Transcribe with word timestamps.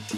Hoi, 0.00 0.16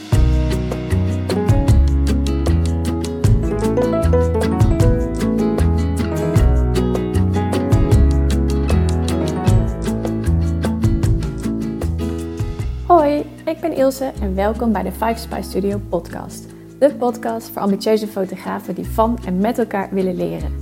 ik 13.45 13.60
ben 13.60 13.77
Ilse 13.77 14.12
en 14.20 14.34
welkom 14.34 14.73
bij 14.73 14.82
de 14.82 14.92
Five 14.92 15.16
Spice 15.16 15.42
Studio 15.42 15.80
podcast. 15.88 16.46
De 16.78 16.95
podcast 16.95 17.51
voor 17.51 17.62
ambitieuze 17.62 18.06
fotografen 18.06 18.74
die 18.74 18.87
van 18.87 19.19
en 19.24 19.38
met 19.38 19.59
elkaar 19.59 19.88
willen 19.91 20.16
leren. 20.16 20.52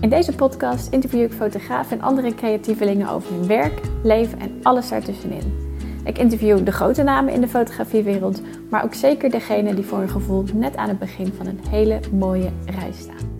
In 0.00 0.08
deze 0.08 0.34
podcast 0.34 0.92
interview 0.92 1.22
ik 1.22 1.32
fotografen 1.32 1.98
en 1.98 2.04
andere 2.04 2.34
creatievelingen 2.34 3.08
over 3.08 3.34
hun 3.34 3.46
werk, 3.46 3.80
leven 4.02 4.38
en 4.38 4.60
alles 4.62 4.88
daartussenin. 4.88 5.69
Ik 6.04 6.18
interview 6.18 6.64
de 6.64 6.72
grote 6.72 7.02
namen 7.02 7.32
in 7.32 7.40
de 7.40 7.48
fotografiewereld, 7.48 8.42
maar 8.70 8.84
ook 8.84 8.94
zeker 8.94 9.30
degene 9.30 9.74
die 9.74 9.84
voor 9.84 9.98
hun 9.98 10.08
gevoel 10.08 10.44
net 10.54 10.76
aan 10.76 10.88
het 10.88 10.98
begin 10.98 11.32
van 11.32 11.46
een 11.46 11.60
hele 11.68 12.00
mooie 12.12 12.50
reis 12.66 12.98
staan. 12.98 13.38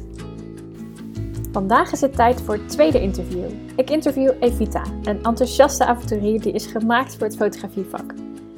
Vandaag 1.53 1.93
is 1.93 2.01
het 2.01 2.15
tijd 2.15 2.41
voor 2.41 2.55
het 2.55 2.69
tweede 2.69 3.01
interview. 3.01 3.51
Ik 3.77 3.91
interview 3.91 4.33
Evita, 4.41 4.83
een 5.03 5.23
enthousiaste 5.23 5.85
avonturier 5.85 6.41
die 6.41 6.53
is 6.53 6.67
gemaakt 6.67 7.17
voor 7.17 7.27
het 7.27 7.37
fotografievak. 7.37 8.13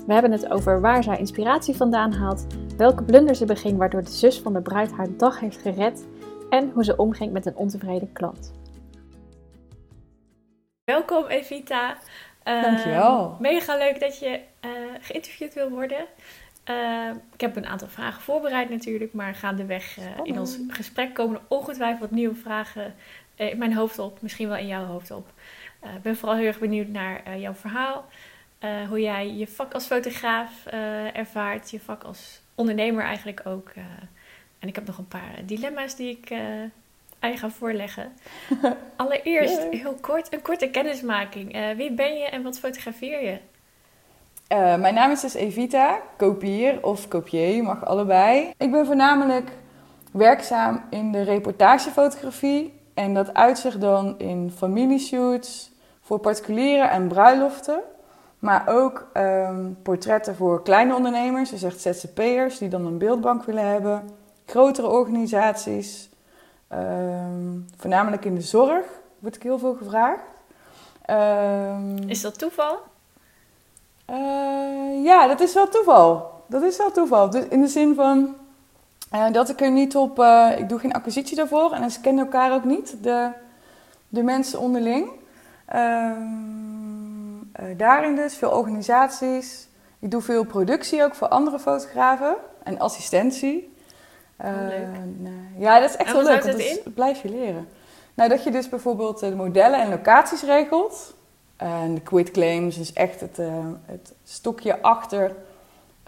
We 0.07 0.13
hebben 0.13 0.33
het 0.33 0.51
over 0.51 0.81
waar 0.81 1.03
zij 1.03 1.19
inspiratie 1.19 1.77
vandaan 1.77 2.13
haalt, 2.13 2.47
welke 2.77 3.03
blunder 3.03 3.35
ze 3.35 3.45
beging 3.45 3.79
waardoor 3.79 4.03
de 4.03 4.11
zus 4.11 4.41
van 4.41 4.53
de 4.53 4.63
bruid 4.63 4.93
haar 4.93 5.17
dag 5.17 5.41
heeft 5.41 5.61
gered 5.61 6.07
en 6.51 6.71
hoe 6.75 6.85
ze 6.85 6.97
omging 6.97 7.33
met 7.33 7.47
een 7.47 7.57
ontevreden 7.57 8.13
klant. 8.13 8.53
Welkom 10.85 11.27
Evita. 11.27 11.97
Uh, 12.45 12.63
Dankjewel. 12.63 13.37
Mega 13.41 13.77
leuk 13.77 14.01
dat 14.01 14.19
je 14.19 14.41
uh, 14.65 14.71
geïnterviewd 15.01 15.55
wil 15.55 15.69
worden. 15.71 16.05
Uh, 16.71 17.11
ik 17.33 17.41
heb 17.41 17.57
een 17.57 17.67
aantal 17.67 17.89
vragen 17.89 18.23
voorbereid 18.23 18.71
natuurlijk, 18.71 19.13
maar 19.13 19.35
gaandeweg 19.35 19.99
uh, 19.99 20.05
in 20.23 20.39
ons 20.39 20.59
gesprek 20.69 21.15
komen 21.15 21.37
er 21.37 21.43
ongetwijfeld 21.49 22.11
nieuwe 22.11 22.35
vragen 22.35 22.95
in 23.35 23.59
mijn 23.59 23.75
hoofd 23.75 23.99
op, 23.99 24.23
misschien 24.23 24.49
wel 24.49 24.57
in 24.57 24.67
jouw 24.67 24.85
hoofd 24.85 25.11
op. 25.11 25.33
Ik 25.81 26.03
ben 26.03 26.17
vooral 26.17 26.37
heel 26.37 26.47
erg 26.47 26.59
benieuwd 26.59 26.89
naar 26.89 27.39
jouw 27.39 27.55
verhaal, 27.55 28.05
hoe 28.89 29.01
jij 29.01 29.33
je 29.33 29.47
vak 29.47 29.75
als 29.75 29.87
fotograaf 29.87 30.67
ervaart, 31.13 31.71
je 31.71 31.81
vak 31.81 32.03
als 32.03 32.41
ondernemer 32.55 33.05
eigenlijk 33.05 33.43
ook. 33.45 33.73
en 34.59 34.69
ik 34.69 34.75
heb 34.75 34.87
nog 34.87 34.99
een 34.99 35.09
paar 35.09 35.35
dilemma's 35.47 35.97
die 35.97 36.11
ik 36.11 36.31
aan 37.23 37.31
je 37.31 37.51
voorleggen. 37.51 38.13
Allereerst, 38.97 39.63
heel 39.71 39.97
kort, 40.01 40.33
een 40.33 40.43
korte 40.43 40.71
kennismaking. 40.71 41.77
wie 41.77 41.93
ben 41.93 42.19
je 42.19 42.25
en 42.25 42.43
wat 42.43 42.59
fotografeer 42.59 43.23
je? 43.23 43.39
Uh, 44.53 44.77
mijn 44.77 44.95
naam 44.95 45.11
is 45.11 45.21
dus 45.21 45.35
Evita, 45.35 46.01
kopier 46.17 46.79
of 46.83 47.09
kopier, 47.09 47.63
mag 47.63 47.87
allebei. 47.87 48.53
Ik 48.57 48.71
ben 48.71 48.87
voornamelijk 48.87 49.51
werkzaam 50.13 50.85
in 50.91 51.13
de 51.13 51.23
reportagefotografie. 51.23 52.81
En 52.95 53.15
dat 53.15 53.35
uitzicht 53.35 53.81
dan 53.81 54.19
in 54.19 54.53
familieshoots 54.57 55.73
voor 56.01 56.19
particulieren 56.19 56.91
en 56.91 57.09
bruiloften. 57.09 57.81
Maar 58.39 58.65
ook 58.69 59.11
um, 59.15 59.77
portretten 59.83 60.37
voor 60.37 60.63
kleine 60.63 60.95
ondernemers, 60.95 61.51
dus 61.51 61.63
echt 61.63 61.81
ZZP'ers 61.81 62.59
die 62.59 62.69
dan 62.69 62.87
een 62.87 62.99
beeldbank 62.99 63.45
willen 63.45 63.67
hebben. 63.67 64.09
Grotere 64.47 64.89
organisaties, 64.89 66.09
um, 66.75 67.67
voornamelijk 67.77 68.25
in 68.25 68.35
de 68.35 68.41
zorg, 68.41 68.85
wordt 69.19 69.37
ik 69.37 69.43
heel 69.43 69.59
veel 69.59 69.75
gevraagd. 69.75 70.23
Um, 71.11 72.09
is 72.09 72.21
dat 72.21 72.39
toeval? 72.39 72.79
Uh, 74.11 75.05
ja, 75.05 75.27
dat 75.27 75.41
is 75.41 75.55
wel 75.55 75.69
toeval. 75.69 76.31
Dat 76.47 76.63
is 76.63 76.77
wel 76.77 76.93
toeval. 76.93 77.31
Dus 77.31 77.45
in 77.45 77.61
de 77.61 77.69
zin 77.69 77.95
van 77.95 78.35
uh, 79.15 79.31
dat 79.33 79.49
ik 79.49 79.61
er 79.61 79.71
niet 79.71 79.97
op. 79.97 80.19
Uh, 80.19 80.51
ik 80.59 80.69
doe 80.69 80.79
geen 80.79 80.93
acquisitie 80.93 81.37
daarvoor 81.37 81.73
en 81.73 81.91
ze 81.91 82.01
kennen 82.01 82.25
elkaar 82.25 82.53
ook 82.53 82.65
niet, 82.65 82.97
de, 83.03 83.31
de 84.09 84.23
mensen 84.23 84.61
onderling. 84.61 85.11
Ehm, 85.67 86.13
daarin 87.77 88.17
dus 88.17 88.35
veel 88.35 88.51
organisaties. 88.51 89.69
Ik 89.99 90.11
doe 90.11 90.23
veel 90.23 90.45
productie 90.45 91.05
ook 91.05 91.15
voor 91.15 91.29
andere 91.29 91.59
fotografen 91.59 92.37
en 92.63 92.79
assistentie. 92.79 93.72
Oh, 94.39 94.69
leuk. 94.69 94.87
ja, 95.59 95.81
dat 95.81 95.91
is 95.91 95.97
echt 95.97 96.13
wel 96.13 96.23
leuk. 96.23 96.43
Want 96.43 96.85
dat 96.85 96.95
blijf 96.95 97.23
je 97.23 97.29
leren. 97.29 97.69
Nou, 98.15 98.29
dat 98.29 98.45
je 98.45 98.51
dus 98.51 98.69
bijvoorbeeld 98.69 99.19
de 99.19 99.35
modellen 99.35 99.81
en 99.81 99.89
locaties 99.89 100.43
regelt. 100.43 101.15
En 101.57 101.95
de 101.95 102.01
quit 102.01 102.31
claims 102.31 102.79
is 102.79 102.93
echt 102.93 103.21
het, 103.21 103.39
uh, 103.39 103.47
het 103.87 104.13
stokje 104.25 104.83
achter 104.83 105.35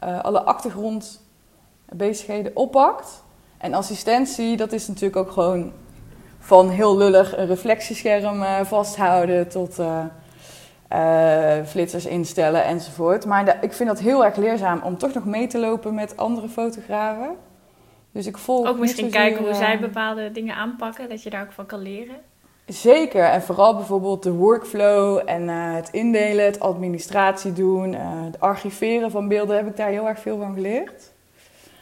uh, 0.05 0.21
alle 0.21 0.43
achtergrondbezigheden 0.43 2.57
oppakt. 2.57 3.23
En 3.59 3.75
assistentie, 3.75 4.57
dat 4.57 4.73
is 4.73 4.89
natuurlijk 4.89 5.17
ook 5.17 5.31
gewoon 5.31 5.73
van 6.39 6.69
heel 6.69 6.97
lullig 6.97 7.37
een 7.37 7.47
reflectiescherm 7.47 8.43
uh, 8.43 8.61
vasthouden 8.61 9.49
tot 9.49 9.79
flitsers 11.67 12.07
instellen 12.07 12.65
enzovoort. 12.65 13.27
Maar 13.27 13.59
ik 13.61 13.73
vind 13.73 13.89
dat 13.89 13.99
heel 13.99 14.25
erg 14.25 14.37
leerzaam 14.37 14.81
om 14.83 14.99
toch 14.99 15.15
nog 15.15 15.25
mee 15.25 15.47
te 15.47 15.59
lopen 15.59 15.95
met 15.95 16.17
andere 16.17 16.49
fotografen. 16.49 17.37
Dus 18.15 18.27
ik 18.27 18.39
volg 18.39 18.69
ook 18.69 18.79
misschien 18.79 19.11
kijken 19.11 19.45
hoe 19.45 19.55
zij 19.55 19.79
bepaalde 19.79 20.33
dingen 20.33 20.55
aanpakken, 20.55 21.09
dat 21.09 21.23
je 21.23 21.31
daar 21.31 21.43
ook 21.43 21.53
van 21.53 21.67
kan 21.67 21.83
leren. 21.83 22.17
Zeker, 22.67 23.25
en 23.25 23.43
vooral 23.43 23.77
bijvoorbeeld 23.77 24.23
de 24.23 24.33
workflow 24.33 25.23
en 25.27 25.43
uh, 25.43 25.75
het 25.75 25.89
indelen, 25.91 26.45
het 26.45 26.61
administratie 26.61 27.53
doen, 27.53 27.93
uh, 27.93 28.01
het 28.03 28.41
archiveren 28.41 29.11
van 29.11 29.29
beelden 29.29 29.57
heb 29.57 29.67
ik 29.67 29.77
daar 29.77 29.89
heel 29.89 30.09
erg 30.09 30.21
veel 30.21 30.39
van 30.39 30.55
geleerd. 30.55 31.11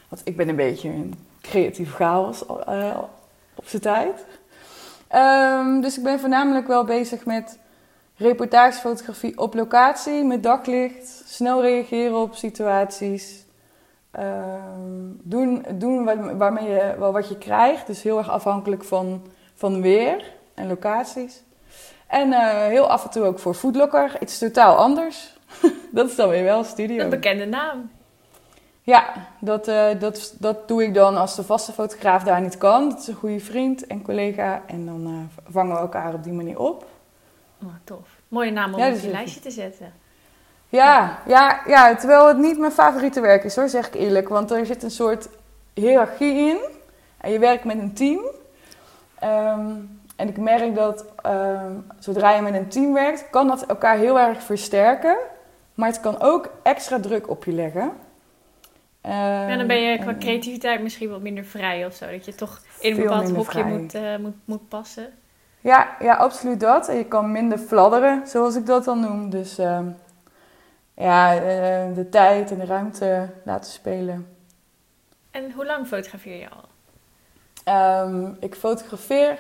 Want 0.09 0.23
ik 0.25 0.37
ben 0.37 0.49
een 0.49 0.57
beetje 0.57 0.89
een 0.89 1.15
creatief 1.41 1.95
chaos 1.95 2.45
uh, 2.69 2.99
op 3.55 3.67
zijn 3.67 3.83
tijd. 3.83 4.25
Um, 5.15 5.81
dus 5.81 5.97
ik 5.99 6.03
ben 6.03 6.21
voornamelijk 6.21 6.67
wel 6.67 6.85
bezig 6.85 7.25
met 7.25 7.59
reportagefotografie 8.17 9.39
op 9.39 9.55
locatie, 9.55 10.25
met 10.25 10.43
daglicht, 10.43 11.23
snel 11.27 11.63
reageren 11.63 12.17
op 12.17 12.35
situaties. 12.35 13.42
Um, 14.19 15.21
doen 15.23 15.65
doen 15.75 16.05
wat, 16.05 16.17
waarmee 16.37 16.69
je, 16.69 16.95
wel 16.99 17.13
wat 17.13 17.29
je 17.29 17.39
krijgt, 17.39 17.87
dus 17.87 18.03
heel 18.03 18.19
erg 18.19 18.31
afhankelijk 18.31 18.85
van, 18.85 19.23
van 19.55 19.83
weer 19.83 20.33
en 20.55 20.69
locaties. 20.69 21.43
En 22.07 22.29
uh, 22.29 22.67
heel 22.67 22.91
af 22.91 23.05
en 23.05 23.11
toe 23.11 23.25
ook 23.25 23.39
voor 23.39 23.55
Foodlocker. 23.55 24.23
Iets 24.23 24.39
totaal 24.39 24.77
anders. 24.77 25.37
dat 25.93 26.09
is 26.09 26.17
dan 26.17 26.29
weer 26.29 26.45
wel 26.45 26.65
studio. 26.65 26.99
Een 27.05 27.11
bekende 27.11 27.47
naam. 27.47 27.91
Ja, 28.83 29.13
dat, 29.41 29.69
uh, 29.69 29.89
dat, 29.99 30.37
dat 30.39 30.69
doe 30.69 30.83
ik 30.83 30.95
dan 30.95 31.17
als 31.17 31.37
de 31.37 31.43
vaste 31.43 31.73
fotograaf 31.73 32.23
daar 32.23 32.41
niet 32.41 32.59
kan. 32.59 32.89
Dat 32.89 32.99
is 32.99 33.07
een 33.07 33.15
goede 33.15 33.41
vriend 33.41 33.87
en 33.87 34.03
collega. 34.03 34.63
En 34.67 34.87
dan 34.87 35.07
uh, 35.07 35.53
vangen 35.53 35.75
we 35.75 35.81
elkaar 35.81 36.15
op 36.15 36.23
die 36.23 36.33
manier 36.33 36.59
op. 36.59 36.87
Oh, 37.63 37.75
tof. 37.85 38.09
Mooie 38.29 38.51
naam 38.51 38.75
om 38.75 38.81
ja, 38.81 38.93
op 38.93 38.99
je 38.99 39.11
lijstje 39.11 39.41
te 39.41 39.51
zetten. 39.51 39.93
Ja, 40.73 41.19
ja, 41.27 41.61
ja, 41.67 41.95
terwijl 41.97 42.29
het 42.29 42.39
niet 42.39 42.59
mijn 42.59 42.73
favoriete 42.73 43.21
werk 43.21 43.45
is 43.45 43.57
hoor, 43.57 43.69
zeg 43.69 43.87
ik 43.87 43.95
eerlijk. 43.95 44.29
Want 44.29 44.51
er 44.51 44.67
zit 44.67 44.83
een 44.83 44.91
soort 44.91 45.29
hiërarchie 45.75 46.35
in. 46.35 46.59
En 47.21 47.33
je 47.33 47.39
werkt 47.39 47.65
met 47.65 47.79
een 47.79 47.93
team. 47.93 48.21
Um, 49.25 50.01
en 50.17 50.29
ik 50.29 50.37
merk 50.37 50.75
dat 50.75 51.05
uh, 51.27 51.61
zodra 51.99 52.35
je 52.35 52.43
met 52.43 52.55
een 52.55 52.69
team 52.69 52.93
werkt, 52.93 53.31
kan 53.31 53.47
dat 53.47 53.67
elkaar 53.67 53.97
heel 53.97 54.19
erg 54.19 54.43
versterken. 54.43 55.17
Maar 55.75 55.89
het 55.89 56.01
kan 56.01 56.21
ook 56.21 56.51
extra 56.63 57.01
druk 57.01 57.31
op 57.31 57.45
je 57.45 57.53
leggen. 57.53 57.93
Ja, 59.03 59.57
dan 59.57 59.67
ben 59.67 59.81
je 59.81 59.99
qua 59.99 60.15
creativiteit 60.19 60.83
misschien 60.83 61.11
wat 61.11 61.21
minder 61.21 61.45
vrij 61.45 61.87
of 61.87 61.95
zo. 61.95 62.11
Dat 62.11 62.25
je 62.25 62.35
toch 62.35 62.61
in 62.81 62.93
een 62.93 63.03
bepaald 63.03 63.31
hokje 63.31 63.65
moet, 63.65 63.95
uh, 63.95 64.17
moet, 64.17 64.35
moet 64.45 64.69
passen. 64.69 65.13
Ja, 65.61 65.97
ja, 66.01 66.15
absoluut 66.15 66.61
dat. 66.61 66.89
En 66.89 66.97
je 66.97 67.05
kan 67.05 67.33
minder 67.33 67.59
fladderen, 67.59 68.23
zoals 68.27 68.57
ik 68.57 68.67
dat 68.67 68.85
dan 68.85 69.01
noem. 69.01 69.31
Dus 69.31 69.59
ehm, 69.59 69.85
ja, 70.95 71.35
eh, 71.35 71.95
de 71.95 72.09
tijd 72.09 72.51
en 72.51 72.59
de 72.59 72.65
ruimte 72.65 73.29
laten 73.45 73.73
spelen. 73.73 74.37
En 75.31 75.53
hoe 75.53 75.67
lang 75.67 75.87
fotografeer 75.87 76.39
je 76.39 76.49
al? 76.51 76.71
Um, 78.05 78.37
ik 78.41 78.55
fotografeer 78.55 79.39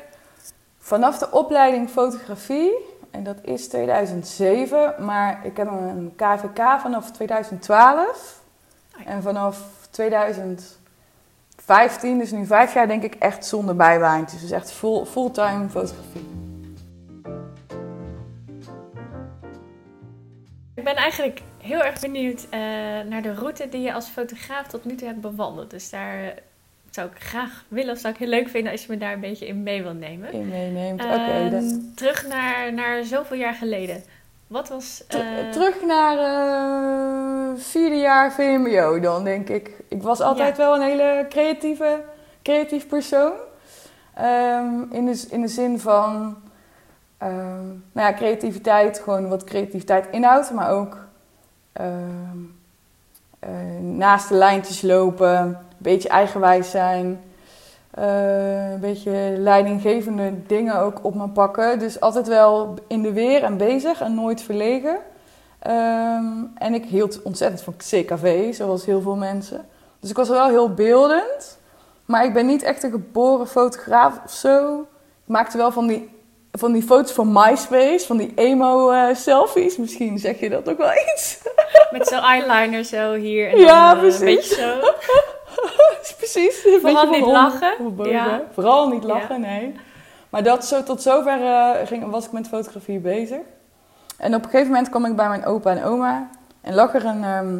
Vanaf 0.83 1.19
de 1.19 1.31
opleiding 1.31 1.91
fotografie, 1.91 2.73
en 3.11 3.25
dat 3.25 3.37
is 3.43 3.69
2007, 3.69 4.95
maar 4.99 5.47
ik 5.47 5.57
heb 5.57 5.67
een 5.67 6.13
KVK 6.17 6.81
vanaf 6.81 7.11
2012. 7.11 8.41
En 9.07 9.23
vanaf 9.23 9.59
2015, 9.91 12.19
dus 12.19 12.31
nu 12.31 12.47
vijf 12.47 12.75
jaar, 12.75 12.89
denk 12.89 13.03
ik 13.03 13.15
echt 13.15 13.47
zonder 13.47 13.77
bijbaantjes. 13.77 14.41
Dus 14.41 14.51
echt 14.51 14.73
full, 14.73 15.05
fulltime 15.05 15.69
fotografie. 15.69 16.42
Ik 20.82 20.88
ben 20.88 20.96
eigenlijk 20.96 21.40
heel 21.58 21.82
erg 21.82 22.00
benieuwd 22.00 22.44
uh, 22.44 22.61
naar 23.08 23.23
de 23.23 23.34
route 23.34 23.69
die 23.69 23.81
je 23.81 23.93
als 23.93 24.08
fotograaf 24.08 24.67
tot 24.67 24.84
nu 24.84 24.94
toe 24.94 25.08
hebt 25.08 25.20
bewandeld. 25.20 25.70
Dus 25.70 25.90
daar 25.90 26.34
zou 26.90 27.08
ik 27.08 27.23
graag 27.23 27.64
willen 27.69 27.93
of 27.94 27.99
zou 27.99 28.12
ik 28.12 28.19
heel 28.19 28.29
leuk 28.29 28.49
vinden 28.49 28.73
als 28.73 28.82
je 28.82 28.87
me 28.93 28.99
daar 28.99 29.12
een 29.12 29.20
beetje 29.20 29.46
in 29.46 29.62
mee 29.62 29.82
wil 29.82 29.93
nemen. 29.93 30.32
In 30.32 30.49
meeneemt, 30.49 31.05
oké. 31.05 31.12
Okay, 31.12 31.52
ehm, 31.52 31.79
Terug 31.94 32.26
naar, 32.26 32.73
naar 32.73 33.05
zoveel 33.05 33.37
jaar 33.37 33.55
geleden. 33.55 34.02
Wat 34.46 34.69
was... 34.69 35.05
Eh, 35.08 35.50
Terug 35.50 35.82
naar 35.87 36.19
eh, 36.19 37.61
vierde 37.61 37.96
jaar 37.96 38.32
VMBO 38.32 39.00
dan, 39.00 39.25
denk 39.25 39.49
ik. 39.49 39.70
Ik 39.88 40.02
was 40.02 40.20
altijd 40.20 40.56
wel 40.56 40.75
een 40.75 40.82
hele 40.82 41.26
creatieve, 41.29 42.00
creatief 42.43 42.87
persoon. 42.87 43.32
Ehm, 44.14 44.82
in, 44.90 45.06
de, 45.06 45.26
in 45.31 45.40
de 45.40 45.49
zin 45.49 45.81
van... 45.81 46.37
ehm, 47.23 47.67
nou 47.93 48.09
ja, 48.09 48.13
creativiteit, 48.15 48.99
gewoon 48.99 49.29
wat 49.29 49.45
creativiteit 49.45 50.07
inhoudt. 50.11 50.53
Maar 50.53 50.71
ook 50.71 50.97
ehm, 51.73 52.39
eh, 53.39 53.51
naast 53.81 54.29
de 54.29 54.35
lijntjes 54.35 54.83
lopen. 54.83 55.39
Een 55.39 55.57
beetje 55.79 56.09
eigenwijs 56.09 56.71
zijn. 56.71 57.21
eh, 57.91 58.71
een 58.73 58.81
beetje 58.81 59.35
leidinggevende 59.39 60.47
dingen 60.47 60.79
ook 60.81 60.99
op 61.05 61.15
me 61.15 61.29
pakken. 61.29 61.79
Dus 61.79 62.01
altijd 62.01 62.29
wel 62.29 62.75
in 62.87 63.03
de 63.03 63.13
weer 63.13 63.43
en 63.43 63.57
bezig 63.57 64.01
en 64.01 64.15
nooit 64.15 64.43
verlegen. 64.43 64.99
Ehm, 65.59 66.25
en 66.55 66.75
ik 66.75 66.85
hield 66.85 67.23
ontzettend 67.23 67.63
van 67.63 67.75
CKV, 67.77 68.55
zoals 68.55 68.85
heel 68.87 69.01
veel 69.01 69.17
mensen. 69.17 69.65
Dus 70.01 70.11
ik 70.11 70.17
was 70.17 70.29
wel 70.29 70.49
heel 70.49 70.75
beeldend. 70.75 71.59
Maar 72.05 72.25
ik 72.25 72.33
ben 72.33 72.47
niet 72.47 72.63
echt 72.63 72.83
een 72.83 72.91
geboren 72.91 73.49
fotograaf 73.49 74.21
of 74.25 74.33
zo. 74.33 74.81
Ik 75.25 75.29
maakte 75.33 75.57
wel 75.57 75.73
van 75.73 75.87
die, 75.87 76.12
van 76.53 76.73
die 76.73 76.83
foto's 76.83 77.13
van 77.13 77.33
MySpace, 77.33 78.07
van 78.07 78.17
die 78.17 78.33
emo-selfies. 78.35 79.77
Misschien 79.77 80.19
zeg 80.19 80.41
je 80.41 80.51
dat 80.51 80.69
ook 80.69 80.79
wel 80.79 80.93
iets. 81.13 81.39
Met 81.93 82.07
zo'n 82.07 82.19
eyeliner 82.19 82.85
zo 82.85 83.15
hier. 83.15 83.51
En 83.51 83.59
Ja, 83.59 83.95
dan, 83.95 83.95
eh, 83.95 84.01
precies. 84.01 84.21
Een 84.21 84.27
beetje 84.27 84.55
zo. 84.55 84.81
Precies. 86.17 86.65
een 86.65 86.81
Vooral 86.81 87.07
beetje 87.07 87.21
niet 87.21 87.33
lachen. 87.33 87.95
Ja. 88.11 88.43
Vooral 88.53 88.89
niet 88.89 89.05
lachen, 89.05 89.41
nee. 89.41 89.75
Maar 90.31 90.43
dat, 90.43 90.65
zo, 90.65 90.83
tot 90.83 91.03
zover 91.03 91.43
eh, 91.43 91.87
ging, 91.87 92.11
was 92.11 92.25
ik 92.25 92.33
met 92.33 92.49
fotografie 92.49 92.99
bezig. 92.99 93.41
En 94.17 94.35
op 94.35 94.45
een 94.45 94.51
gegeven 94.51 94.73
moment 94.73 94.89
kwam 94.89 95.05
ik 95.05 95.17
bij 95.17 95.29
mijn 95.29 95.45
opa 95.45 95.71
en 95.71 95.85
oma. 95.85 96.31
En 96.61 96.75
lag 96.75 96.95
er 96.95 97.05
een 97.05 97.25
ehm 97.25 97.59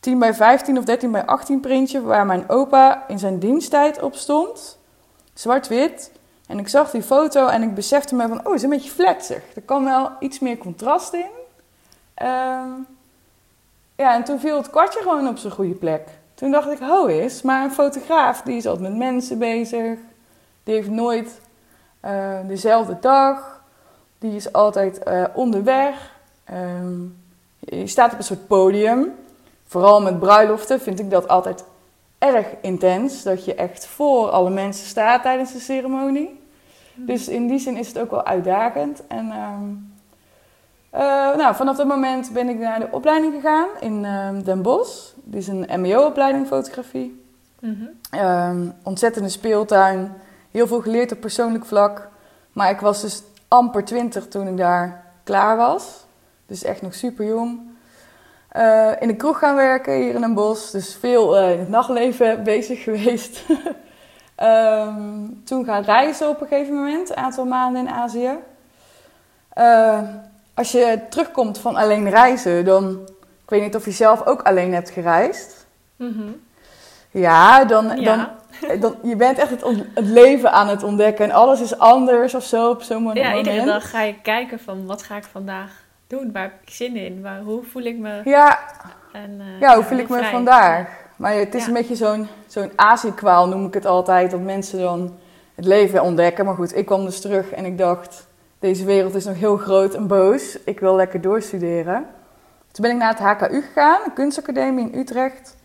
10 0.00 0.18
bij 0.18 0.34
15 0.34 0.78
of 0.78 0.84
13 0.84 1.10
bij 1.10 1.26
18 1.26 1.60
printje... 1.60 2.02
waar 2.02 2.26
mijn 2.26 2.48
opa 2.48 3.04
in 3.08 3.18
zijn 3.18 3.38
diensttijd 3.38 4.02
op 4.02 4.14
stond. 4.14 4.78
Zwart-wit. 5.34 6.12
En 6.48 6.58
ik 6.58 6.68
zag 6.68 6.90
die 6.90 7.02
foto 7.02 7.46
en 7.46 7.62
ik 7.62 7.74
besefte 7.74 8.14
me 8.14 8.28
van... 8.28 8.38
oh, 8.38 8.44
het 8.44 8.54
is 8.54 8.62
een 8.62 8.70
beetje 8.70 8.90
fletsig. 8.90 9.42
Er 9.54 9.62
kan 9.62 9.84
wel 9.84 10.10
iets 10.20 10.38
meer 10.38 10.58
contrast 10.58 11.12
in. 11.12 11.30
Ehm, 12.14 12.68
ja, 13.96 14.14
en 14.14 14.24
toen 14.24 14.40
viel 14.40 14.56
het 14.56 14.70
kwartje 14.70 15.00
gewoon 15.00 15.28
op 15.28 15.38
zijn 15.38 15.52
goede 15.52 15.74
plek. 15.74 16.08
Toen 16.34 16.50
dacht 16.50 16.70
ik, 16.70 16.78
ho 16.78 17.06
is, 17.06 17.42
maar 17.42 17.64
een 17.64 17.72
fotograaf 17.72 18.42
die 18.42 18.56
is 18.56 18.66
altijd 18.66 18.88
met 18.88 18.96
mensen 18.96 19.38
bezig. 19.38 19.98
Die 20.64 20.74
heeft 20.74 20.90
nooit 20.90 21.40
eh, 22.00 22.38
dezelfde 22.46 22.96
dag. 23.00 23.60
Die 24.18 24.36
is 24.36 24.52
altijd 24.52 25.02
eh, 25.02 25.24
onderweg. 25.34 26.14
Ehm, 26.44 27.00
je 27.58 27.86
staat 27.86 28.12
op 28.12 28.18
een 28.18 28.24
soort 28.24 28.46
podium. 28.46 29.14
Vooral 29.66 30.00
met 30.02 30.18
bruiloften 30.18 30.80
vind 30.80 30.98
ik 30.98 31.10
dat 31.10 31.28
altijd 31.28 31.64
erg 32.18 32.46
intens. 32.60 33.22
Dat 33.22 33.44
je 33.44 33.54
echt 33.54 33.86
voor 33.86 34.30
alle 34.30 34.50
mensen 34.50 34.86
staat 34.86 35.22
tijdens 35.22 35.52
de 35.52 35.60
ceremonie. 35.60 36.37
Dus 37.06 37.28
in 37.28 37.46
die 37.46 37.58
zin 37.58 37.76
is 37.76 37.88
het 37.88 37.98
ook 37.98 38.10
wel 38.10 38.24
uitdagend. 38.24 39.06
En 39.06 39.30
ehm, 39.30 39.62
eh, 40.90 41.36
nou, 41.36 41.54
vanaf 41.54 41.76
dat 41.76 41.86
moment 41.86 42.32
ben 42.32 42.48
ik 42.48 42.58
naar 42.58 42.80
de 42.80 42.88
opleiding 42.90 43.34
gegaan 43.34 43.68
in 43.80 44.04
ehm, 44.04 44.42
Den 44.42 44.62
Bosch. 44.62 45.12
Dit 45.24 45.40
is 45.40 45.48
een 45.48 45.66
mbo-opleiding 45.80 46.46
fotografie. 46.46 47.22
Ehm, 48.10 48.66
ontzettende 48.82 49.28
speeltuin. 49.28 50.12
Heel 50.50 50.66
veel 50.66 50.80
geleerd 50.80 51.12
op 51.12 51.20
persoonlijk 51.20 51.64
vlak. 51.64 52.08
Maar 52.52 52.70
ik 52.70 52.80
was 52.80 53.00
dus 53.00 53.22
amper 53.48 53.84
20 53.84 54.28
toen 54.28 54.46
ik 54.46 54.56
daar 54.56 55.04
klaar 55.24 55.56
was. 55.56 56.06
Dus 56.46 56.62
echt 56.62 56.82
nog 56.82 56.94
super 56.94 57.24
jong. 57.26 57.60
Eh, 58.48 58.90
in 58.98 59.08
de 59.08 59.16
kroeg 59.16 59.38
gaan 59.38 59.56
werken 59.56 59.94
hier 59.94 60.14
in 60.14 60.20
Den 60.20 60.34
Bosch. 60.34 60.70
Dus 60.70 60.94
veel 60.94 61.36
eh, 61.36 61.52
in 61.52 61.58
het 61.58 61.68
nachtleven 61.68 62.42
bezig 62.52 62.82
geweest. 62.82 63.44
Ehm, 64.38 65.26
toen 65.44 65.64
gaan 65.64 65.82
reizen 65.82 66.28
op 66.28 66.40
een 66.40 66.46
gegeven 66.46 66.74
moment. 66.74 67.10
Een 67.10 67.16
aantal 67.16 67.44
maanden 67.44 67.86
in 67.86 67.92
Azië. 67.92 68.30
Eh, 69.48 69.98
als 70.54 70.72
je 70.72 70.98
terugkomt 71.10 71.58
van 71.58 71.76
alleen 71.76 72.10
reizen, 72.10 72.64
dan... 72.64 72.98
Ik 73.42 73.54
weet 73.54 73.62
niet 73.62 73.76
of 73.76 73.84
je 73.84 73.90
zelf 73.90 74.26
ook 74.26 74.42
alleen 74.42 74.74
hebt 74.74 74.90
gereisd. 74.90 75.66
Mhm. 75.96 76.28
Ja, 77.10 77.64
dan, 77.64 78.00
Ja. 78.00 78.30
Dan, 78.68 78.80
dan, 78.80 78.96
je 79.02 79.16
bent 79.16 79.38
echt 79.38 79.50
het, 79.50 79.64
leven 79.94 80.52
aan 80.52 80.68
het 80.68 80.82
ontdekken 80.82 81.24
en 81.24 81.30
alles 81.30 81.60
is 81.60 81.78
anders 81.78 82.34
of 82.34 82.44
zo 82.44 82.70
op 82.70 82.82
zo'n 82.82 83.02
mo- 83.02 83.08
moment. 83.08 83.26
ja, 83.26 83.36
iedere 83.36 83.64
dag 83.64 83.90
ga 83.90 84.02
je 84.02 84.14
kijken 84.22 84.60
van 84.60 84.86
wat 84.86 85.02
ga 85.02 85.16
ik 85.16 85.24
vandaag 85.24 85.70
doen? 86.06 86.32
Waar 86.32 86.42
heb 86.42 86.52
ik 86.62 86.70
zin 86.70 86.96
in? 86.96 87.22
Waar, 87.22 87.40
hoe 87.40 87.62
voel 87.64 87.82
ik 87.82 87.96
me? 87.98 88.20
Ja, 88.24 88.58
En, 89.12 89.36
eh, 89.40 89.60
ja, 89.60 89.74
hoe 89.74 89.84
voel 89.84 89.98
ik 89.98 90.08
me 90.08 90.16
vrij. 90.18 90.30
vandaag? 90.30 90.88
Maar 91.18 91.34
het 91.34 91.54
is 91.54 91.62
Ja. 91.62 91.68
een 91.68 91.74
beetje 91.74 91.96
zo'n 91.96 92.28
zo'n 92.46 92.70
Azië-kwaal, 92.76 93.48
noem 93.48 93.66
ik 93.66 93.74
het 93.74 93.86
altijd, 93.86 94.30
dat 94.30 94.40
mensen 94.40 94.78
dan 94.80 95.14
het 95.54 95.64
leven 95.64 96.02
ontdekken. 96.02 96.44
Maar 96.44 96.54
goed, 96.54 96.76
ik 96.76 96.86
kwam 96.86 97.04
dus 97.04 97.20
terug 97.20 97.50
en 97.50 97.64
ik 97.64 97.78
dacht, 97.78 98.26
deze 98.58 98.84
wereld 98.84 99.14
is 99.14 99.24
nog 99.24 99.38
heel 99.38 99.56
groot 99.56 99.94
en 99.94 100.06
boos. 100.06 100.58
Ik 100.64 100.80
wil 100.80 100.94
lekker 100.96 101.20
doorstuderen. 101.20 102.06
Toen 102.72 102.84
ben 102.86 102.90
ik 102.90 102.96
naar 102.96 103.16
het 103.16 103.18
HKU 103.18 103.62
gegaan, 103.62 104.00
een 104.04 104.12
kunstacademie 104.12 104.90
in 104.90 104.98
Utrecht. 104.98 105.56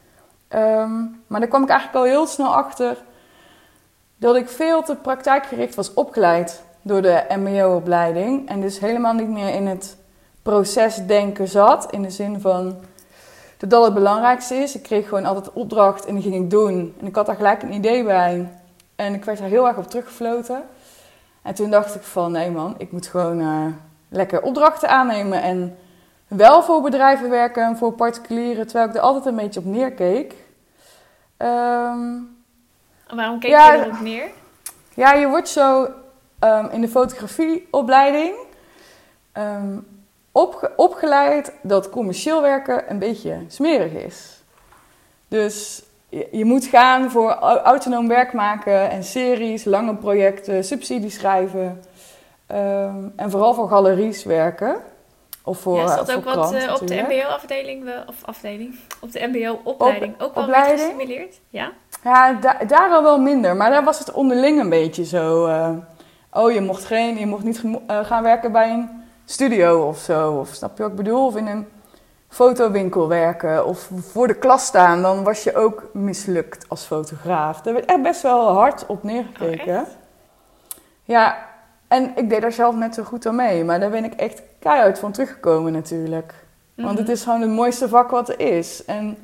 Ehm, 0.48 0.92
maar 1.28 1.40
daar 1.40 1.50
kwam 1.50 1.64
ik 1.64 1.70
eigenlijk 1.70 2.00
al 2.00 2.12
heel 2.12 2.28
snel 2.28 2.56
achter 2.56 2.98
dat 4.18 4.36
ik 4.36 4.50
veel 4.50 4.84
te 4.84 4.96
praktijkgericht 4.96 5.76
was 5.76 5.94
opgeleid 5.94 6.64
door 6.82 7.02
de 7.02 7.24
MBO-opleiding. 7.30 8.50
En 8.50 8.62
dus 8.62 8.80
helemaal 8.80 9.14
niet 9.14 9.30
meer 9.30 9.54
in 9.54 9.68
het 9.68 9.98
procesdenken 10.42 11.48
zat. 11.48 11.92
In 11.92 12.02
de 12.02 12.10
zin 12.10 12.42
van 12.42 12.76
dat 13.70 13.72
dat 13.72 13.84
het 13.84 13.94
belangrijkste 13.94 14.56
is. 14.56 14.76
Ik 14.76 14.84
kreeg 14.84 15.08
gewoon 15.08 15.26
altijd 15.26 15.54
opdracht 15.54 16.06
en 16.06 16.14
die 16.14 16.24
ging 16.24 16.36
ik 16.36 16.50
doen. 16.50 16.96
En 17.00 17.06
ik 17.08 17.16
had 17.16 17.26
daar 17.26 17.36
gelijk 17.36 17.64
een 17.64 17.74
idee 17.74 18.04
bij. 18.04 18.50
En 18.96 19.14
ik 19.14 19.24
werd 19.26 19.40
daar 19.40 19.48
heel 19.48 19.68
erg 19.68 19.78
op 19.78 19.90
teruggefloten. 19.90 20.64
En 21.42 21.54
toen 21.54 21.70
dacht 21.70 21.96
ik 21.96 22.02
van 22.02 22.32
nee 22.32 22.52
man, 22.52 22.76
ik 22.78 22.92
moet 22.92 23.08
gewoon 23.08 23.40
eh, 23.40 23.66
lekker 24.10 24.42
opdrachten 24.42 24.90
aannemen. 24.90 25.42
En 25.42 25.78
wel 26.28 26.64
voor 26.64 26.82
bedrijven 26.82 27.30
werken 27.30 27.64
en 27.64 27.78
voor 27.78 27.94
particulieren. 27.94 28.68
Terwijl 28.68 28.90
ik 28.90 28.96
er 28.96 29.02
altijd 29.02 29.26
een 29.26 29.36
beetje 29.36 29.60
op 29.60 29.66
neerkeek. 29.66 30.34
Ehm, 31.38 32.00
Waarom 33.16 33.40
keek 33.40 33.52
Ja, 33.52 33.74
je 33.74 33.86
erop 33.86 34.00
neer? 34.12 34.28
ja, 34.94 35.14
je 35.14 35.28
wordt 35.28 35.50
zo 35.50 35.88
ehm, 36.40 36.68
in 36.72 36.82
de 36.82 36.88
fotografieopleiding 36.88 38.36
ehm, 39.32 39.78
opge- 40.34 40.72
opgeleid 40.76 41.54
dat 41.62 41.90
commercieel 41.90 42.42
werken 42.42 42.84
een 42.92 43.00
beetje 43.00 43.38
smerig 43.48 43.92
is. 43.94 44.42
Dus 45.28 45.84
je, 46.10 46.28
je 46.32 46.46
moet 46.46 46.66
gaan 46.66 47.12
voor 47.12 47.32
au- 47.32 47.58
autonoom 47.58 48.08
werk 48.08 48.34
maken 48.34 48.90
en 48.90 49.04
series, 49.04 49.64
lange 49.66 49.96
projecten, 49.96 50.64
subsidies 50.64 51.16
schrijven. 51.16 51.82
ehm, 52.48 52.96
en 53.16 53.32
vooral 53.32 53.54
voor 53.54 53.68
galeries 53.70 54.24
werken. 54.24 54.76
Of 55.46 55.60
voor, 55.60 55.78
ja, 55.78 55.84
is 55.84 55.96
dat 55.96 56.14
ook 56.16 56.24
wat 56.24 56.54
eh, 56.54 56.74
op 56.82 56.88
de. 56.88 57.06
MBO-afdeling, 57.10 57.90
of 58.08 58.16
afdeling, 58.26 58.76
op 59.02 59.12
de 59.12 59.28
MBO-opleiding 59.32 60.14
ook 60.22 60.34
wel 60.36 60.44
opleiding? 60.44 60.78
werd 60.80 60.80
gestimuleerd? 60.80 61.40
Ja? 61.50 61.72
Ja, 62.04 62.34
da- 62.34 62.58
daar 62.68 62.90
al 62.90 63.04
wel 63.04 63.20
minder. 63.20 63.56
Maar 63.56 63.70
daar 63.70 63.84
was 63.84 64.00
het 64.00 64.12
onderling 64.12 64.60
een 64.60 64.70
beetje 64.70 65.06
zo. 65.06 65.46
eh, 65.46 65.70
oh, 66.34 66.52
je 66.52 66.62
mocht, 66.62 66.86
geen, 66.86 67.18
je 67.18 67.26
mocht 67.26 67.44
niet 67.44 67.64
eh, 67.88 68.06
gaan 68.06 68.24
werken 68.24 68.52
bij 68.52 68.70
een 68.70 69.03
studio 69.26 69.88
of 69.88 69.98
zo. 70.00 70.32
Of 70.34 70.48
snap 70.48 70.78
je 70.78 70.84
wat 70.84 70.92
ik 70.92 70.98
bedoel? 70.98 71.26
Of 71.26 71.36
in 71.36 71.48
een 71.48 71.68
fotowinkel 72.30 73.08
werken. 73.08 73.66
Of 73.66 73.90
voor 74.12 74.28
de 74.28 74.34
klas 74.38 74.66
staan. 74.66 75.02
Dan 75.02 75.24
was 75.24 75.44
je 75.44 75.56
ook 75.56 75.90
mislukt 75.94 76.66
als 76.70 76.84
fotograaf. 76.86 77.62
Daar 77.62 77.74
werd 77.74 77.86
echt 77.86 78.02
best 78.02 78.22
wel 78.22 78.48
hard 78.54 78.86
op 78.86 79.04
neergekeken. 79.04 79.80
Oh, 79.80 79.88
ja, 81.04 81.48
en 81.88 82.12
ik 82.16 82.30
deed 82.30 82.42
daar 82.42 82.52
zelf 82.52 82.76
net 82.76 82.94
zo 82.96 83.04
goed 83.04 83.26
aan 83.26 83.36
mee. 83.36 83.64
Maar 83.64 83.80
daar 83.80 83.90
ben 83.90 84.04
ik 84.04 84.14
echt 84.14 84.42
keihard 84.60 85.00
van 85.00 85.12
teruggekomen 85.12 85.72
natuurlijk. 85.72 86.34
Want 86.76 86.90
Mhm. 86.90 86.98
het 86.98 87.10
is 87.10 87.24
gewoon 87.24 87.42
het 87.42 87.50
mooiste 87.50 87.88
vak 87.90 88.10
wat 88.12 88.30
er 88.30 88.40
is. 88.40 88.86
En 88.86 89.18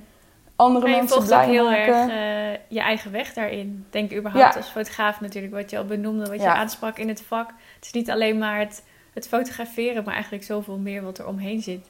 andere 0.55 0.87
je 0.87 0.91
mensen 0.95 1.09
volgt 1.15 1.33
ook 1.33 1.37
blij 1.39 1.49
heel 1.49 1.69
maken. 1.69 1.93
erg 1.93 2.09
eh, 2.09 2.59
je 2.67 2.79
eigen 2.79 3.11
weg 3.11 3.33
daarin. 3.33 3.85
Denk 3.89 4.13
überhaupt 4.13 4.53
Ja. 4.53 4.59
als 4.59 4.69
fotograaf 4.69 5.21
natuurlijk, 5.21 5.53
wat 5.53 5.69
je 5.69 5.77
al 5.77 5.85
benoemde, 5.85 6.25
wat 6.29 6.41
je 6.41 6.47
aansprak 6.49 6.97
in 6.97 7.07
het 7.07 7.21
vak. 7.27 7.47
Het 7.75 7.85
is 7.85 7.91
niet 7.91 8.09
alleen 8.11 8.37
maar 8.37 8.59
het, 8.59 8.83
het 9.19 9.27
fotograferen, 9.27 10.03
maar 10.03 10.13
eigenlijk 10.13 10.43
zoveel 10.43 10.77
meer 10.77 11.01
wat 11.01 11.17
er 11.17 11.27
omheen 11.27 11.61
zit. 11.61 11.85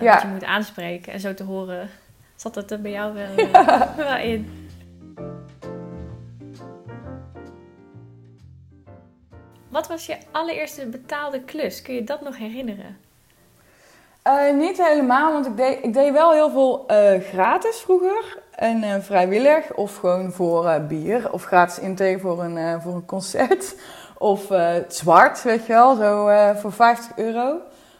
Ja. 0.00 0.12
Wat 0.12 0.22
je 0.22 0.28
moet 0.28 0.44
aanspreken. 0.44 1.12
En 1.12 1.20
zo 1.20 1.34
te 1.34 1.44
horen, 1.44 1.88
zat 2.36 2.54
dat 2.54 2.70
er 2.70 2.80
bij 2.80 2.90
jou 2.90 3.14
wel, 3.14 3.36
eh, 3.36 3.96
wel 3.96 4.16
in. 4.16 4.68
Wat 9.68 9.88
was 9.88 10.06
je 10.06 10.16
allereerste 10.30 10.86
betaalde 10.86 11.40
klus? 11.40 11.82
Kun 11.82 11.94
je 11.94 12.04
dat 12.04 12.22
nog 12.22 12.36
herinneren? 12.36 12.98
Eh, 14.22 14.54
niet 14.54 14.86
helemaal, 14.86 15.32
want 15.32 15.46
ik 15.46 15.56
deed, 15.56 15.78
ik 15.84 15.92
deed 15.92 16.12
wel 16.12 16.32
heel 16.32 16.50
veel 16.50 16.84
gratis 17.20 17.76
vroeger. 17.76 18.38
En 18.54 18.82
eh, 18.82 19.00
vrijwillig, 19.00 19.72
of 19.74 19.96
gewoon 19.96 20.32
voor 20.32 20.80
bier. 20.88 21.32
Of 21.32 21.44
gratis 21.44 21.78
intake 21.78 22.18
voor 22.18 22.42
een, 22.42 22.80
voor 22.80 22.94
een 22.94 23.06
concert. 23.06 23.74
Of 24.22 24.50
eh, 24.50 24.72
het 24.72 24.94
zwart, 24.96 25.42
weet 25.42 25.66
je 25.66 25.72
wel, 25.72 25.96
zo 25.96 26.28
eh, 26.28 26.56
voor 26.56 26.72
50 26.72 27.10
euro. 27.16 27.56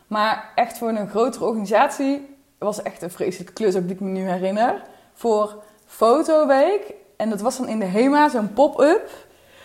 Maar 0.06 0.50
echt 0.54 0.78
voor 0.78 0.88
een 0.88 1.08
grotere 1.08 1.44
organisatie 1.44 2.36
was 2.58 2.82
echt 2.82 3.02
een 3.02 3.10
vreselijke 3.10 3.52
klus, 3.52 3.76
ook 3.76 3.82
die 3.82 3.94
ik 3.94 4.00
me 4.00 4.08
nu 4.10 4.28
herinner. 4.28 4.82
Voor 5.14 5.62
fotoweek. 5.86 6.92
En 7.16 7.30
dat 7.30 7.40
was 7.40 7.56
dan 7.56 7.68
in 7.68 7.78
de 7.78 7.84
HEMA, 7.84 8.28
zo'n 8.28 8.52
pop-up. 8.52 9.10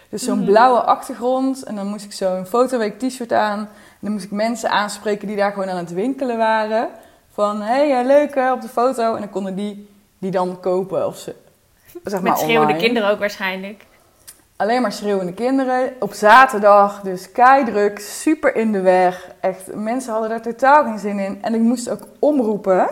Dus 0.10 0.24
zo'n 0.24 0.38
Mhm. 0.38 0.46
blauwe 0.46 0.80
achtergrond. 0.82 1.64
En 1.64 1.76
dan 1.76 1.88
moest 1.88 2.06
ik 2.06 2.14
zo'n 2.14 2.46
fotoweek 2.46 3.00
t-shirt 3.00 3.32
aan. 3.34 3.60
En 3.60 3.68
dan 4.00 4.12
moest 4.12 4.26
ik 4.26 4.32
mensen 4.32 4.70
aanspreken 4.70 5.28
die 5.28 5.36
daar 5.38 5.52
gewoon 5.52 5.70
aan 5.70 5.78
het 5.78 5.94
winkelen 5.94 6.38
waren. 6.38 6.90
Van, 7.34 7.62
hé, 7.62 7.90
hey, 7.90 8.06
leuk 8.06 8.36
hè, 8.36 8.52
op 8.52 8.62
de 8.62 8.68
foto. 8.68 9.14
En 9.14 9.20
dan 9.22 9.30
konden 9.30 9.56
die 9.56 9.90
die 10.18 10.32
dan 10.32 10.60
kopen 10.60 11.08
of 11.08 11.18
ze... 11.18 11.36
Zeg 12.04 12.14
maar 12.14 12.22
Met 12.22 12.38
schreeuwende 12.40 12.62
online. 12.74 12.86
kinderen 12.86 13.10
ook 13.10 13.20
waarschijnlijk. 13.20 13.86
Alleen 14.58 14.82
maar 14.82 14.92
schreeuwende 14.92 15.34
kinderen. 15.34 15.94
Op 16.00 16.14
zaterdag, 16.14 17.02
dus 17.02 17.32
keidruk, 17.32 18.00
super 18.00 18.56
in 18.56 18.72
de 18.72 18.82
weg. 18.82 19.30
Echt, 19.40 19.76
mensen 19.76 20.12
hadden 20.12 20.30
daar 20.30 20.42
totaal 20.42 20.84
geen 20.84 21.00
zin 21.00 21.20
in. 21.20 21.44
En 21.44 21.54
ik 21.54 21.62
moest 21.62 21.90
ook 21.90 22.02
omroepen. 22.20 22.90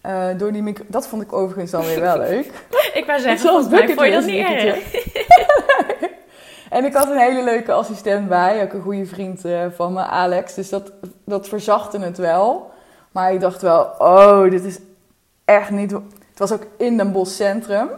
eh, 0.00 0.26
door 0.36 0.52
die 0.52 0.62
micro... 0.62 0.84
Dat 0.88 1.06
vond 1.08 1.22
ik 1.22 1.32
overigens 1.32 1.70
dan 1.70 1.84
weer 1.84 2.00
wel 2.00 2.18
leuk. 2.28 2.52
Ik 2.94 3.04
wou 3.06 3.20
zeggen, 3.20 3.38
Zoals 3.40 3.66
volgens 3.66 3.86
mij 3.86 3.94
vond 3.94 4.06
je 4.06 4.12
dat 4.12 4.24
niet 4.24 4.46
erg. 4.46 4.78
En 6.70 6.84
ik 6.84 6.94
had 6.94 7.10
een 7.10 7.18
hele 7.18 7.42
leuke 7.44 7.72
assistent 7.72 8.28
bij. 8.28 8.62
Ook 8.62 8.72
een 8.72 8.82
goede 8.82 9.06
vriend 9.06 9.44
eh, 9.44 9.60
van 9.74 9.92
me, 9.92 10.00
Alex. 10.00 10.54
Dus 10.54 10.68
dat, 10.68 10.92
dat 11.24 11.48
verzachtte 11.48 11.98
het 11.98 12.18
wel. 12.18 12.70
Maar 13.12 13.32
ik 13.32 13.40
dacht 13.40 13.62
wel, 13.62 13.82
oh, 13.98 14.50
dit 14.50 14.64
is 14.64 14.78
echt 15.44 15.70
niet... 15.70 15.90
Het 15.90 16.38
was 16.38 16.52
ook 16.52 16.66
in 16.78 16.96
Den 16.96 17.12
Bosch 17.12 17.34
Centrum. 17.34 17.88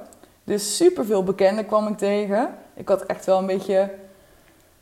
Dus 0.44 0.76
super 0.76 1.04
veel 1.04 1.24
bekenden 1.24 1.66
kwam 1.66 1.86
ik 1.86 1.98
tegen. 1.98 2.48
Ik 2.80 2.88
had 2.88 3.06
echt 3.06 3.26
wel 3.26 3.38
een 3.38 3.46
beetje... 3.46 3.90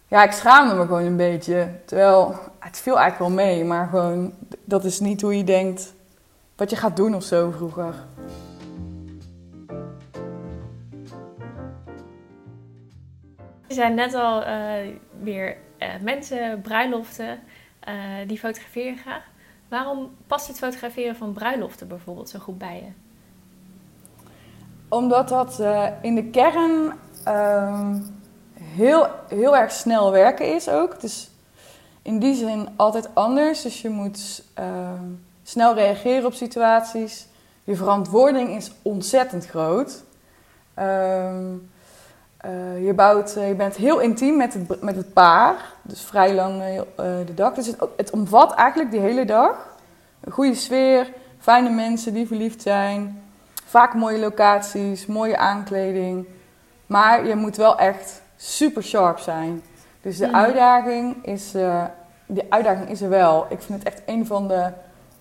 Ja, 0.06 0.24
ik 0.24 0.32
schaamde 0.32 0.74
me 0.74 0.80
gewoon 0.80 1.04
een 1.04 1.16
beetje. 1.16 1.68
Terwijl, 1.84 2.34
het 2.58 2.78
viel 2.78 2.98
eigenlijk 2.98 3.34
wel 3.34 3.44
mee. 3.44 3.64
Maar 3.64 3.88
gewoon, 3.88 4.32
dat 4.64 4.84
is 4.84 5.00
niet 5.00 5.20
hoe 5.20 5.36
je 5.36 5.44
denkt... 5.44 5.94
Wat 6.56 6.70
je 6.70 6.76
gaat 6.76 6.96
doen 6.96 7.14
of 7.14 7.22
zo 7.22 7.50
vroeger. 7.50 7.94
Er 13.66 13.74
zijn 13.74 13.94
net 13.94 14.14
al 14.14 14.42
eh, 14.42 14.56
weer 15.22 15.56
eh, 15.78 15.88
mensen, 16.00 16.60
bruiloften, 16.60 17.40
eh, 17.80 17.94
die 18.26 18.38
fotograferen 18.38 18.96
graag. 18.96 19.22
Waarom 19.68 20.10
past 20.26 20.48
het 20.48 20.58
fotograferen 20.58 21.16
van 21.16 21.32
bruiloften 21.32 21.88
bijvoorbeeld 21.88 22.28
zo 22.28 22.38
goed 22.38 22.58
bij 22.58 22.74
je? 22.74 22.90
Omdat 24.88 25.28
dat 25.28 25.62
in 26.02 26.14
de 26.14 26.24
kern 26.24 26.92
ehm, 27.28 27.96
heel, 28.62 29.06
heel 29.28 29.56
erg 29.56 29.72
snel 29.72 30.10
werken 30.10 30.54
is 30.54 30.68
ook. 30.68 30.92
Het 30.92 31.02
is 31.02 31.30
in 32.02 32.18
die 32.18 32.34
zin 32.34 32.68
altijd 32.76 33.08
anders. 33.14 33.62
Dus 33.62 33.82
je 33.82 33.88
moet 33.88 34.42
ehm, 34.54 35.04
snel 35.42 35.74
reageren 35.74 36.26
op 36.26 36.32
situaties. 36.32 37.26
Je 37.64 37.76
verantwoording 37.76 38.56
is 38.56 38.72
ontzettend 38.82 39.46
groot. 39.46 40.02
Ehm, 40.74 41.54
eh, 42.36 42.86
je, 42.86 42.92
bouwt, 42.94 43.36
eh, 43.36 43.48
je 43.48 43.54
bent 43.54 43.76
heel 43.76 44.00
intiem 44.00 44.36
met 44.36 44.54
het, 44.54 44.82
met 44.82 44.96
het 44.96 45.12
paar. 45.12 45.72
Dus 45.82 46.02
vrij 46.02 46.34
lang 46.34 46.62
eh, 46.62 46.78
de 47.26 47.34
dag. 47.34 47.54
Dus 47.54 47.66
het, 47.66 47.76
het 47.96 48.10
omvat 48.10 48.54
eigenlijk 48.54 48.90
die 48.90 49.00
hele 49.00 49.24
dag. 49.24 49.76
Een 50.20 50.32
goede 50.32 50.54
sfeer, 50.54 51.12
fijne 51.38 51.70
mensen 51.70 52.14
die 52.14 52.26
verliefd 52.26 52.62
zijn. 52.62 53.22
Vaak 53.64 53.94
mooie 53.94 54.18
locaties, 54.18 55.06
mooie 55.06 55.36
aankleding. 55.36 56.26
Maar 56.88 57.26
je 57.26 57.34
moet 57.34 57.56
wel 57.56 57.78
echt 57.78 58.22
super 58.36 58.82
sharp 58.82 59.18
zijn. 59.18 59.62
Dus 60.00 60.16
de 60.18 60.26
Mhm. 60.26 60.36
uitdaging 60.36 61.24
is, 61.26 61.54
eh, 61.54 61.84
die 62.26 62.44
uitdaging 62.48 62.88
is 62.90 63.00
er 63.00 63.08
wel. 63.08 63.46
Ik 63.50 63.62
vind 63.62 63.78
het 63.84 63.92
echt 63.94 64.02
een 64.06 64.26
van 64.26 64.48
de 64.48 64.70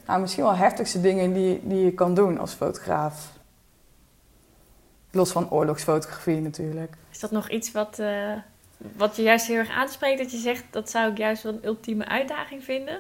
nou, 0.07 0.21
misschien 0.21 0.43
wel 0.43 0.55
heftigste 0.55 1.01
dingen 1.01 1.33
die, 1.33 1.59
die 1.63 1.83
je 1.85 1.91
kan 1.91 2.13
doen 2.13 2.37
als 2.37 2.53
fotograaf. 2.53 3.31
Los 5.11 5.31
van 5.31 5.49
oorlogsfotografie 5.51 6.41
natuurlijk. 6.41 6.93
Is 7.11 7.19
dat 7.19 7.31
nog 7.31 7.49
iets 7.49 7.71
wat, 7.71 7.99
eh, 7.99 8.31
wat 8.77 9.15
je 9.15 9.21
juist 9.21 9.47
heel 9.47 9.57
erg 9.57 9.69
aanspreekt? 9.69 10.17
Dat 10.19 10.31
je 10.31 10.37
zegt, 10.37 10.63
dat 10.69 10.89
zou 10.89 11.11
ik 11.11 11.17
juist 11.17 11.43
wel 11.43 11.53
een 11.53 11.65
ultieme 11.65 12.05
uitdaging 12.05 12.63
vinden? 12.63 12.99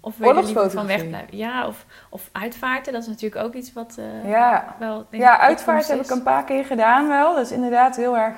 Of 0.00 0.16
wil 0.18 0.36
je 0.36 0.42
liever 0.44 0.70
van 0.70 0.86
wegblijven? 0.86 1.36
Ja, 1.36 1.66
of, 1.66 1.84
of 2.10 2.28
uitvaarten, 2.32 2.92
dat 2.92 3.02
is 3.02 3.08
natuurlijk 3.08 3.44
ook 3.44 3.54
iets 3.54 3.72
wat 3.72 3.96
eh, 3.98 4.30
Ja, 4.30 4.74
wel... 4.78 5.06
denk 5.10 5.22
ja 5.22 5.34
ik, 5.34 5.40
uitvaart 5.40 5.80
opkomst 5.82 5.88
heb 5.88 6.00
ik 6.00 6.10
een 6.10 6.22
paar 6.32 6.44
keer 6.44 6.64
gedaan 6.64 7.08
wel. 7.08 7.34
Dat 7.34 7.44
is 7.44 7.52
inderdaad 7.52 7.96
heel 7.96 8.16
erg 8.16 8.34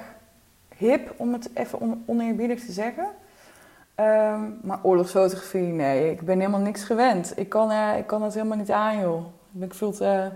hip, 0.77 1.15
om 1.17 1.33
het 1.33 1.51
even 1.55 1.81
on- 1.81 2.03
oneerbiedig 2.07 2.65
te 2.65 2.73
zeggen. 2.73 3.07
Ehm, 3.95 4.41
maar 4.63 4.79
oorlogsfotografie, 4.83 5.63
nee, 5.73 6.11
ik 6.11 6.21
ben 6.21 6.39
helemaal 6.39 6.61
niks 6.61 6.85
gewend. 6.85 7.33
Ik 7.39 7.49
kan, 7.49 7.71
eh, 7.71 7.99
ik 7.99 8.07
kan 8.07 8.23
het 8.23 8.35
helemaal 8.35 8.57
niet 8.57 8.71
aan, 8.71 8.99
joh. 8.99 9.23
Daar 9.23 9.31
ben 9.51 9.69
ik 9.69 9.75
veel 9.75 9.93
te 9.93 10.31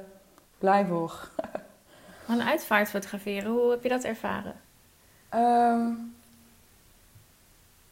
blij 0.58 0.84
voor. 0.84 1.28
Een 2.28 2.42
uitvaart 2.42 2.88
fotograferen, 2.88 3.50
hoe 3.52 3.70
heb 3.70 3.82
je 3.82 3.88
dat 3.88 4.04
ervaren? 4.04 4.54
Ehm, 5.28 5.86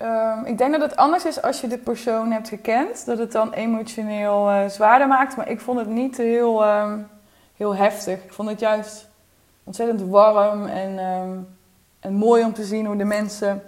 ehm, 0.00 0.44
ik 0.44 0.58
denk 0.58 0.72
dat 0.72 0.80
het 0.80 0.96
anders 0.96 1.24
is 1.24 1.42
als 1.42 1.60
je 1.60 1.66
de 1.66 1.78
persoon 1.78 2.30
hebt 2.30 2.48
gekend. 2.48 3.06
Dat 3.06 3.18
het 3.18 3.32
dan 3.32 3.52
emotioneel 3.52 4.50
eh, 4.50 4.68
zwaarder 4.68 5.08
maakt. 5.08 5.36
Maar 5.36 5.48
ik 5.48 5.60
vond 5.60 5.78
het 5.78 5.88
niet 5.88 6.16
heel, 6.16 6.64
ehm, 6.64 6.98
heel 7.56 7.76
heftig. 7.76 8.24
Ik 8.24 8.32
vond 8.32 8.48
het 8.48 8.60
juist 8.60 9.08
ontzettend 9.64 10.02
warm 10.02 10.66
en, 10.66 10.98
ehm, 10.98 11.38
en 12.00 12.12
mooi 12.12 12.44
om 12.44 12.52
te 12.52 12.64
zien 12.64 12.86
hoe 12.86 12.96
de 12.96 13.04
mensen, 13.04 13.62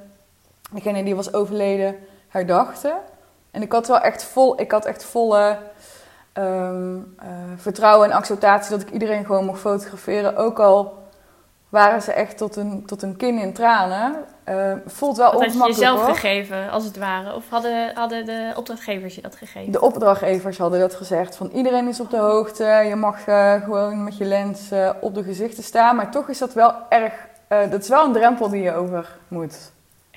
degene 0.70 1.04
die 1.04 1.16
was 1.16 1.32
overleden, 1.32 1.96
herdachten. 2.28 2.94
En 3.50 3.62
ik 3.62 3.72
had 3.72 3.86
wel 3.86 4.00
echt 4.00 4.24
vol, 4.24 4.60
ik 4.60 4.70
had 4.70 4.84
echt 4.84 5.04
volle 5.04 5.58
eh, 6.32 6.70
vertrouwen 7.56 8.10
en 8.10 8.16
acceptatie 8.16 8.70
dat 8.70 8.80
ik 8.80 8.90
iedereen 8.90 9.24
gewoon 9.24 9.44
mocht 9.44 9.60
fotograferen. 9.60 10.36
Ook 10.36 10.60
al 10.60 11.01
waren 11.72 12.02
ze 12.02 12.12
echt 12.12 12.36
tot 12.36 12.56
een, 12.56 12.86
tot 12.86 13.02
een 13.02 13.16
kin 13.16 13.38
in 13.38 13.52
tranen. 13.52 14.24
Eh, 14.44 14.72
voelt 14.86 15.16
wel 15.16 15.32
Wat 15.32 15.40
had 15.40 15.42
je 15.42 15.48
ongemakkelijk 15.48 15.80
jezelf 15.80 16.06
hoor. 16.06 16.14
gegeven, 16.14 16.70
als 16.70 16.84
het 16.84 16.98
ware? 16.98 17.34
Of 17.34 17.48
hadden, 17.48 17.94
hadden 17.94 18.24
de 18.24 18.52
opdrachtgevers 18.56 19.14
je 19.14 19.20
dat 19.20 19.36
gegeven? 19.36 19.72
De 19.72 19.80
opdrachtgevers 19.80 20.58
hadden 20.58 20.80
dat 20.80 20.94
gezegd. 20.94 21.36
Van 21.36 21.50
iedereen 21.54 21.88
is 21.88 22.00
op 22.00 22.10
de 22.10 22.16
hoogte. 22.16 22.64
Je 22.64 22.96
mag 22.96 23.26
eh, 23.26 23.62
gewoon 23.62 24.04
met 24.04 24.16
je 24.16 24.24
lens 24.24 24.70
eh, 24.70 24.90
op 25.00 25.14
de 25.14 25.22
gezichten 25.22 25.62
staan. 25.62 25.96
Maar 25.96 26.10
toch 26.10 26.28
is 26.28 26.38
dat 26.38 26.54
wel 26.54 26.74
erg... 26.88 27.12
dat 27.48 27.82
is 27.82 27.88
wel 27.88 28.04
een 28.04 28.12
drempel 28.12 28.48
die 28.48 28.62
je 28.62 28.74
over 28.74 29.18
moet. 29.28 29.72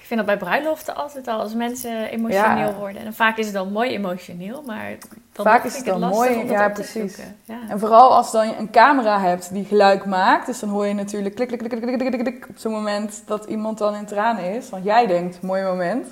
Ik 0.05 0.11
vind 0.11 0.25
dat 0.27 0.37
bij 0.39 0.47
bruiloften 0.47 0.95
altijd 0.95 1.27
al, 1.27 1.39
als 1.39 1.53
mensen 1.53 2.09
emotioneel 2.09 2.67
Ja. 2.67 2.73
worden. 2.73 2.97
En 2.97 3.03
dan 3.03 3.13
vaak 3.13 3.37
is 3.37 3.45
het 3.45 3.53
dan 3.53 3.71
mooi 3.71 3.89
emotioneel, 3.89 4.61
maar 4.65 4.89
dan 5.33 5.45
Vaak 5.45 5.63
is 5.63 5.75
het 5.75 5.85
dan 5.85 5.99
lastig 5.99 6.29
mooi, 6.29 6.41
om 6.41 6.49
ja, 6.49 6.65
op 6.65 6.73
te 6.73 6.81
precies. 6.81 7.17
Ja. 7.43 7.59
En 7.69 7.79
vooral 7.79 8.15
als 8.15 8.31
dan 8.31 8.47
je 8.47 8.55
een 8.57 8.69
camera 8.71 9.19
hebt 9.19 9.53
die 9.53 9.65
geluid 9.65 10.05
maakt. 10.05 10.45
Dus 10.45 10.59
dan 10.59 10.69
hoor 10.69 10.85
je 10.85 10.93
natuurlijk 10.93 11.35
klik, 11.35 11.47
klik, 11.47 11.59
klik, 11.59 11.71
klik, 11.71 11.97
klik, 11.97 12.09
klik, 12.11 12.23
klik, 12.23 12.45
op 12.49 12.57
zo'n 12.57 12.71
moment 12.71 13.23
dat 13.25 13.45
iemand 13.45 13.77
dan 13.77 13.95
in 13.95 14.05
tranen 14.05 14.43
is. 14.55 14.69
Want 14.69 14.83
jij 14.83 15.07
denkt, 15.07 15.41
mooi 15.41 15.63
moment. 15.63 16.07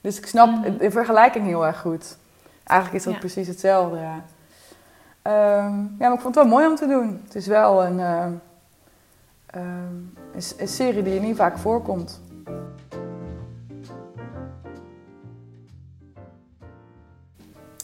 Dus 0.00 0.18
ik 0.18 0.26
snap 0.26 0.48
Mhm. 0.48 0.76
de 0.78 0.90
vergelijking 0.90 1.46
heel 1.46 1.66
erg 1.66 1.80
goed. 1.80 2.16
Eigenlijk 2.64 2.98
is 2.98 3.04
dat 3.04 3.12
Ja. 3.14 3.18
precies 3.18 3.46
hetzelfde, 3.48 3.96
ja. 3.98 4.24
Ehm, 5.22 5.74
ja, 5.98 6.08
maar 6.08 6.12
ik 6.12 6.20
vond 6.20 6.34
het 6.34 6.44
wel 6.44 6.52
mooi 6.52 6.66
om 6.66 6.76
te 6.76 6.86
doen. 6.86 7.20
Het 7.24 7.34
is 7.34 7.46
wel 7.46 7.84
een, 7.84 8.00
eh, 8.00 8.24
ehm, 9.46 9.62
een, 10.32 10.42
een 10.58 10.68
serie 10.68 11.02
die 11.02 11.14
je 11.14 11.20
niet 11.20 11.36
vaak 11.36 11.58
voorkomt. 11.58 12.20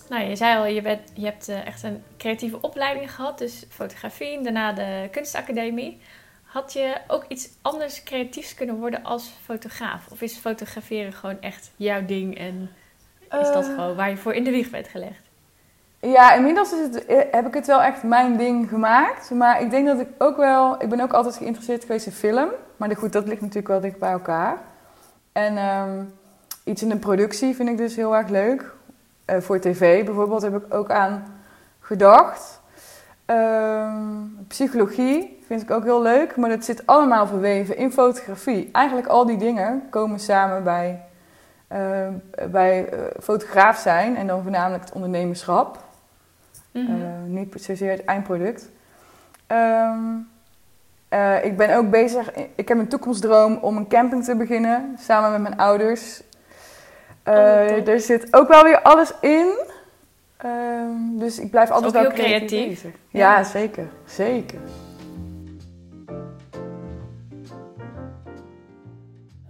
Nou, 0.09 0.25
je 0.25 0.37
zei 0.37 0.59
al, 0.59 0.67
je, 0.67 0.83
bent, 0.83 1.00
je 1.15 1.25
hebt 1.25 1.49
eh, 1.49 1.67
echt 1.67 1.83
een 1.83 2.03
creatieve 2.17 2.61
opleiding 2.61 3.15
gehad, 3.15 3.38
dus 3.38 3.65
fotografie 3.71 4.37
en 4.37 4.43
daarna 4.43 4.73
de 4.73 5.09
kunstacademie. 5.11 6.00
Had 6.45 6.73
je 6.73 6.97
ook 7.07 7.25
iets 7.29 7.49
anders 7.62 8.03
creatiefs 8.03 8.55
kunnen 8.55 8.77
worden 8.77 9.05
als 9.05 9.33
fotograaf? 9.45 10.07
Of 10.11 10.21
is 10.21 10.37
fotograferen 10.37 11.12
gewoon 11.12 11.41
echt 11.41 11.71
jouw 11.77 12.05
ding 12.05 12.38
en 12.38 12.71
is 13.21 13.53
dat 13.53 13.67
Eh, 13.69 13.75
gewoon 13.75 13.95
waar 13.95 14.11
je 14.11 14.17
voor 14.17 14.35
in 14.35 14.45
de 14.45 14.50
wieg 14.50 14.71
bent 14.71 14.88
gelegd? 14.88 15.21
Ja, 16.00 16.35
inmiddels 16.35 16.73
is 16.73 16.81
het, 16.81 17.07
eh, 17.07 17.19
heb 17.31 17.47
ik 17.47 17.55
het 17.55 17.67
wel 17.67 17.83
echt 17.83 18.03
mijn 18.03 18.37
ding 18.37 18.69
gemaakt. 18.69 19.31
Maar 19.31 19.62
ik 19.62 19.71
denk 19.71 19.87
dat 19.87 20.00
ik 20.00 20.09
ook 20.19 20.37
wel... 20.37 20.83
Ik 20.83 20.88
ben 20.88 21.00
ook 21.00 21.12
altijd 21.12 21.37
geïnteresseerd 21.37 21.85
geweest 21.85 22.07
in 22.07 22.12
film. 22.12 22.49
Maar 22.77 22.97
goed, 22.97 23.12
dat 23.12 23.27
ligt 23.27 23.41
natuurlijk 23.41 23.69
wel 23.69 23.81
dicht 23.81 23.99
bij 23.99 24.11
elkaar. 24.11 24.59
En 25.33 25.57
ehm, 25.57 26.05
iets 26.65 26.83
in 26.83 26.88
de 26.88 26.97
productie 26.97 27.55
vind 27.55 27.69
ik 27.69 27.77
dus 27.77 27.97
heel 27.97 28.17
erg 28.17 28.29
leuk. 28.29 28.77
Eh, 29.28 29.40
voor 29.40 29.61
tv 29.61 30.04
bijvoorbeeld 30.04 30.42
heb 30.42 30.56
ik 30.56 30.75
ook 30.75 30.90
aan 30.90 31.25
gedacht. 31.80 32.61
Ehm, 33.25 34.06
psychologie 34.47 35.42
vind 35.47 35.62
ik 35.62 35.70
ook 35.70 35.85
heel 35.85 36.02
leuk. 36.02 36.37
Maar 36.37 36.50
dat 36.50 36.64
zit 36.64 36.87
allemaal 36.87 37.26
verweven 37.26 37.76
in 37.76 37.92
fotografie. 37.92 38.68
Eigenlijk 38.73 39.06
al 39.06 39.26
die 39.26 39.37
dingen 39.37 39.82
komen 39.90 40.18
samen 40.18 40.64
bij, 40.64 41.00
eh, 41.68 42.08
bij 42.50 42.88
eh, 42.88 42.99
fotograaf 43.23 43.78
zijn. 43.78 44.16
En 44.16 44.26
dan 44.26 44.42
voornamelijk 44.42 44.85
het 44.85 44.92
ondernemerschap. 44.92 45.78
Mhm. 46.70 47.02
Eh, 47.02 47.08
niet 47.26 47.54
zozeer 47.62 47.90
het 47.90 48.04
eindproduct. 48.04 48.70
Ehm, 49.47 49.99
eh, 51.08 51.44
ik 51.44 51.56
ben 51.56 51.76
ook 51.76 51.90
bezig, 51.90 52.30
ik 52.54 52.68
heb 52.68 52.78
een 52.78 52.88
toekomstdroom 52.88 53.58
om 53.61 53.76
een 53.76 53.88
camping 53.88 54.25
te 54.25 54.37
beginnen, 54.37 54.97
samen 54.99 55.30
met 55.30 55.40
mijn 55.40 55.56
ouders. 55.56 56.23
Eh, 57.28 57.76
Oh, 57.78 57.88
er 57.88 58.00
zit 58.00 58.35
ook 58.35 58.49
wel 58.49 58.62
weer 58.62 58.82
alles 58.82 59.12
in. 59.20 59.58
Ehm, 60.37 61.18
dus 61.18 61.38
ik 61.38 61.50
blijf 61.50 61.70
altijd 61.70 61.97
ook 61.97 62.02
wel 62.02 62.25
heel 62.25 62.25
creatief. 62.25 62.85
Ja, 63.08 63.44
zeker. 63.44 63.88
Zeker. 64.04 64.58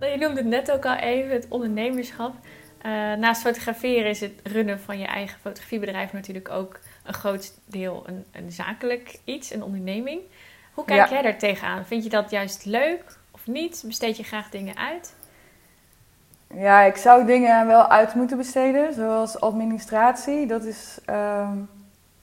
Je 0.00 0.16
noemde 0.18 0.36
het 0.40 0.46
net 0.46 0.70
ook 0.72 0.86
al 0.86 0.94
even, 0.96 1.30
het 1.32 1.46
ondernemerschap. 1.48 2.34
Eh, 2.82 2.90
naast 2.92 3.40
fotograferen 3.42 4.10
is 4.10 4.20
het 4.20 4.32
runnen 4.42 4.80
van 4.80 4.98
je 4.98 5.06
eigen 5.06 5.38
fotografiebedrijf 5.40 6.12
natuurlijk 6.12 6.50
ook 6.50 6.78
een 7.04 7.14
groot 7.14 7.52
deel 7.64 8.04
een, 8.06 8.24
een 8.32 8.52
zakelijk 8.52 9.18
iets, 9.24 9.52
een 9.52 9.62
onderneming. 9.62 10.20
Hoe 10.74 10.84
kijk 10.84 10.98
Ja. 11.08 11.12
jij 11.12 11.22
daar 11.22 11.38
tegenaan? 11.38 11.86
Vind 11.86 12.04
je 12.04 12.10
dat 12.10 12.30
juist 12.30 12.64
leuk 12.64 13.18
of 13.30 13.46
niet? 13.46 13.82
Besteed 13.86 14.16
je 14.16 14.22
graag 14.22 14.50
dingen 14.50 14.76
uit? 14.76 15.14
Ja, 16.54 16.82
ik 16.82 16.96
zou 16.96 17.26
dingen 17.26 17.66
wel 17.66 17.88
uit 17.88 18.14
moeten 18.14 18.36
besteden, 18.36 18.94
zoals 18.94 19.40
administratie. 19.40 20.46
Dat 20.46 20.64
is 20.64 20.98
ehm, 21.04 21.52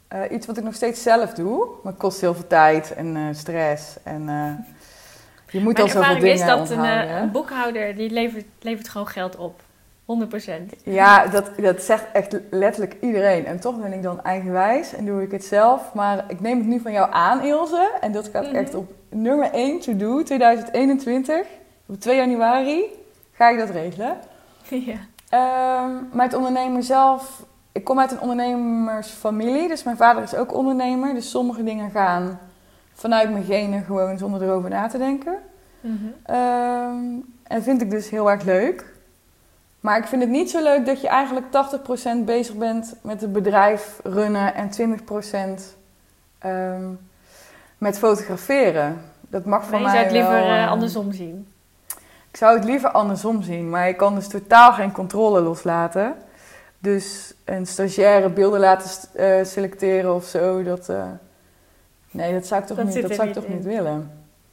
eh, 0.07 0.19
iets 0.31 0.45
wat 0.45 0.57
ik 0.57 0.63
nog 0.63 0.73
steeds 0.75 1.03
zelf 1.03 1.33
doe, 1.33 1.67
maar 1.83 1.91
het 1.91 2.01
kost 2.01 2.21
heel 2.21 2.33
veel 2.33 2.47
tijd 2.47 2.93
en 2.93 3.15
eh, 3.15 3.21
stress. 3.31 3.97
En 4.03 4.29
eh, 4.29 4.51
je 5.49 5.59
moet 5.61 5.79
al 5.79 5.87
zoveel 5.87 6.13
dingen 6.13 6.33
is 6.33 6.45
dat 6.45 6.69
een 6.69 7.31
boekhouder 7.31 7.95
die 7.95 8.09
levert, 8.09 8.45
levert 8.61 8.89
gewoon 8.89 9.07
geld 9.07 9.35
op. 9.35 9.61
100%. 10.05 10.75
Ja, 10.83 11.27
dat, 11.27 11.51
dat 11.57 11.81
zegt 11.81 12.05
echt 12.13 12.37
letterlijk 12.49 12.95
iedereen. 13.01 13.45
En 13.45 13.59
toch 13.59 13.81
ben 13.81 13.93
ik 13.93 14.03
dan 14.03 14.23
eigenwijs 14.23 14.93
en 14.93 15.05
doe 15.05 15.21
ik 15.21 15.31
het 15.31 15.43
zelf. 15.45 15.93
Maar 15.93 16.25
ik 16.27 16.39
neem 16.41 16.57
het 16.57 16.67
nu 16.67 16.79
van 16.79 16.91
jou 16.91 17.11
aan, 17.11 17.43
Ilse. 17.43 17.91
En 18.01 18.11
dat 18.11 18.29
gaat 18.33 18.45
Mhm. 18.45 18.55
echt 18.55 18.75
op 18.75 18.93
nummer 19.09 19.49
1 19.53 19.79
to 19.79 19.95
do 19.95 20.23
2021. 20.23 21.45
Op 21.85 21.99
2 21.99 22.15
januari 22.15 22.85
ga 23.35 23.49
ik 23.49 23.57
dat 23.57 23.69
regelen. 23.69 24.17
ja. 24.69 24.97
Ehm, 25.29 25.91
maar 26.11 26.25
het 26.25 26.33
ondernemen 26.33 26.83
zelf... 26.83 27.43
Ik 27.71 27.83
kom 27.83 27.99
uit 27.99 28.11
een 28.11 28.19
ondernemersfamilie. 28.19 29.67
Dus 29.67 29.83
mijn 29.83 29.97
vader 29.97 30.23
is 30.23 30.35
ook 30.35 30.53
ondernemer. 30.53 31.13
Dus 31.13 31.29
sommige 31.29 31.63
dingen 31.63 31.91
gaan 31.91 32.39
vanuit 32.93 33.31
mijn 33.31 33.43
genen 33.43 33.83
gewoon 33.83 34.17
zonder 34.17 34.43
erover 34.43 34.69
na 34.69 34.87
te 34.87 34.97
denken. 34.97 35.37
Mhm. 35.81 35.95
Ehm, 36.23 37.03
en 37.43 37.63
vind 37.63 37.81
ik 37.81 37.89
dus 37.89 38.09
heel 38.09 38.31
erg 38.31 38.43
leuk. 38.43 38.93
Maar 39.79 39.97
ik 39.97 40.05
vind 40.05 40.21
het 40.21 40.31
niet 40.31 40.49
zo 40.49 40.63
leuk 40.63 40.85
dat 40.85 41.01
je 41.01 41.07
eigenlijk 41.07 41.45
80% 41.51 42.25
bezig 42.25 42.55
bent 42.55 42.95
met 43.01 43.21
het 43.21 43.33
bedrijf 43.33 43.99
runnen 44.03 44.53
en 44.55 44.69
20% 44.69 45.77
ehm, 46.39 46.89
met 47.77 47.97
fotograferen. 47.97 49.01
Dat 49.21 49.45
mag 49.45 49.63
voor 49.63 49.71
Nee, 49.71 49.79
je 49.79 49.85
mij 49.85 49.95
zou 49.95 50.03
het 50.03 50.13
liever 50.13 50.33
wel, 50.33 50.43
eh, 50.43 50.63
eh, 50.63 50.71
andersom 50.71 51.11
zien. 51.11 51.47
Ik 52.35 52.41
zou 52.41 52.55
het 52.55 52.63
liever 52.65 52.89
andersom 52.91 53.41
zien, 53.41 53.69
maar 53.69 53.87
ik 53.87 53.97
kan 53.97 54.15
dus 54.15 54.27
totaal 54.27 54.73
geen 54.73 54.91
controle 54.91 55.41
loslaten. 55.41 56.15
Dus 56.79 57.33
een 57.45 57.65
stagiaire 57.67 58.29
beelden 58.29 58.59
laten 58.59 58.89
eh, 59.13 59.45
selecteren 59.45 60.15
of 60.15 60.25
zo, 60.25 60.63
dat... 60.63 60.89
eh, 60.89 61.07
nee, 62.11 62.33
dat 62.33 62.45
zou 62.47 62.61
ik 62.61 62.67
toch, 62.67 62.77
Dat 62.77 62.85
niet, 62.85 63.01
dat 63.01 63.15
zou 63.15 63.27
ik 63.27 63.33
toch 63.33 63.43
in. 63.43 63.53
niet 63.55 63.63
willen. 63.63 64.11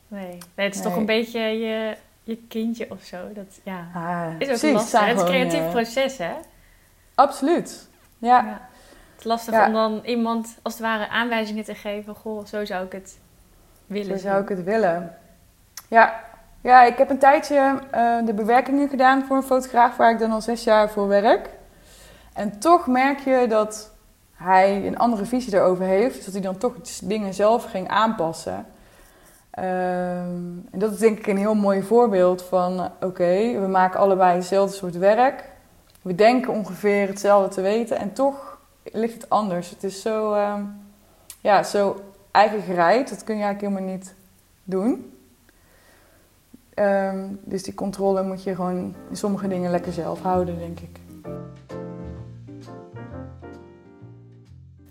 Nee. 0.08 0.38
nee, 0.54 0.66
het 0.66 0.74
is 0.74 0.82
toch 0.82 0.96
een 0.96 1.06
beetje 1.06 1.40
je, 1.40 1.96
je 2.22 2.36
kindje 2.48 2.90
of 2.90 3.02
zo. 3.02 3.16
Dat, 3.34 3.60
ja. 3.62 3.86
Ah, 3.94 4.26
Is 4.26 4.32
ook 4.32 4.58
precies, 4.58 4.72
lastig. 4.72 5.00
Het 5.00 5.14
is 5.16 5.20
een 5.22 5.28
creatief 5.28 5.60
eh, 5.60 5.70
proces, 5.70 6.18
hè? 6.18 6.32
Absoluut. 7.14 7.88
Ja, 8.18 8.28
Ja. 8.44 8.68
Het 9.12 9.20
is 9.20 9.24
lastig 9.24 9.54
Ja. 9.54 9.66
om 9.66 9.72
dan 9.72 10.00
iemand 10.04 10.58
als 10.62 10.72
het 10.72 10.82
ware 10.82 11.08
aanwijzingen 11.08 11.64
te 11.64 11.74
geven. 11.74 12.14
Goh, 12.14 12.44
zo 12.46 12.64
zou 12.64 12.84
ik 12.84 12.92
het 12.92 13.18
willen 13.86 14.18
Zo 14.18 14.26
zou 14.28 14.42
ik 14.42 14.48
het 14.48 14.62
willen. 14.64 15.16
Ja, 15.88 16.30
ja 16.62 16.82
ik 16.82 16.98
heb 16.98 17.10
een 17.10 17.18
tijdje 17.18 17.78
eh, 17.90 18.16
de 18.24 18.34
bewerkingen 18.34 18.88
gedaan 18.88 19.24
voor 19.24 19.36
een 19.36 19.42
fotograaf 19.42 19.96
waar 19.96 20.12
ik 20.12 20.18
dan 20.18 20.32
al 20.32 20.40
zes 20.40 20.64
jaar 20.64 20.90
voor 20.90 21.08
werk. 21.08 21.48
En 22.32 22.58
toch 22.58 22.86
merk 22.86 23.18
je 23.18 23.46
dat 23.48 23.90
hij 24.32 24.86
een 24.86 24.98
andere 24.98 25.24
visie 25.24 25.54
erover 25.54 25.84
heeft. 25.84 26.14
Dus 26.14 26.24
dat 26.24 26.34
hij 26.34 26.42
dan 26.42 26.58
toch 26.58 26.74
dingen 27.02 27.34
zelf 27.34 27.64
ging 27.64 27.88
aanpassen. 27.88 28.66
Ehm, 29.50 29.66
en 30.70 30.78
dat 30.78 30.92
is 30.92 30.98
denk 30.98 31.18
ik 31.18 31.26
een 31.26 31.36
heel 31.36 31.54
mooi 31.54 31.82
voorbeeld 31.82 32.42
van... 32.42 32.90
Oké, 33.00 33.60
we 33.60 33.66
maken 33.70 34.00
allebei 34.00 34.36
hetzelfde 34.36 34.76
soort 34.76 34.98
werk. 34.98 35.44
We 36.02 36.14
denken 36.14 36.52
ongeveer 36.52 37.06
hetzelfde 37.08 37.54
te 37.54 37.60
weten. 37.60 37.96
En 37.96 38.12
toch 38.12 38.58
ligt 38.82 39.14
het 39.14 39.30
anders. 39.30 39.70
Het 39.70 39.84
is 39.84 40.02
zo, 40.02 40.32
ehm, 40.32 40.62
ja, 41.40 41.62
zo 41.62 42.00
eigen 42.30 42.62
gereid. 42.62 43.08
Dat 43.08 43.24
kun 43.24 43.36
je 43.36 43.42
eigenlijk 43.42 43.74
helemaal 43.74 43.96
niet 43.96 44.14
doen. 44.64 45.11
Ehm, 46.74 47.26
dus 47.40 47.62
die 47.62 47.74
controle 47.74 48.22
moet 48.22 48.42
je 48.42 48.54
gewoon 48.54 48.94
in 49.10 49.16
sommige 49.16 49.48
dingen 49.48 49.70
lekker 49.70 49.92
zelf 49.92 50.22
houden, 50.22 50.58
denk 50.58 50.80
ik. 50.80 51.00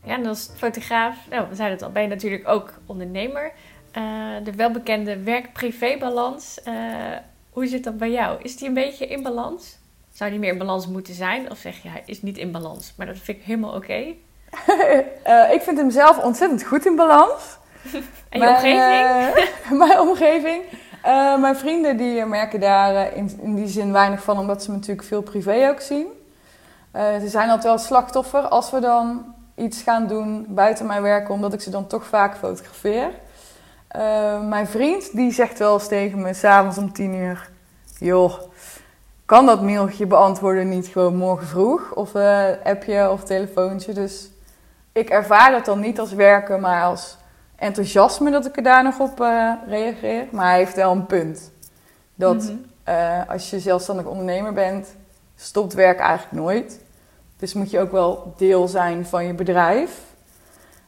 Ja, 0.04 0.14
en 0.18 0.26
als 0.26 0.50
fotograaf, 0.56 1.16
nou, 1.30 1.50
we 1.50 1.56
zeiden 1.56 1.78
het 1.78 1.86
al, 1.86 1.92
ben 1.92 2.02
je 2.02 2.08
natuurlijk 2.08 2.48
ook 2.48 2.74
ondernemer. 2.86 3.52
Eh, 3.92 4.04
de 4.44 4.52
welbekende 4.56 5.24
werk-privé-balans. 5.24 6.62
eh, 6.64 6.74
hoe 7.50 7.68
zit 7.68 7.84
dat 7.84 7.98
bij 7.98 8.12
jou? 8.12 8.40
Is 8.42 8.58
die 8.58 8.68
een 8.68 8.74
beetje 8.74 9.08
in 9.08 9.24
balans? 9.24 9.78
Zou 10.14 10.30
die 10.30 10.40
meer 10.40 10.52
in 10.52 10.58
balans 10.58 10.88
moeten 10.88 11.14
zijn? 11.14 11.52
Of 11.52 11.58
zeg 11.58 11.82
je, 11.84 11.90
hij 11.90 12.04
is 12.06 12.22
niet 12.22 12.38
in 12.38 12.52
balans? 12.52 12.94
Maar 12.98 13.06
dat 13.08 13.18
vind 13.18 13.38
ik 13.38 13.44
helemaal 13.44 13.74
oké. 13.76 14.04
Eh, 15.24 15.52
ik 15.54 15.62
vind 15.62 15.78
hem 15.78 15.92
zelf 15.92 16.24
ontzettend 16.24 16.64
goed 16.64 16.86
in 16.86 16.96
balans. 16.96 17.58
En 18.30 18.40
je 18.40 18.40
Mijn, 18.40 18.56
omgeving? 18.56 19.50
mijn 19.88 20.00
omgeving. 20.00 20.64
Eh, 21.02 21.40
mijn 21.40 21.56
vrienden 21.56 21.98
die 21.98 22.26
merken 22.26 22.60
daar 22.60 22.96
eh, 22.96 23.18
in, 23.42 23.56
die 23.56 23.68
zin 23.68 23.92
weinig 23.92 24.24
van, 24.24 24.38
omdat 24.38 24.64
ze 24.64 24.70
me 24.70 24.76
natuurlijk 24.76 25.08
veel 25.08 25.22
privé 25.22 25.70
ook 25.70 25.80
zien. 25.80 26.08
Eh, 26.92 27.04
ze 27.20 27.28
zijn 27.28 27.48
altijd 27.48 27.64
wel 27.64 27.78
slachtoffer 27.78 28.42
als 28.42 28.72
we 28.72 28.80
dan 28.80 29.34
iets 29.56 29.82
gaan 29.82 30.08
doen 30.08 30.46
buiten 30.50 30.86
mijn 30.86 31.02
werk, 31.02 31.30
omdat 31.30 31.54
ik 31.54 31.62
ze 31.62 31.70
dan 31.70 31.88
toch 31.88 32.06
vaak 32.06 32.36
fotografeer. 32.38 33.10
Mijn 34.42 34.68
vriend 34.68 35.16
die 35.16 35.32
zegt 35.32 35.60
wel 35.60 35.74
eens 35.74 35.88
tegen 35.88 36.22
me, 36.22 36.34
s'avonds 36.34 36.78
om 36.78 36.94
tien 36.94 37.14
uur... 37.16 37.50
Joh, 38.00 38.34
kan 39.26 39.46
dat 39.46 39.62
mailtje 39.62 40.06
beantwoorden 40.06 40.70
niet 40.70 40.88
gewoon 40.88 41.16
morgen 41.16 41.48
vroeg? 41.48 41.92
Of 41.94 42.16
appje 42.64 43.12
of 43.12 43.24
telefoontje. 43.24 43.94
Dus 43.94 44.30
ik 44.92 45.10
ervaar 45.10 45.52
dat 45.52 45.66
dan 45.66 45.80
niet 45.80 46.00
als 46.00 46.14
werken, 46.14 46.60
maar 46.62 46.84
als 46.84 47.18
enthousiasme 47.62 48.32
dat 48.32 48.46
ik 48.46 48.58
er 48.58 48.64
daar 48.64 48.84
nog 48.84 49.00
op 49.00 49.22
eh, 49.22 49.54
reageer. 49.68 50.26
Maar 50.32 50.46
hij 50.50 50.58
heeft 50.58 50.76
wel 50.76 50.92
een 50.92 51.06
punt. 51.06 51.52
Dat 52.16 52.44
Mhm. 52.44 52.56
eh, 52.84 53.30
als 53.30 53.50
je 53.50 53.60
zelfstandig 53.60 54.06
ondernemer 54.06 54.54
bent, 54.54 54.96
stopt 55.36 55.74
werk 55.74 56.00
eigenlijk 56.00 56.32
nooit. 56.44 56.80
Dus 57.38 57.54
moet 57.54 57.70
je 57.72 57.80
ook 57.80 57.92
wel 57.92 58.34
deel 58.38 58.68
zijn 58.68 59.06
van 59.06 59.26
je 59.26 59.34
bedrijf. 59.34 60.10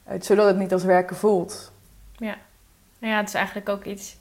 eh, 0.03 0.21
zodat 0.21 0.45
het 0.47 0.57
niet 0.57 0.73
als 0.73 0.83
werken 0.83 1.15
voelt. 1.15 1.71
Nou 2.17 2.35
ja, 2.99 3.17
het 3.17 3.27
is 3.27 3.33
eigenlijk 3.33 3.69
ook 3.69 3.83
iets 3.83 4.17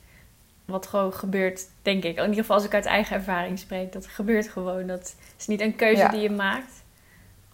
wat 0.65 0.87
gewoon 0.87 1.13
gebeurt, 1.15 1.67
denk 1.83 2.05
ik. 2.05 2.17
In 2.17 2.23
ieder 2.23 2.35
geval 2.41 2.57
als 2.57 2.65
ik 2.65 2.75
uit 2.75 2.87
eigen 2.87 3.17
ervaring 3.17 3.59
spreek. 3.59 3.93
Dat 3.93 4.07
gebeurt 4.07 4.49
gewoon. 4.49 4.87
Dat 4.87 5.15
is 5.39 5.47
niet 5.47 5.61
een 5.61 5.77
keuze 5.77 6.03
Ja. 6.03 6.09
die 6.09 6.21
je 6.21 6.31
maakt. 6.31 6.83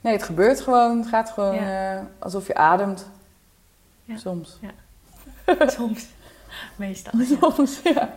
Nee, 0.01 0.13
het 0.13 0.23
gebeurt 0.23 0.61
gewoon. 0.61 0.99
Het 0.99 1.09
gaat 1.09 1.31
gewoon 1.31 1.55
Ja. 1.55 2.07
alsof 2.19 2.47
je 2.47 2.55
ademt. 2.55 3.11
Ja. 4.05 4.17
Soms. 4.17 4.59
Soms. 5.77 6.07
Meestal. 6.77 7.13
Soms, 7.41 7.81
ja. 7.85 8.17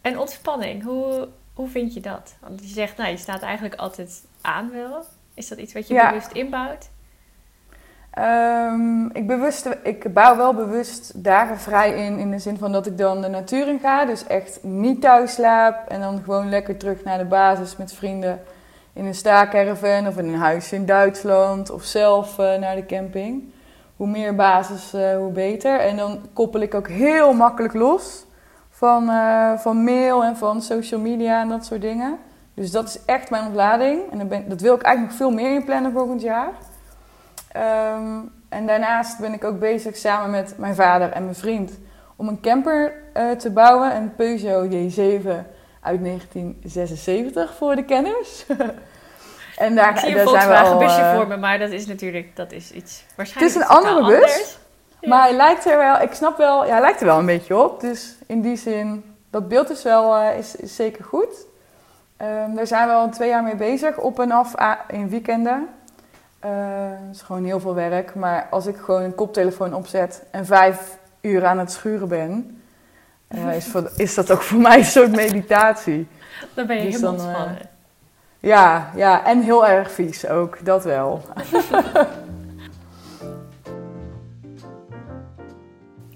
En 0.00 0.18
ontspanning, 0.18 0.82
hoe, 0.82 1.28
hoe 1.54 1.68
vind 1.68 1.94
je 1.94 2.00
dat? 2.00 2.34
Want 2.40 2.60
je 2.60 2.74
zegt, 2.74 2.96
nou, 2.96 3.10
je 3.10 3.16
staat 3.16 3.42
eigenlijk 3.42 3.74
altijd 3.74 4.24
aan 4.40 4.70
wel. 4.72 5.04
Is 5.34 5.48
dat 5.48 5.58
iets 5.58 5.72
wat 5.72 5.88
je 5.88 5.94
Ja. 5.94 6.08
bewust 6.08 6.32
inbouwt? 6.32 6.88
Ehm, 8.10 9.06
ik, 9.06 9.26
bewust, 9.26 9.68
ik 9.82 10.12
bouw 10.12 10.36
wel 10.36 10.54
bewust 10.54 11.24
dagen 11.24 11.58
vrij 11.58 12.06
in, 12.06 12.18
in 12.18 12.30
de 12.30 12.38
zin 12.38 12.58
van 12.58 12.72
dat 12.72 12.86
ik 12.86 12.98
dan 12.98 13.20
de 13.22 13.28
natuur 13.28 13.68
in 13.68 13.78
ga. 13.78 14.04
Dus 14.04 14.26
echt 14.26 14.62
niet 14.62 15.00
thuis 15.00 15.32
slaap 15.34 15.88
en 15.88 16.00
dan 16.00 16.22
gewoon 16.24 16.48
lekker 16.48 16.76
terug 16.76 17.04
naar 17.04 17.18
de 17.18 17.24
basis 17.24 17.76
met 17.76 17.92
vrienden 17.92 18.42
in 18.92 19.04
een 19.04 19.14
staakerven 19.14 20.06
of 20.06 20.18
in 20.18 20.28
een 20.28 20.34
huisje 20.38 20.74
in 20.74 20.86
Duitsland 20.86 21.70
of 21.70 21.84
zelf 21.84 22.38
eh, 22.38 22.58
naar 22.58 22.74
de 22.76 22.86
camping. 22.86 23.52
Hoe 23.96 24.06
meer 24.06 24.34
basis, 24.34 24.92
eh, 24.92 25.16
hoe 25.16 25.32
beter. 25.32 25.80
En 25.80 25.96
dan 25.96 26.20
koppel 26.32 26.60
ik 26.60 26.74
ook 26.74 26.88
heel 26.88 27.32
makkelijk 27.32 27.74
los 27.74 28.26
van, 28.70 29.08
eh, 29.08 29.52
van 29.58 29.84
mail 29.84 30.24
en 30.24 30.36
van 30.36 30.62
social 30.62 31.00
media 31.00 31.40
en 31.40 31.48
dat 31.48 31.64
soort 31.64 31.80
dingen. 31.80 32.18
Dus 32.54 32.70
dat 32.70 32.88
is 32.88 33.04
echt 33.04 33.30
mijn 33.30 33.46
ontlading. 33.46 34.00
En 34.10 34.18
dan 34.18 34.42
dat 34.48 34.60
wil 34.60 34.74
ik 34.74 34.82
eigenlijk 34.82 35.18
nog 35.18 35.28
veel 35.28 35.36
meer 35.36 35.54
inplannen 35.54 35.92
volgend 35.92 36.22
jaar. 36.22 36.52
Ehm, 37.52 38.18
en 38.48 38.66
daarnaast 38.66 39.18
ben 39.18 39.32
ik 39.32 39.44
ook 39.44 39.58
bezig 39.58 39.96
samen 39.96 40.30
met 40.30 40.54
mijn 40.58 40.74
vader 40.74 41.12
en 41.12 41.22
mijn 41.22 41.34
vriend 41.34 41.72
om 42.16 42.28
een 42.28 42.40
camper 42.40 42.92
eh, 43.12 43.30
te 43.30 43.50
bouwen. 43.50 43.96
Een 43.96 44.14
Peugeot 44.14 44.72
J7 44.72 45.46
uit 45.80 46.00
1976 46.00 47.54
voor 47.54 47.76
de 47.76 47.84
kenners. 47.84 48.46
en 49.56 49.74
daar, 49.74 49.90
ik 49.90 49.96
zie 49.98 50.08
een 50.08 50.14
daar 50.14 50.28
zijn 50.28 50.34
we 50.34 50.54
Volkswagen 50.54 50.72
al, 50.72 50.78
busje 50.78 51.00
eh, 51.00 51.14
voor 51.14 51.26
me, 51.26 51.36
maar 51.36 51.58
dat 51.58 51.70
is 51.70 51.86
natuurlijk 51.86 52.36
dat 52.36 52.52
is 52.52 52.70
iets 52.70 53.04
waarschijnlijk 53.16 53.54
Het 53.54 53.62
is 53.62 53.68
een 53.70 53.76
andere 53.76 54.06
bus. 54.06 54.22
anders. 54.22 54.58
Maar 55.00 55.22
hij 55.22 55.36
lijkt 55.36 55.66
er 55.66 55.76
wel, 55.76 56.00
ik 56.00 56.12
snap 56.12 56.36
wel, 56.36 56.64
ja, 56.64 56.70
hij 56.70 56.80
lijkt 56.80 57.00
er 57.00 57.06
wel 57.06 57.18
een 57.18 57.26
beetje 57.26 57.56
op. 57.56 57.80
Dus 57.80 58.14
in 58.26 58.40
die 58.40 58.56
zin, 58.56 59.04
dat 59.30 59.48
beeld 59.48 59.70
is 59.70 59.82
wel 59.82 60.16
eh, 60.16 60.38
is, 60.38 60.56
is 60.56 60.76
zeker 60.76 61.04
goed. 61.04 61.46
Ehm, 62.16 62.54
daar 62.54 62.66
zijn 62.66 62.86
we 62.88 62.92
al 62.94 63.08
twee 63.08 63.28
jaar 63.28 63.42
mee 63.42 63.56
bezig, 63.56 63.96
op 63.96 64.20
en 64.20 64.30
af 64.30 64.54
in 64.88 65.08
weekenden. 65.08 65.68
Eh, 66.40 66.50
het 67.06 67.14
is 67.16 67.22
gewoon 67.22 67.44
heel 67.44 67.60
veel 67.60 67.74
werk. 67.74 68.14
Maar 68.14 68.46
als 68.50 68.66
ik 68.66 68.76
gewoon 68.76 69.02
een 69.02 69.14
koptelefoon 69.14 69.74
opzet 69.74 70.22
en 70.30 70.46
vijf 70.46 70.98
uur 71.20 71.46
aan 71.46 71.58
het 71.58 71.72
schuren 71.72 72.08
ben, 72.08 72.62
eh, 73.28 73.56
is, 73.56 73.66
voor- 73.66 73.90
is 73.96 74.14
dat 74.14 74.30
ook 74.30 74.42
voor 74.42 74.60
mij 74.68 74.78
een 74.78 74.84
soort 74.84 75.10
meditatie. 75.16 76.08
Dan 76.54 76.66
ben 76.66 76.76
je 76.76 76.82
Dus 76.82 76.92
helemaal 76.94 77.12
ontspannen. 77.12 77.58
Ja, 78.46 78.90
ja, 78.94 79.24
en 79.24 79.40
heel 79.42 79.66
erg 79.66 79.90
vies 79.90 80.28
ook, 80.28 80.64
dat 80.64 80.84
wel. 80.84 81.22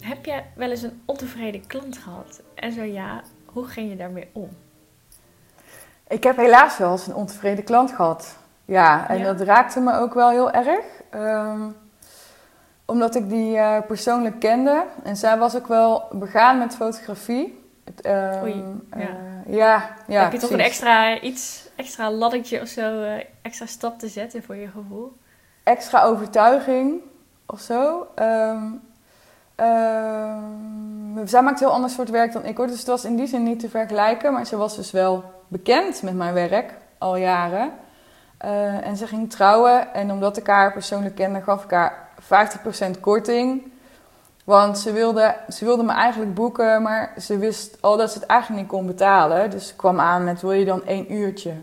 Heb 0.00 0.24
je 0.24 0.42
wel 0.54 0.70
eens 0.70 0.82
een 0.82 1.02
ontevreden 1.04 1.66
klant 1.66 1.98
gehad? 1.98 2.40
En 2.54 2.72
zo 2.72 2.82
ja, 2.82 3.22
hoe 3.44 3.64
ging 3.64 3.90
je 3.90 3.96
daarmee 3.96 4.28
om? 4.32 4.48
Ik 6.08 6.22
heb 6.22 6.36
helaas 6.36 6.78
wel 6.78 6.90
eens 6.92 7.06
een 7.06 7.14
ontevreden 7.14 7.64
klant 7.64 7.92
gehad. 7.92 8.36
Ja, 8.64 9.08
en 9.08 9.18
Ja? 9.18 9.24
dat 9.24 9.40
raakte 9.40 9.80
me 9.80 9.98
ook 9.98 10.14
wel 10.14 10.30
heel 10.30 10.50
erg. 10.50 10.84
Ehm, 11.10 11.60
omdat 12.84 13.14
ik 13.14 13.28
die 13.28 13.56
eh, 13.56 13.82
persoonlijk 13.86 14.40
kende. 14.40 14.84
En 15.02 15.16
zij 15.16 15.38
was 15.38 15.56
ook 15.56 15.66
wel 15.66 16.08
begaan 16.12 16.58
met 16.58 16.76
fotografie. 16.76 17.58
Ehm, 18.02 18.42
Oei, 18.42 18.64
ja. 18.96 18.98
eh, 18.98 19.08
ja, 19.56 19.94
ja, 20.06 20.22
Heb 20.22 20.32
je 20.32 20.38
toch 20.38 20.50
een 20.50 20.60
extra 20.60 21.20
iets, 21.20 21.68
extra 21.80 22.10
laddertje 22.10 22.60
of 22.60 22.68
zo, 22.68 23.02
eh, 23.02 23.24
extra 23.42 23.66
stap 23.66 23.98
te 23.98 24.08
zetten 24.08 24.42
voor 24.42 24.56
je 24.56 24.68
gevoel? 24.68 25.12
extra 25.62 26.02
overtuiging 26.02 27.00
of 27.46 27.60
zo. 27.60 28.06
Ehm, 28.14 28.66
zij 31.24 31.42
maakt 31.42 31.60
heel 31.60 31.72
ander 31.72 31.90
soort 31.90 32.10
werk 32.10 32.32
dan 32.32 32.44
ik 32.44 32.56
hoor. 32.56 32.66
Dus 32.66 32.78
het 32.78 32.86
was 32.86 33.04
in 33.04 33.16
die 33.16 33.26
zin 33.26 33.42
niet 33.42 33.60
te 33.60 33.68
vergelijken. 33.68 34.32
Maar 34.32 34.46
ze 34.46 34.56
was 34.56 34.76
dus 34.76 34.90
wel 34.90 35.24
bekend 35.48 36.02
met 36.02 36.14
mijn 36.14 36.34
werk 36.34 36.74
al 36.98 37.16
jaren. 37.16 37.72
Eh, 38.36 38.86
en 38.86 38.96
ze 38.96 39.06
ging 39.06 39.30
trouwen. 39.30 39.94
En 39.94 40.10
omdat 40.10 40.36
ik 40.36 40.46
haar 40.46 40.72
persoonlijk 40.72 41.14
kende, 41.14 41.42
gaf 41.42 41.64
ik 41.64 41.70
haar 41.70 42.08
50% 42.18 43.00
korting. 43.00 43.72
Want 44.44 44.78
ze 44.78 44.92
wilde, 44.92 45.36
ze 45.48 45.64
wilde 45.64 45.82
me 45.82 45.92
eigenlijk 45.92 46.34
boeken, 46.34 46.82
maar 46.82 47.12
ze 47.18 47.38
wist 47.38 47.76
al 47.80 47.96
dat 47.96 48.12
ze 48.12 48.18
het 48.18 48.28
eigenlijk 48.28 48.60
niet 48.60 48.70
kon 48.70 48.86
betalen. 48.86 49.50
Dus 49.50 49.68
ze 49.68 49.76
kwam 49.76 50.00
aan 50.00 50.24
met, 50.24 50.40
wil 50.40 50.52
je 50.52 50.64
dan 50.64 50.86
één 50.86 51.12
uurtje? 51.12 51.54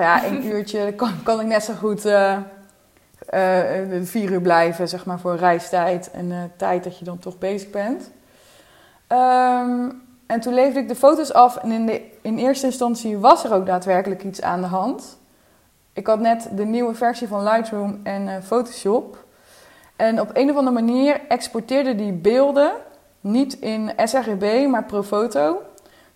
Ja, 0.00 0.24
één 0.24 0.46
uurtje 0.52 0.92
kan, 0.92 1.22
kan 1.22 1.40
ik 1.40 1.46
net 1.46 1.64
zo 1.64 1.74
goed 1.74 2.04
eh, 2.04 2.36
eh, 3.30 4.02
vier 4.02 4.30
uur 4.30 4.40
blijven, 4.40 4.88
zeg 4.88 5.04
maar, 5.04 5.18
voor 5.18 5.36
reistijd 5.36 6.10
en 6.10 6.32
eh, 6.32 6.38
tijd 6.56 6.84
dat 6.84 6.98
je 6.98 7.04
dan 7.04 7.18
toch 7.18 7.38
bezig 7.38 7.70
bent. 7.70 8.10
Ehm, 9.06 9.90
en 10.26 10.40
toen 10.40 10.54
leefde 10.54 10.78
ik 10.80 10.88
de 10.88 10.94
foto's 10.94 11.32
af 11.32 11.56
en 11.56 11.72
in, 11.72 11.86
de, 11.86 12.02
in 12.22 12.38
eerste 12.38 12.66
instantie 12.66 13.18
was 13.18 13.44
er 13.44 13.52
ook 13.52 13.66
daadwerkelijk 13.66 14.22
iets 14.22 14.42
aan 14.42 14.60
de 14.60 14.66
hand. 14.66 15.18
Ik 15.92 16.06
had 16.06 16.20
net 16.20 16.48
de 16.54 16.64
nieuwe 16.64 16.94
versie 16.94 17.28
van 17.28 17.42
Lightroom 17.42 18.00
en 18.02 18.28
eh, 18.28 18.42
Photoshop. 18.42 19.24
En 19.96 20.20
op 20.20 20.30
een 20.32 20.50
of 20.50 20.56
andere 20.56 20.84
manier 20.84 21.20
exporteerde 21.28 21.94
die 21.94 22.12
beelden 22.12 22.72
niet 23.20 23.54
in 23.58 23.92
sRGB, 23.96 24.66
maar 24.68 24.84
Profoto. 24.84 25.62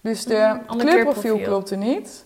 Dus 0.00 0.24
de 0.24 0.34
kleurprofiel 0.34 0.76
kleurprofiel. 0.76 1.38
klopte 1.38 1.76
niet. 1.76 2.23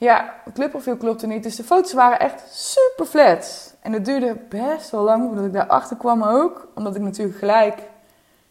Ja, 0.00 0.34
het 0.44 0.54
kleurprofiel 0.54 0.96
klopte 0.96 1.26
niet. 1.26 1.42
Dus 1.42 1.56
de 1.56 1.64
foto's 1.64 1.92
waren 1.92 2.18
echt 2.20 2.42
super 2.54 3.06
flat. 3.06 3.74
En 3.82 3.92
het 3.92 4.04
duurde 4.04 4.36
best 4.48 4.90
wel 4.90 5.02
lang 5.02 5.26
voordat 5.26 5.44
ik 5.44 5.52
daarachter 5.52 5.96
kwam 5.96 6.22
ook. 6.22 6.68
Omdat 6.74 6.94
ik 6.96 7.02
natuurlijk 7.02 7.38
gelijk 7.38 7.82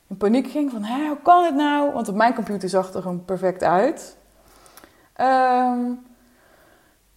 in 0.07 0.17
paniek 0.17 0.47
ging 0.49 0.71
van, 0.71 0.83
Hé, 0.83 1.07
hoe 1.07 1.17
kan 1.23 1.43
dit 1.43 1.55
nou? 1.55 1.91
Want 1.93 2.07
op 2.07 2.15
mijn 2.15 2.33
computer 2.33 2.69
zag 2.69 2.85
het 2.85 2.95
er 2.95 3.01
gewoon 3.01 3.25
perfect 3.25 3.63
uit. 3.63 4.17
Ehm, 5.13 5.79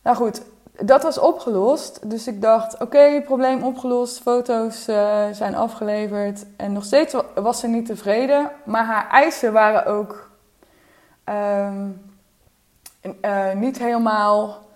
nou 0.03 0.17
goed, 0.17 0.43
dat 0.81 1.03
was 1.03 1.19
opgelost. 1.19 2.11
Dus 2.11 2.27
ik 2.27 2.43
dacht, 2.43 2.81
oké, 2.81 3.23
probleem 3.25 3.63
opgelost. 3.63 4.21
Foto's 4.23 4.89
eh, 4.89 5.25
zijn 5.33 5.55
afgeleverd. 5.55 6.45
En 6.57 6.73
nog 6.73 6.85
steeds 6.85 7.13
wa- 7.13 7.25
was 7.43 7.61
ze 7.61 7.67
niet 7.67 7.87
tevreden. 7.87 8.51
Maar 8.65 8.85
haar 8.85 9.09
eisen 9.11 9.53
waren 9.53 9.87
ook 9.87 10.31
ehm, 13.03 13.15
eh, 13.21 13.55
niet 13.55 13.79
helemaal... 13.79 14.67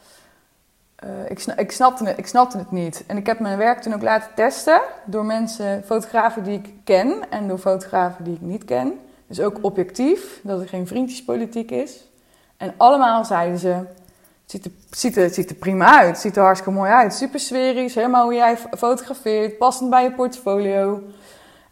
eh, 0.97 1.31
ik, 1.31 1.45
ik, 1.57 1.73
snapte 1.73 2.05
het, 2.05 2.19
ik 2.19 2.27
het 2.33 2.71
niet. 2.71 3.05
En 3.07 3.17
ik 3.17 3.27
heb 3.27 3.39
mijn 3.39 3.59
werk 3.59 3.83
toen 3.83 3.95
ook 3.95 4.03
laten 4.03 4.31
testen 4.35 4.81
door 5.05 5.25
mensen, 5.25 5.83
fotografen 5.85 6.43
die 6.43 6.59
ik 6.59 6.75
ken 6.85 7.31
en 7.31 7.49
door 7.49 7.59
fotografen 7.59 8.25
die 8.25 8.35
ik 8.35 8.41
niet 8.41 8.65
ken. 8.65 9.01
Dus 9.27 9.41
ook 9.41 9.59
objectief, 9.61 10.41
dat 10.43 10.61
er 10.61 10.69
geen 10.69 10.87
vriendjespolitiek 10.87 11.71
is. 11.71 12.09
En 12.57 12.75
allemaal 12.77 13.25
zeiden 13.25 13.59
ze, 13.59 13.69
het 13.69 14.71
ziet 14.91 15.17
er, 15.17 15.31
ziet 15.31 15.51
er, 15.51 15.57
prima 15.57 15.99
uit, 15.99 16.09
het 16.09 16.19
ziet 16.19 16.37
er 16.37 16.43
hartstikke 16.43 16.79
mooi 16.79 16.91
uit. 16.91 17.15
Super 17.15 17.41
sferisch, 17.41 17.95
helemaal 17.95 18.25
hoe 18.25 18.35
jij 18.35 18.59
fotografeert, 18.59 19.59
passend 19.59 19.91
bij 19.91 20.03
je 20.03 20.13
portfolio. 20.13 21.03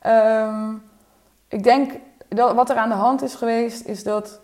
Ehm, 0.01 0.73
ik 1.49 1.63
denk 1.63 1.93
dat 2.29 2.55
wat 2.55 2.71
er 2.71 2.77
aan 2.77 2.89
de 2.89 2.95
hand 2.95 3.23
is 3.23 3.35
geweest, 3.35 3.87
is 3.87 4.03
dat 4.03 4.41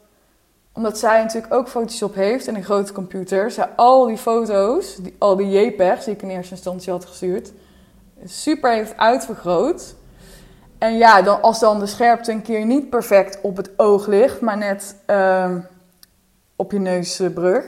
omdat 0.73 0.99
zij 0.99 1.23
natuurlijk 1.23 1.55
ook 1.55 1.69
Photoshop 1.69 2.15
heeft 2.15 2.47
en 2.49 2.55
een 2.55 2.65
grote 2.65 2.93
computer, 2.93 3.51
zij 3.51 3.69
al 3.77 4.07
die 4.07 4.17
foto's, 4.17 4.97
die, 4.97 5.17
al 5.19 5.37
die 5.37 5.49
JPEG's 5.51 6.05
die 6.05 6.15
ik 6.15 6.23
in 6.23 6.31
eerste 6.31 6.55
instantie 6.55 6.93
had 6.93 7.05
gestuurd, 7.05 7.53
super 8.25 8.73
heeft 8.73 8.97
uitvergroot. 8.97 9.95
En 10.79 10.97
ja, 10.97 11.23
dan, 11.23 11.43
als 11.43 11.61
dan 11.61 11.79
de 11.79 11.87
scherpte 11.87 12.33
een 12.33 12.43
keer 12.43 12.65
niet 12.65 12.91
perfect 12.91 13.41
op 13.41 13.57
het 13.57 13.71
oog 13.77 14.07
ligt, 14.07 14.41
maar 14.41 14.57
net 14.57 14.97
ehm, 15.07 15.59
op 16.57 16.73
je 16.73 16.79
neusbrug, 16.79 17.65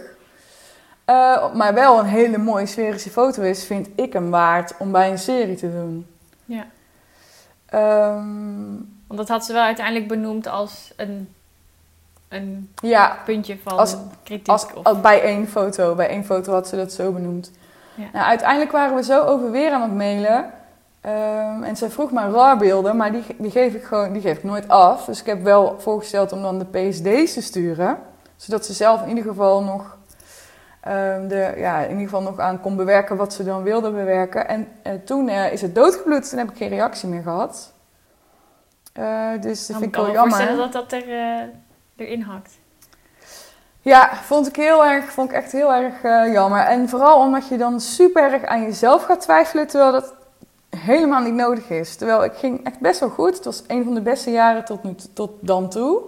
eh, 1.04 1.54
maar 1.54 1.74
wel 1.74 1.98
een 1.98 2.04
hele 2.04 2.38
mooie 2.38 2.66
sferische 2.66 3.10
foto 3.10 3.42
is, 3.42 3.64
vind 3.64 3.88
ik 3.94 4.12
hem 4.12 4.30
waard 4.30 4.74
om 4.78 4.92
bij 4.92 5.10
een 5.10 5.18
serie 5.18 5.56
te 5.56 5.72
doen. 5.72 6.06
Ja. 6.44 6.66
Ehm, 7.66 8.74
Want 9.06 9.20
dat 9.20 9.28
had 9.28 9.44
ze 9.44 9.52
wel 9.52 9.62
uiteindelijk 9.62 10.08
benoemd 10.08 10.46
als 10.46 10.92
een, 10.96 11.34
een 12.32 12.70
ja, 12.82 13.16
puntje 13.24 13.58
van 13.62 13.78
Als- 13.78 13.96
kritiek. 14.22 14.48
Als, 14.48 14.66
of, 14.74 14.84
als 14.84 15.00
bij 15.00 15.22
één 15.22 15.48
foto. 15.48 15.94
Bij 15.94 16.08
één 16.08 16.24
foto 16.24 16.52
had 16.52 16.68
ze 16.68 16.76
dat 16.76 16.92
zo 16.92 17.12
benoemd. 17.12 17.50
Ja. 17.94 18.04
Nou, 18.12 18.26
uiteindelijk 18.26 18.72
waren 18.72 18.94
we 18.96 19.02
zo 19.02 19.22
over 19.24 19.50
weer 19.50 19.72
aan 19.72 19.82
het 19.82 19.94
mailen. 19.94 20.50
Ehm, 21.00 21.62
en 21.62 21.76
zij 21.76 21.90
vroeg 21.90 22.12
mij 22.12 22.28
RAW-beelden, 22.28 22.96
maar 22.96 23.12
die, 23.12 23.22
die, 23.38 23.50
geef 23.50 23.74
ik 23.74 23.82
gewoon, 23.84 24.12
die 24.12 24.22
geef 24.22 24.36
ik 24.36 24.44
nooit 24.44 24.68
af. 24.68 25.04
Dus 25.04 25.20
ik 25.20 25.26
heb 25.26 25.42
wel 25.42 25.76
voorgesteld 25.80 26.32
om 26.32 26.42
dan 26.42 26.58
de 26.58 26.64
PSD's 26.64 27.32
te 27.32 27.42
sturen. 27.42 27.98
Zodat 28.36 28.66
ze 28.66 28.72
zelf 28.72 29.02
in 29.02 29.08
ieder 29.08 29.24
geval 29.24 29.62
nog, 29.62 29.96
ehm, 30.80 31.28
de, 31.28 31.52
ja, 31.56 31.78
in 31.80 31.90
ieder 31.90 32.04
geval 32.04 32.22
nog 32.22 32.38
aan 32.38 32.60
kon 32.60 32.76
bewerken 32.76 33.16
wat 33.16 33.32
ze 33.32 33.44
dan 33.44 33.62
wilde 33.62 33.90
bewerken. 33.90 34.48
En 34.48 34.68
eh, 34.82 34.92
toen 35.04 35.28
eh, 35.28 35.52
is 35.52 35.62
het 35.62 35.74
doodgebloed. 35.74 36.28
Toen 36.28 36.38
heb 36.38 36.50
ik 36.50 36.56
geen 36.56 36.68
reactie 36.68 37.08
meer 37.08 37.22
gehad. 37.22 37.72
Eh, 38.92 39.30
dus 39.40 39.66
dat 39.66 39.76
vind 39.76 39.78
ik 39.78 39.84
ik 39.84 39.92
kan 39.92 40.02
wel 40.02 40.10
me 40.10 40.16
jammer. 40.16 40.36
voorstellen 40.36 40.70
dat 40.70 40.90
dat 40.90 40.92
er, 40.92 41.48
erin 41.96 42.20
hakt. 42.20 42.60
Ja, 43.80 44.14
vond 44.14 44.46
ik 44.48 44.56
heel 44.56 44.84
erg, 44.84 45.12
vond 45.12 45.30
ik 45.30 45.36
echt 45.36 45.52
heel 45.52 45.74
erg 45.74 46.02
eh, 46.02 46.32
jammer. 46.32 46.60
En 46.60 46.88
vooral 46.88 47.20
omdat 47.20 47.48
je 47.48 47.56
dan 47.56 47.80
super 47.80 48.32
erg 48.32 48.44
aan 48.44 48.62
jezelf 48.62 49.04
gaat 49.04 49.20
twijfelen, 49.20 49.66
terwijl 49.66 49.92
dat 49.92 50.14
helemaal 50.76 51.20
niet 51.20 51.34
nodig 51.34 51.70
is. 51.70 51.96
Terwijl 51.96 52.24
ik 52.24 52.32
ging 52.34 52.64
echt 52.66 52.78
best 52.78 53.00
wel 53.00 53.08
goed. 53.08 53.36
Het 53.36 53.44
was 53.44 53.62
een 53.66 53.84
van 53.84 53.94
de 53.94 54.00
beste 54.00 54.30
jaren 54.30 54.64
tot, 54.64 54.82
nu, 54.82 54.94
tot 55.14 55.30
dan 55.40 55.70
toe. 55.70 56.02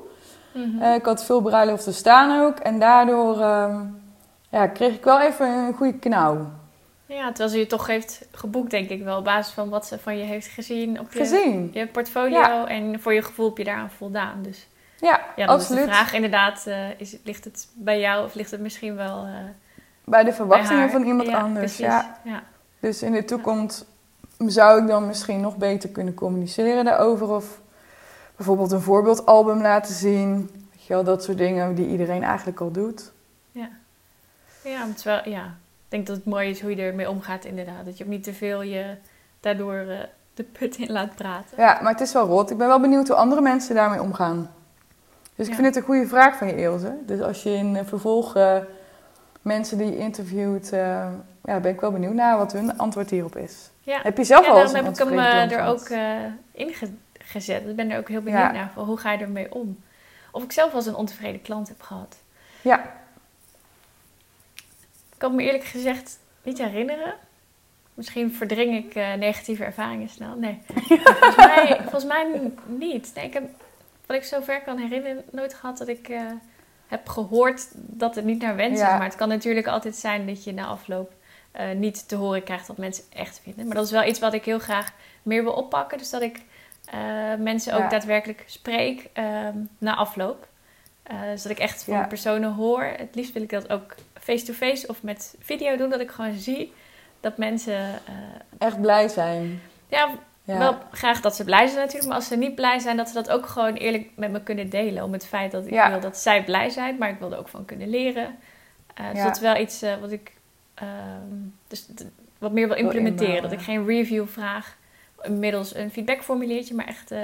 Mhm. 0.52 0.82
Eh, 0.82 0.94
ik 0.94 1.04
had 1.04 1.24
veel 1.24 1.40
bruiloften 1.40 1.94
staan 1.94 2.44
ook. 2.44 2.58
En 2.58 2.78
daardoor 2.78 3.40
ehm, 3.40 3.80
ja, 4.50 4.66
kreeg 4.66 4.94
ik 4.94 5.04
wel 5.04 5.20
even 5.20 5.46
een 5.48 5.74
goede 5.74 5.98
knauw. 5.98 6.46
Ja, 7.06 7.26
terwijl 7.26 7.48
ze 7.48 7.58
je 7.58 7.66
toch 7.66 7.86
heeft 7.86 8.26
geboekt, 8.32 8.70
denk 8.70 8.90
ik 8.90 9.02
wel, 9.02 9.18
op 9.18 9.24
basis 9.24 9.54
van 9.54 9.68
wat 9.68 9.86
ze 9.86 9.98
van 9.98 10.18
je 10.18 10.24
heeft 10.24 10.46
gezien 10.46 11.00
op 11.00 11.12
je, 11.12 11.18
Gezien. 11.18 11.70
je 11.72 11.86
portfolio. 11.86 12.38
Ja. 12.38 12.66
En 12.66 13.00
voor 13.00 13.14
je 13.14 13.22
gevoel 13.22 13.48
heb 13.48 13.58
je 13.58 13.64
daaraan 13.64 13.90
voldaan. 13.90 14.42
Dus 14.42 14.66
Ja, 15.04 15.20
ja, 15.36 15.46
dan 15.46 15.54
absoluut. 15.54 15.80
is 15.80 15.86
de 15.86 15.92
vraag 15.92 16.12
inderdaad, 16.12 16.66
eh, 16.66 17.00
is, 17.00 17.16
ligt 17.24 17.44
het 17.44 17.68
bij 17.74 18.00
jou 18.00 18.24
of 18.24 18.34
ligt 18.34 18.50
het 18.50 18.60
misschien 18.60 18.96
wel 18.96 19.24
eh, 19.24 19.32
Bij 20.04 20.24
de 20.24 20.32
verwachtingen 20.32 20.90
van 20.90 21.02
iemand 21.02 21.28
Ja, 21.28 21.38
anders. 21.38 21.76
Ja. 21.76 22.18
Ja. 22.24 22.42
Dus 22.80 23.02
in 23.02 23.12
de 23.12 23.24
toekomst 23.24 23.86
zou 24.38 24.82
ik 24.82 24.86
dan 24.86 25.06
misschien 25.06 25.40
nog 25.40 25.56
beter 25.56 25.88
kunnen 25.88 26.14
communiceren 26.14 26.84
daarover. 26.84 27.28
Of 27.28 27.60
bijvoorbeeld 28.36 28.72
een 28.72 28.80
voorbeeldalbum 28.80 29.62
laten 29.62 29.94
zien. 29.94 30.50
Weet 30.70 30.84
je 30.86 30.94
wel, 30.94 31.04
dat 31.04 31.24
soort 31.24 31.38
dingen 31.38 31.74
die 31.74 31.88
iedereen 31.88 32.22
eigenlijk 32.22 32.60
al 32.60 32.70
doet. 32.70 33.12
Ja, 34.64 34.86
is 34.96 35.04
wel, 35.04 35.28
ja, 35.28 35.44
ik 35.44 35.88
denk 35.88 36.06
dat 36.06 36.16
het 36.16 36.24
mooi 36.24 36.50
is 36.50 36.60
hoe 36.60 36.76
je 36.76 36.82
ermee 36.82 37.10
omgaat 37.10 37.44
inderdaad. 37.44 37.84
Dat 37.84 37.98
je 37.98 38.04
ook 38.04 38.10
niet 38.10 38.24
te 38.24 38.34
veel 38.34 38.62
je 38.62 38.96
daardoor 39.40 39.74
eh, 39.74 39.98
de 40.34 40.42
put 40.42 40.76
in 40.76 40.92
laat 40.92 41.14
praten. 41.14 41.56
Ja, 41.56 41.78
maar 41.82 41.92
het 41.92 42.00
is 42.00 42.12
wel 42.12 42.26
rot. 42.26 42.50
Ik 42.50 42.58
ben 42.58 42.66
wel 42.66 42.80
benieuwd 42.80 43.08
hoe 43.08 43.16
andere 43.16 43.40
mensen 43.40 43.74
daarmee 43.74 44.02
omgaan. 44.02 44.50
Dus 45.34 45.46
ik 45.46 45.52
Ja. 45.52 45.54
vind 45.60 45.66
het 45.66 45.76
een 45.76 45.82
goede 45.90 46.06
vraag 46.06 46.36
van 46.36 46.46
je, 46.48 46.56
Ilse. 46.56 46.96
Dus 47.06 47.20
als 47.20 47.42
je 47.42 47.50
in 47.50 47.76
eh, 47.76 47.84
vervolg 47.84 48.36
eh, 48.36 48.56
mensen 49.42 49.78
die 49.78 49.86
je 49.86 49.98
interviewt, 49.98 50.72
eh, 50.72 51.08
ja, 51.44 51.60
ben 51.60 51.72
ik 51.72 51.80
wel 51.80 51.90
benieuwd 51.92 52.14
naar 52.14 52.36
wat 52.36 52.52
hun 52.52 52.78
antwoord 52.78 53.10
hierop 53.10 53.36
is. 53.36 53.70
Ja, 53.80 54.00
Heb 54.02 54.16
je 54.16 54.24
zelf 54.24 54.48
al 54.48 54.60
eens 54.60 54.72
heb 54.72 54.88
ik 54.88 54.96
hem 54.96 55.18
er 55.18 55.64
ook 55.64 55.88
ingezet. 56.52 57.68
Ik 57.68 57.76
ben 57.76 57.90
er 57.90 57.98
ook 57.98 58.08
heel 58.08 58.22
benieuwd 58.22 58.52
naar. 58.52 58.70
Van 58.74 58.84
hoe 58.84 58.96
ga 58.96 59.12
je 59.12 59.18
ermee 59.18 59.54
om? 59.54 59.82
Of 60.30 60.42
ik 60.42 60.52
zelf 60.52 60.68
wel 60.70 60.80
eens 60.80 60.88
een 60.88 60.94
ontevreden 60.94 61.42
klant 61.42 61.68
heb 61.68 61.80
gehad. 61.82 62.16
Ja, 62.62 62.78
Ik 65.12 65.18
kan 65.20 65.34
me 65.34 65.42
eerlijk 65.42 65.64
gezegd 65.64 66.18
niet 66.42 66.58
herinneren. 66.58 67.14
Misschien 67.94 68.32
verdring 68.32 68.76
ik 68.84 68.94
negatieve 68.94 69.64
ervaringen 69.64 70.08
snel. 70.08 70.36
Nee, 70.36 70.62
volgens, 70.66 71.36
mij, 71.36 71.78
volgens 71.82 72.04
mij 72.04 72.50
niet. 72.66 73.12
Nee, 73.14 73.24
ik 73.24 73.32
heb, 73.32 73.44
wat 74.06 74.16
ik 74.16 74.24
zover 74.24 74.62
kan 74.62 74.78
herinneren, 74.78 75.24
nooit 75.30 75.54
gehad 75.54 75.78
dat 75.78 75.88
ik 75.88 76.08
eh, 76.08 76.20
heb 76.86 77.08
gehoord 77.08 77.66
dat 77.74 78.14
het 78.14 78.24
niet 78.24 78.42
naar 78.42 78.56
wens 78.56 78.78
Ja. 78.78 78.86
is. 78.92 78.92
Maar 78.98 79.06
het 79.08 79.16
kan 79.16 79.28
natuurlijk 79.28 79.66
altijd 79.66 79.96
zijn 79.96 80.26
dat 80.26 80.44
je 80.44 80.52
na 80.52 80.66
afloop 80.66 81.12
eh, 81.52 81.70
niet 81.70 82.08
te 82.08 82.16
horen 82.16 82.42
krijgt 82.42 82.66
wat 82.66 82.76
mensen 82.76 83.04
echt 83.12 83.40
vinden. 83.42 83.66
Maar 83.66 83.76
dat 83.76 83.84
is 83.84 83.90
wel 83.90 84.04
iets 84.04 84.18
wat 84.18 84.32
ik 84.34 84.44
heel 84.44 84.58
graag 84.58 84.92
meer 85.22 85.42
wil 85.42 85.52
oppakken. 85.52 85.98
Dus 85.98 86.10
dat 86.10 86.22
ik 86.22 86.40
eh, 86.84 86.98
mensen 87.38 87.72
ook 87.74 87.80
Ja. 87.80 87.88
daadwerkelijk 87.88 88.42
spreek 88.46 89.08
ehm, 89.12 89.56
na 89.78 89.94
afloop. 89.96 90.46
Dus 91.30 91.42
dat 91.42 91.52
ik 91.52 91.58
echt 91.58 91.84
van 91.84 91.94
Ja. 91.94 92.06
personen 92.06 92.52
hoor. 92.52 92.82
Het 92.82 93.14
liefst 93.14 93.32
wil 93.32 93.42
ik 93.42 93.50
dat 93.50 93.70
ook 93.70 93.94
face-to-face 94.20 94.86
of 94.88 95.02
met 95.02 95.34
video 95.40 95.76
doen. 95.76 95.90
Dat 95.90 96.00
ik 96.00 96.10
gewoon 96.10 96.34
zie 96.34 96.72
dat 97.20 97.36
mensen... 97.36 98.00
Echt 98.58 98.80
blij 98.80 99.08
zijn. 99.08 99.62
ja, 99.88 100.08
Ja. 100.44 100.58
wel 100.58 100.78
graag 100.90 101.20
dat 101.20 101.36
ze 101.36 101.44
blij 101.44 101.66
zijn 101.66 101.78
natuurlijk. 101.78 102.06
Maar 102.06 102.16
als 102.16 102.26
ze 102.26 102.36
niet 102.36 102.54
blij 102.54 102.78
zijn, 102.78 102.96
dat 102.96 103.08
ze 103.08 103.14
dat 103.14 103.30
ook 103.30 103.46
gewoon 103.46 103.74
eerlijk 103.74 104.08
met 104.16 104.30
me 104.30 104.42
kunnen 104.42 104.68
delen. 104.68 105.04
Om 105.04 105.12
het 105.12 105.26
feit 105.26 105.50
dat 105.52 105.66
ik 105.66 105.72
Ja. 105.72 105.90
wil 105.90 106.00
dat 106.00 106.16
zij 106.16 106.44
blij 106.44 106.70
zijn. 106.70 106.98
Maar 106.98 107.08
ik 107.08 107.18
wil 107.18 107.32
er 107.32 107.38
ook 107.38 107.48
van 107.48 107.64
kunnen 107.64 107.88
leren. 107.88 108.36
Eh, 108.94 109.08
dus 109.08 109.18
Ja. 109.18 109.24
dat 109.24 109.36
is 109.36 109.42
wel 109.42 109.56
iets 109.56 109.82
eh, 109.82 109.96
wat 110.00 110.10
ik... 110.12 110.32
ehm, 110.74 110.88
dus 111.68 111.86
wat 112.38 112.52
meer 112.52 112.68
wil 112.68 112.76
implementeren. 112.76 113.42
Dat 113.42 113.52
ik 113.52 113.60
geen 113.60 113.86
review 113.86 114.26
vraag 114.26 114.76
middels 115.28 115.74
een 115.74 115.90
feedbackformuliertje. 115.90 116.74
Maar 116.74 116.86
echt 116.86 117.10
eh, 117.10 117.20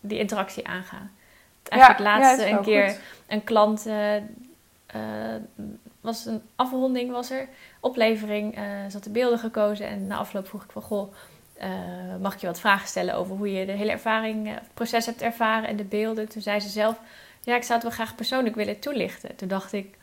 die 0.00 0.18
interactie 0.18 0.66
aangaan. 0.66 1.10
Eigenlijk 1.68 2.02
ja, 2.02 2.18
laatst 2.18 2.40
is 2.40 2.50
een 2.50 2.62
keer 2.62 2.88
goed. 2.88 3.00
een 3.26 3.44
klant 3.44 3.86
was 6.00 6.26
een 6.26 6.42
afronding 6.56 7.10
was 7.10 7.30
er 7.30 7.48
oplevering 7.80 8.54
ze 8.88 8.92
had 8.92 9.04
de 9.04 9.10
beelden 9.10 9.38
gekozen 9.38 9.86
en 9.86 10.06
na 10.06 10.16
afloop 10.16 10.48
vroeg 10.48 10.64
ik 10.64 10.70
van 10.70 10.82
goh 10.82 11.12
eh, 11.60 11.68
mag 12.20 12.34
ik 12.34 12.40
je 12.40 12.46
wat 12.46 12.60
vragen 12.60 12.88
stellen 12.88 13.14
over 13.14 13.36
hoe 13.36 13.52
je 13.52 13.66
de 13.66 13.72
hele 13.72 13.90
ervaring 13.90 14.48
eh, 14.48 14.54
proces 14.74 15.06
hebt 15.06 15.22
ervaren 15.22 15.68
en 15.68 15.76
de 15.76 15.84
beelden 15.84 16.28
toen 16.28 16.42
zei 16.42 16.60
ze 16.60 16.68
zelf 16.68 17.00
ja 17.42 17.56
ik 17.56 17.62
zou 17.62 17.72
het 17.72 17.82
wel 17.82 17.90
graag 17.92 18.14
persoonlijk 18.14 18.54
willen 18.56 18.78
toelichten 18.80 19.36
toen 19.36 19.48
dacht 19.48 19.72
ik 19.72 19.96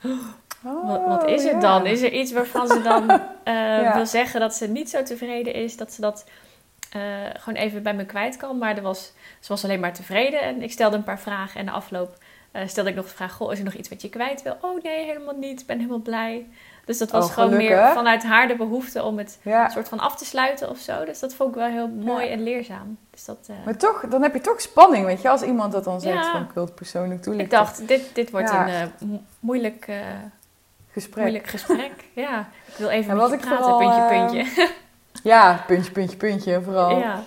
wat, 0.62 1.06
wat 1.06 1.24
Oh, 1.24 1.30
is 1.30 1.43
het 1.43 1.52
ja. 1.52 1.60
dan 1.60 1.86
is 1.86 2.02
er 2.02 2.12
iets 2.13 2.32
waarvan 2.32 2.67
ze 2.67 2.82
dan 2.82 3.10
eh, 3.43 3.54
Ja. 3.54 3.93
wil 3.96 4.06
zeggen 4.06 4.39
dat 4.39 4.56
ze 4.56 4.67
niet 4.67 4.89
zo 4.89 5.04
tevreden 5.04 5.54
is 5.54 5.78
dat 5.78 5.93
ze 5.93 6.02
dat 6.02 6.26
gewoon 7.38 7.60
even 7.60 7.84
bij 7.84 7.93
me 7.93 8.06
kwijt 8.06 8.38
kan 8.38 8.58
maar 8.58 8.76
er 8.78 8.82
was 8.82 9.13
ze 9.39 9.48
was 9.48 9.63
alleen 9.63 9.80
maar 9.80 9.93
tevreden 9.93 10.41
en 10.41 10.62
ik 10.62 10.72
stelde 10.72 10.96
een 10.96 11.04
paar 11.04 11.20
vragen 11.20 11.60
en 11.60 11.65
na 11.65 11.72
afloop 11.72 12.17
stelde 12.65 12.89
ik 12.89 12.96
nog 12.96 13.06
de 13.06 13.12
vraag: 13.15 13.34
Goh, 13.34 13.52
is 13.52 13.58
er 13.58 13.63
nog 13.63 13.74
iets 13.74 13.89
wat 13.89 14.02
je 14.02 14.10
kwijt 14.10 14.41
wil? 14.41 14.58
Oh 14.62 14.84
nee, 14.84 15.06
helemaal 15.06 15.36
niet. 15.38 15.60
Ik 15.62 15.65
ben 15.67 15.78
helemaal 15.78 16.00
blij. 16.00 16.48
Dus 16.88 16.97
dat 16.97 17.12
was 17.12 17.26
Oh, 17.26 17.32
gewoon 17.34 17.56
meer 17.58 17.88
vanuit 17.93 18.23
haar 18.23 18.47
de 18.47 18.56
behoefte 18.56 19.04
om 19.04 19.17
het 19.17 19.39
Ja. 19.41 19.69
soort 19.69 19.89
van 19.89 20.00
af 20.00 20.15
te 20.15 20.26
sluiten 20.26 20.69
of 20.69 20.78
zo. 20.78 21.06
Dus 21.06 21.19
dat 21.19 21.34
vond 21.34 21.50
ik 21.50 21.56
wel 21.56 21.67
heel 21.69 21.88
mooi 21.88 22.26
Ja. 22.26 22.32
en 22.32 22.43
leerzaam. 22.43 22.97
Dus 23.12 23.26
dat, 23.26 23.38
eh, 23.47 23.56
Maar 23.65 23.78
toch, 23.78 24.04
dan 24.10 24.21
heb 24.21 24.34
je 24.34 24.41
toch 24.41 24.62
spanning, 24.62 25.06
weet 25.06 25.21
je, 25.21 25.30
als 25.30 25.41
iemand 25.41 25.71
dat 25.71 25.84
dan 25.84 26.02
zegt 26.02 26.28
van 26.28 26.41
ik 26.41 26.52
wil 26.54 26.63
het 26.65 26.76
persoonlijk 26.76 27.13
ik 27.15 27.21
toelichten. 27.21 27.58
dacht, 27.58 27.88
dit, 27.88 28.10
dit 28.13 28.32
wordt 28.32 28.50
een 28.50 28.67
eh, 28.67 28.82
mo- 29.00 29.21
moeilijk, 29.39 29.86
eh, 29.88 29.95
Gesprek. 30.91 31.17
moeilijk 31.23 31.47
gesprek. 31.47 31.91
ja, 32.26 32.50
ik 32.65 32.73
wil 32.78 32.89
even 32.89 33.12
En 33.12 33.17
wat 33.17 33.32
ik 33.32 33.39
praten, 33.39 33.58
vooral, 33.58 33.78
puntje, 33.78 34.08
puntje. 34.08 34.69
Ja, 35.23 35.63
puntje, 35.67 35.91
puntje, 35.91 36.17
puntje, 36.17 36.62
vooral. 36.62 36.97
ja. 36.97 37.23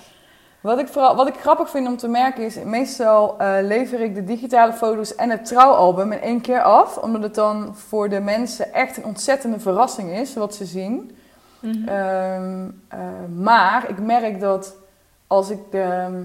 Wat 0.60 0.78
ik, 0.78 0.88
vooral, 0.88 1.16
wat 1.16 1.28
ik 1.28 1.40
grappig 1.40 1.70
vind 1.70 1.86
om 1.86 1.96
te 1.96 2.08
merken 2.08 2.44
is, 2.44 2.56
meestal 2.64 3.38
eh, 3.38 3.56
lever 3.62 4.00
ik 4.00 4.14
de 4.14 4.24
digitale 4.24 4.72
foto's 4.72 5.14
en 5.14 5.30
het 5.30 5.44
trouwalbum 5.44 6.12
in 6.12 6.20
één 6.20 6.40
keer 6.40 6.62
af. 6.62 6.96
Omdat 6.96 7.22
het 7.22 7.34
dan 7.34 7.76
voor 7.76 8.08
de 8.08 8.20
mensen 8.20 8.72
echt 8.72 8.96
een 8.96 9.04
ontzettende 9.04 9.60
verrassing 9.60 10.10
is 10.10 10.34
wat 10.34 10.54
ze 10.54 10.64
zien. 10.64 11.16
Mhm. 11.60 11.88
Ehm, 11.88 12.68
eh, 12.88 12.98
maar 13.36 13.88
ik 13.88 13.98
merk 13.98 14.40
dat 14.40 14.76
als 15.26 15.50
ik 15.50 15.58
de 15.70 15.80
ehm, 15.80 16.22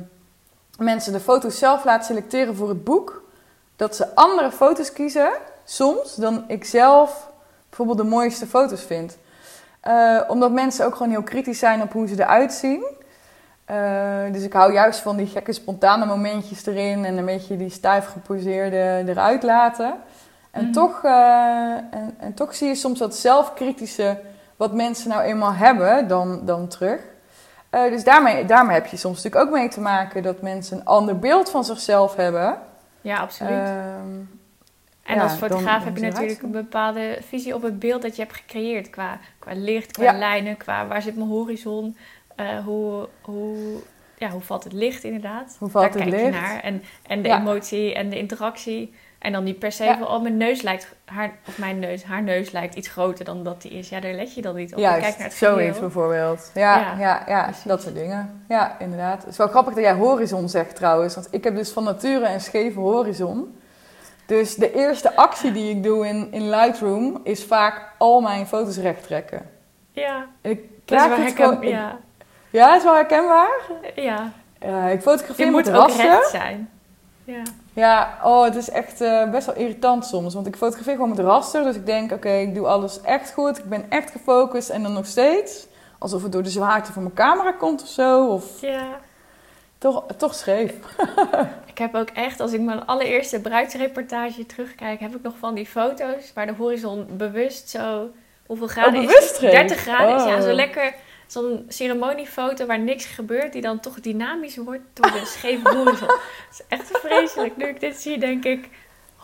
mensen 0.77 1.13
de 1.13 1.19
foto's 1.19 1.57
zelf 1.57 1.83
laat 1.83 2.05
selecteren 2.05 2.55
voor 2.55 2.69
het 2.69 2.83
boek, 2.83 3.23
dat 3.75 3.95
ze 3.95 4.15
andere 4.15 4.51
foto's 4.51 4.93
kiezen, 4.93 5.29
soms, 5.65 6.15
dan 6.15 6.43
ik 6.47 6.65
zelf 6.65 7.29
bijvoorbeeld 7.69 7.97
de 7.97 8.15
mooiste 8.15 8.47
foto's 8.47 8.81
vind. 8.81 9.17
Eh, 9.79 10.21
omdat 10.27 10.51
mensen 10.51 10.85
ook 10.85 10.95
gewoon 10.95 11.11
heel 11.11 11.23
kritisch 11.23 11.59
zijn 11.59 11.81
op 11.81 11.91
hoe 11.91 12.07
ze 12.07 12.13
eruit 12.19 12.53
zien. 12.53 12.85
Eh, 13.65 14.23
dus 14.31 14.43
ik 14.43 14.53
hou 14.53 14.73
juist 14.73 14.99
van 14.99 15.15
die 15.17 15.27
gekke 15.27 15.53
spontane 15.53 16.05
momentjes 16.05 16.65
erin 16.65 17.05
en 17.05 17.17
een 17.17 17.25
beetje 17.25 17.57
die 17.57 17.69
stijf 17.69 18.05
geposeerde 18.05 19.03
eruit 19.07 19.43
laten. 19.43 19.93
En, 20.51 20.63
Mhm. 20.63 20.71
toch, 20.71 21.03
eh, 21.03 21.11
en, 21.91 22.15
en 22.19 22.33
toch 22.33 22.55
zie 22.55 22.67
je 22.67 22.75
soms 22.75 22.99
dat 22.99 23.15
zelfkritische 23.15 24.17
wat 24.55 24.73
mensen 24.73 25.09
nou 25.09 25.21
eenmaal 25.21 25.53
hebben 25.53 26.07
dan, 26.07 26.39
dan 26.45 26.67
terug. 26.67 26.99
Eh, 27.69 27.81
dus 27.89 28.03
daarmee, 28.03 28.45
daarmee 28.45 28.75
heb 28.75 28.85
je 28.85 28.97
soms 28.97 29.23
natuurlijk 29.23 29.45
ook 29.45 29.57
mee 29.57 29.69
te 29.69 29.79
maken 29.81 30.23
dat 30.23 30.41
mensen 30.41 30.77
een 30.77 30.85
ander 30.85 31.19
beeld 31.19 31.49
van 31.49 31.63
zichzelf 31.63 32.15
hebben. 32.15 32.57
ja, 33.01 33.17
absoluut. 33.17 33.51
Ehm, 33.51 34.19
En 35.03 35.15
Ja, 35.15 35.21
als 35.23 35.33
fotograaf 35.33 35.83
heb 35.83 35.97
je 35.97 36.01
natuurlijk 36.01 36.41
een 36.41 36.51
bepaalde 36.51 37.17
visie 37.27 37.55
op 37.55 37.61
het 37.61 37.79
beeld 37.79 38.01
dat 38.01 38.15
je 38.15 38.21
hebt 38.21 38.35
gecreëerd. 38.35 38.89
Qua, 38.89 39.17
qua 39.39 39.51
licht, 39.55 39.91
qua 39.91 40.03
Ja. 40.03 40.17
lijnen, 40.17 40.57
qua 40.57 40.87
waar 40.87 41.01
zit 41.01 41.15
mijn 41.15 41.29
horizon. 41.29 41.97
Eh, 42.35 42.57
hoe, 42.65 43.07
hoe, 43.21 43.55
ja, 44.17 44.29
hoe 44.29 44.41
valt 44.41 44.63
het 44.63 44.73
licht 44.73 45.03
inderdaad. 45.03 45.55
Hoe 45.59 45.69
valt 45.69 45.83
Daar 45.93 45.93
het 46.03 46.09
kijk 46.11 46.21
licht? 46.21 46.35
je 46.35 46.41
naar. 46.41 46.59
En, 46.59 46.83
en 47.07 47.21
de 47.21 47.27
Ja. 47.27 47.39
emotie 47.39 47.93
en 47.93 48.09
de 48.09 48.17
interactie. 48.17 48.93
En 49.19 49.31
dan 49.31 49.43
niet 49.43 49.59
per 49.59 49.71
se 49.71 49.83
Ja. 49.83 49.97
van, 49.97 50.07
oh 50.07 50.21
mijn 50.21 50.37
neus 50.37 50.61
lijkt, 50.61 50.95
haar, 51.05 51.31
of 51.47 51.57
mijn 51.57 51.79
neus, 51.79 52.03
haar 52.03 52.23
neus 52.23 52.51
lijkt 52.51 52.75
iets 52.75 52.87
groter 52.87 53.25
dan 53.25 53.43
dat 53.43 53.61
die 53.61 53.71
is. 53.71 53.89
Ja, 53.89 53.99
daar 53.99 54.13
let 54.13 54.33
je 54.35 54.41
dan 54.41 54.55
niet 54.55 54.73
op. 54.73 54.79
Juist, 54.79 55.01
kijkt 55.01 55.17
naar 55.17 55.27
het 55.27 55.37
zoiets 55.37 55.59
geheel. 55.67 55.79
bijvoorbeeld. 55.81 56.51
Ja, 56.53 56.95
Ja, 56.99 57.23
ja, 57.27 57.49
dat 57.65 57.81
soort 57.81 57.95
dingen. 57.95 58.43
Ja, 58.47 58.79
inderdaad. 58.79 59.21
Het 59.21 59.31
is 59.31 59.37
wel 59.37 59.47
grappig 59.47 59.73
dat 59.73 59.83
jij 59.83 59.93
horizon 59.93 60.49
zegt 60.49 60.75
trouwens. 60.75 61.15
Want 61.15 61.27
ik 61.31 61.43
heb 61.43 61.55
dus 61.55 61.71
van 61.71 61.83
nature 61.83 62.27
een 62.27 62.41
scheve 62.41 62.79
horizon. 62.79 63.59
Dus 64.25 64.55
de 64.55 64.73
eerste 64.73 65.15
actie 65.15 65.51
die 65.51 65.69
ik 65.69 65.83
doe 65.83 66.07
in, 66.07 66.27
in 66.31 66.49
Lightroom 66.49 67.19
is 67.23 67.43
vaak 67.45 67.91
al 67.97 68.21
mijn 68.21 68.47
foto's 68.47 68.77
recht 68.77 69.03
trekken. 69.03 69.49
Ja, 69.91 70.25
En 70.41 70.51
ik 70.51 70.59
krijg 70.85 71.15
het 71.15 71.35
gewoon... 71.35 71.67
ja, 71.67 71.99
ja, 72.55 72.67
het 72.69 72.77
is 72.77 72.83
wel 72.83 72.93
herkenbaar. 72.93 73.49
ja. 73.95 74.31
Eh, 74.59 74.85
ik 74.91 74.95
Je 74.95 75.01
fotografeer 75.01 75.51
moet 75.51 75.69
ook 75.69 75.75
raster. 75.75 76.05
recht 76.05 76.29
zijn. 76.29 76.69
Ja. 77.23 77.41
Ja, 77.73 78.17
oh, 78.23 78.43
het 78.43 78.55
is 78.55 78.69
echt 78.69 79.01
eh, 79.01 79.29
best 79.29 79.45
wel 79.45 79.55
irritant 79.55 80.05
soms. 80.05 80.33
Want 80.33 80.47
ik 80.47 80.55
fotografeer 80.55 80.93
gewoon 80.93 81.09
met 81.09 81.19
raster. 81.19 81.63
Dus 81.63 81.75
ik 81.75 81.85
denk, 81.85 82.11
oké, 82.11 82.29
ik 82.29 82.55
doe 82.55 82.67
alles 82.67 83.01
echt 83.01 83.33
goed. 83.33 83.57
Ik 83.57 83.69
ben 83.69 83.85
echt 83.89 84.11
gefocust. 84.11 84.69
En 84.69 84.83
dan 84.83 84.93
nog 84.93 85.05
steeds, 85.05 85.67
alsof 85.99 86.23
het 86.23 86.31
door 86.31 86.43
de 86.43 86.49
zwaarte 86.49 86.91
van 86.93 87.01
mijn 87.03 87.15
camera 87.15 87.51
komt 87.51 87.81
of 87.81 87.87
zo. 87.87 88.27
Of 88.27 88.61
ja. 88.61 88.87
toch, 89.77 90.03
toch 90.17 90.35
scheef. 90.35 90.73
Ik 91.75 91.77
heb 91.77 91.95
ook 91.95 92.09
echt, 92.09 92.39
als 92.39 92.53
ik 92.53 92.61
mijn 92.61 92.85
allereerste 92.85 93.39
bruidsreportage 93.41 94.45
terugkijk, 94.45 94.99
heb 94.99 95.15
ik 95.15 95.21
nog 95.21 95.33
van 95.39 95.53
die 95.55 95.65
foto's 95.65 96.31
waar 96.33 96.45
de 96.45 96.53
horizon 96.57 97.05
bewust 97.11 97.69
zo, 97.69 98.09
hoeveel 98.45 98.67
graden 98.67 98.99
is 99.01 99.05
bewust 99.05 99.27
het? 99.27 99.35
scheef? 99.35 99.51
30 99.51 99.77
graden 99.77 100.15
is, 100.15 100.23
ja, 100.23 100.35
Oh. 100.35 100.41
zo 100.41 100.51
lekker. 100.51 100.93
Zo'n 101.27 101.65
ceremoniefoto 101.67 102.65
waar 102.65 102.79
niks 102.79 103.05
gebeurt, 103.05 103.53
die 103.53 103.61
dan 103.61 103.79
toch 103.79 103.99
dynamisch 103.99 104.57
wordt 104.57 104.83
door 104.93 105.11
de 105.11 105.21
scheve. 105.25 105.69
Het 105.69 106.01
is 106.51 106.61
echt 106.67 106.89
vreselijk. 106.93 107.57
Nu 107.57 107.65
ik 107.65 107.79
dit 107.79 107.95
zie, 107.95 108.17
denk 108.17 108.43
ik, 108.43 108.69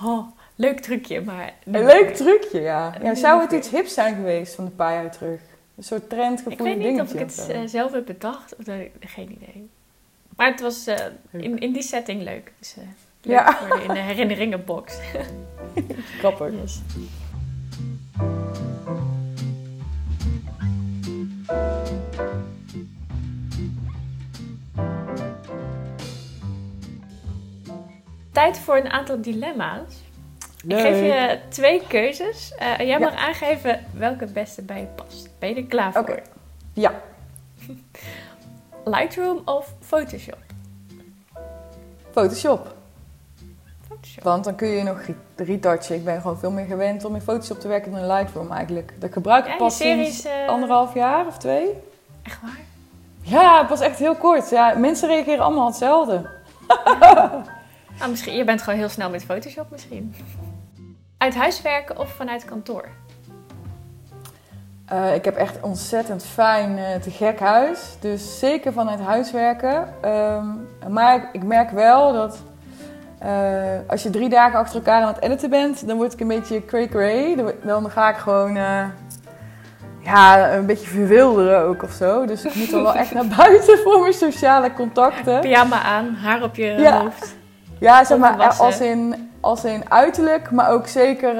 oh, 0.04 0.28
leuk 0.56 0.80
trucje, 0.80 1.22
maar... 1.22 1.54
Een 1.66 1.86
leuk 1.86 2.06
meer. 2.06 2.16
trucje, 2.16 2.62
ja. 2.62 2.94
ja 3.02 3.16
zou 3.16 3.42
het 3.42 3.52
iets 3.52 3.70
hips 3.70 3.94
zijn 3.94 4.16
geweest 4.16 4.56
van 4.56 4.66
een 4.66 4.76
paar 4.76 4.94
jaar 4.94 5.12
terug? 5.12 5.40
Een 5.78 5.84
soort 5.84 6.02
Ik 6.04 6.10
trendgevoelig 6.10 6.64
weet 6.64 6.92
niet 6.92 7.02
of 7.02 7.08
dingetje 7.08 7.42
ik 7.46 7.48
het 7.48 7.56
eh, 7.56 7.62
zelf 7.66 7.92
heb 7.92 8.06
bedacht, 8.06 8.56
of 8.56 8.64
dat, 8.64 8.76
geen 9.00 9.32
idee. 9.32 9.70
Maar 10.36 10.52
het 10.52 10.62
was 10.62 10.88
eh, 10.88 11.06
in, 11.32 11.60
in 11.60 11.72
die 11.72 11.82
setting 11.84 12.22
leuk. 12.24 12.52
Dus 12.60 12.76
eh, 12.78 12.84
leuk 13.22 13.38
Ja. 13.38 13.58
voor 13.58 13.78
de, 13.78 13.84
in 13.84 13.94
de 13.94 14.00
herinneringenbox. 14.00 14.98
Grappig. 16.20 16.54
Yes. 16.62 16.82
Tijd 28.32 28.60
voor 28.60 28.76
een 28.78 28.90
aantal 28.90 29.22
dilemma's. 29.22 29.94
Ik 30.68 30.80
geef 30.80 31.00
je 31.00 31.40
twee 31.50 31.88
keuzes. 31.88 32.54
Eh, 32.56 32.78
jij 32.78 32.88
Ja. 32.88 33.00
mag 33.00 33.16
aangeven 33.16 33.86
welke 33.94 34.24
het 34.24 34.34
beste 34.34 34.62
bij 34.62 34.80
je 34.80 34.86
past. 34.86 35.30
Ben 35.40 35.50
je 35.50 35.56
er 35.56 35.66
klaar 35.66 35.92
voor? 35.92 36.02
Oké. 36.02 36.22
Ja, 36.74 37.02
Lightroom 38.86 39.42
of 39.46 39.74
Photoshop? 39.80 40.38
Photoshop. 42.12 42.76
Photoshop. 44.02 44.24
Want 44.24 44.44
dan 44.44 44.56
kun 44.56 44.68
je 44.68 44.84
nog 44.84 45.02
re- 45.02 45.44
retouchen. 45.44 45.96
Ik 45.96 46.04
ben 46.04 46.22
gewoon 46.22 46.38
veel 46.38 46.52
meer 46.52 46.66
gewend 46.66 47.06
om 47.06 47.16
in 47.16 47.22
Photoshop 47.22 47.60
te 47.60 47.68
werken 47.68 47.92
dan 47.92 48.00
in 48.02 48.08
Lightroom 48.08 48.52
eigenlijk. 48.52 48.94
Dat 49.00 49.14
gebruik 49.14 49.46
ik 49.46 49.52
Ja, 49.52 49.58
pas 49.58 49.78
series... 49.78 50.22
sinds 50.22 50.26
eh, 50.26 50.48
anderhalf 50.48 50.94
jaar 50.94 51.28
of 51.28 51.38
twee. 51.38 51.70
Echt 52.24 52.42
waar? 52.42 52.60
Ja, 53.22 53.60
het 53.60 53.70
was 53.70 53.80
echt 53.80 54.00
heel 54.00 54.16
kort. 54.16 54.50
Ja, 54.50 54.74
mensen 54.78 55.08
reageren 55.08 55.44
allemaal 55.44 55.68
hetzelfde. 55.68 56.30
Ah, 58.00 58.10
misschien, 58.10 58.36
je 58.36 58.44
bent 58.44 58.62
gewoon 58.62 58.80
heel 58.80 58.90
snel 58.90 59.10
met 59.10 59.24
Photoshop 59.24 59.72
misschien. 59.72 60.16
Uit 61.18 61.36
huis 61.36 61.62
werken 61.62 61.98
of 61.98 62.10
vanuit 62.10 62.46
kantoor? 62.46 62.88
Uh, 64.94 65.16
ik 65.16 65.26
heb 65.26 65.36
echt 65.36 65.62
ontzettend 65.62 66.26
fijn, 66.26 66.78
uh, 66.78 66.96
te 66.96 67.12
gek 67.12 67.40
huis. 67.40 67.96
Dus 68.00 68.40
zeker 68.40 68.74
vanuit 68.74 69.00
huis 69.00 69.32
werken. 69.32 69.94
Um, 70.06 70.68
maar 70.90 71.16
ik, 71.16 71.24
ik, 71.32 71.44
merk 71.44 71.72
wel 71.72 72.14
dat 72.14 72.44
uh, 73.26 73.30
als 73.88 74.04
je 74.04 74.10
drie 74.10 74.30
dagen 74.30 74.60
achter 74.60 74.76
elkaar 74.76 75.02
aan 75.02 75.14
het 75.14 75.22
editen 75.22 75.50
bent, 75.50 75.88
dan 75.88 75.98
word 75.98 76.14
ik 76.14 76.20
een 76.20 76.28
beetje 76.28 76.66
cray-cray. 76.66 77.36
Dan, 77.36 77.52
dan 77.64 77.90
ga 77.90 78.10
ik 78.10 78.16
gewoon 78.16 78.54
ja, 80.00 80.54
een 80.54 80.66
beetje 80.66 80.88
verwilderen 80.88 81.62
ook 81.62 81.84
of 81.84 81.92
zo. 81.92 82.26
Dus 82.26 82.46
ik 82.46 82.56
moet 82.56 82.70
dan 82.70 82.84
wel 82.84 82.96
echt 82.96 83.14
naar 83.14 83.28
buiten 83.38 83.78
voor 83.78 84.00
mijn 84.00 84.14
sociale 84.14 84.74
contacten. 84.74 85.40
Pyjama 85.40 85.82
aan, 85.82 86.16
haar 86.16 86.44
op 86.44 86.56
je 86.56 86.66
ja. 86.66 87.02
hoofd. 87.02 87.36
Ja, 87.80 88.04
zeg 88.04 88.18
maar 88.18 88.48
als 88.58 88.80
in, 88.80 89.30
als 89.40 89.64
in 89.64 89.92
uiterlijk, 89.92 90.52
maar 90.52 90.70
ook 90.72 90.88
zeker 90.88 91.36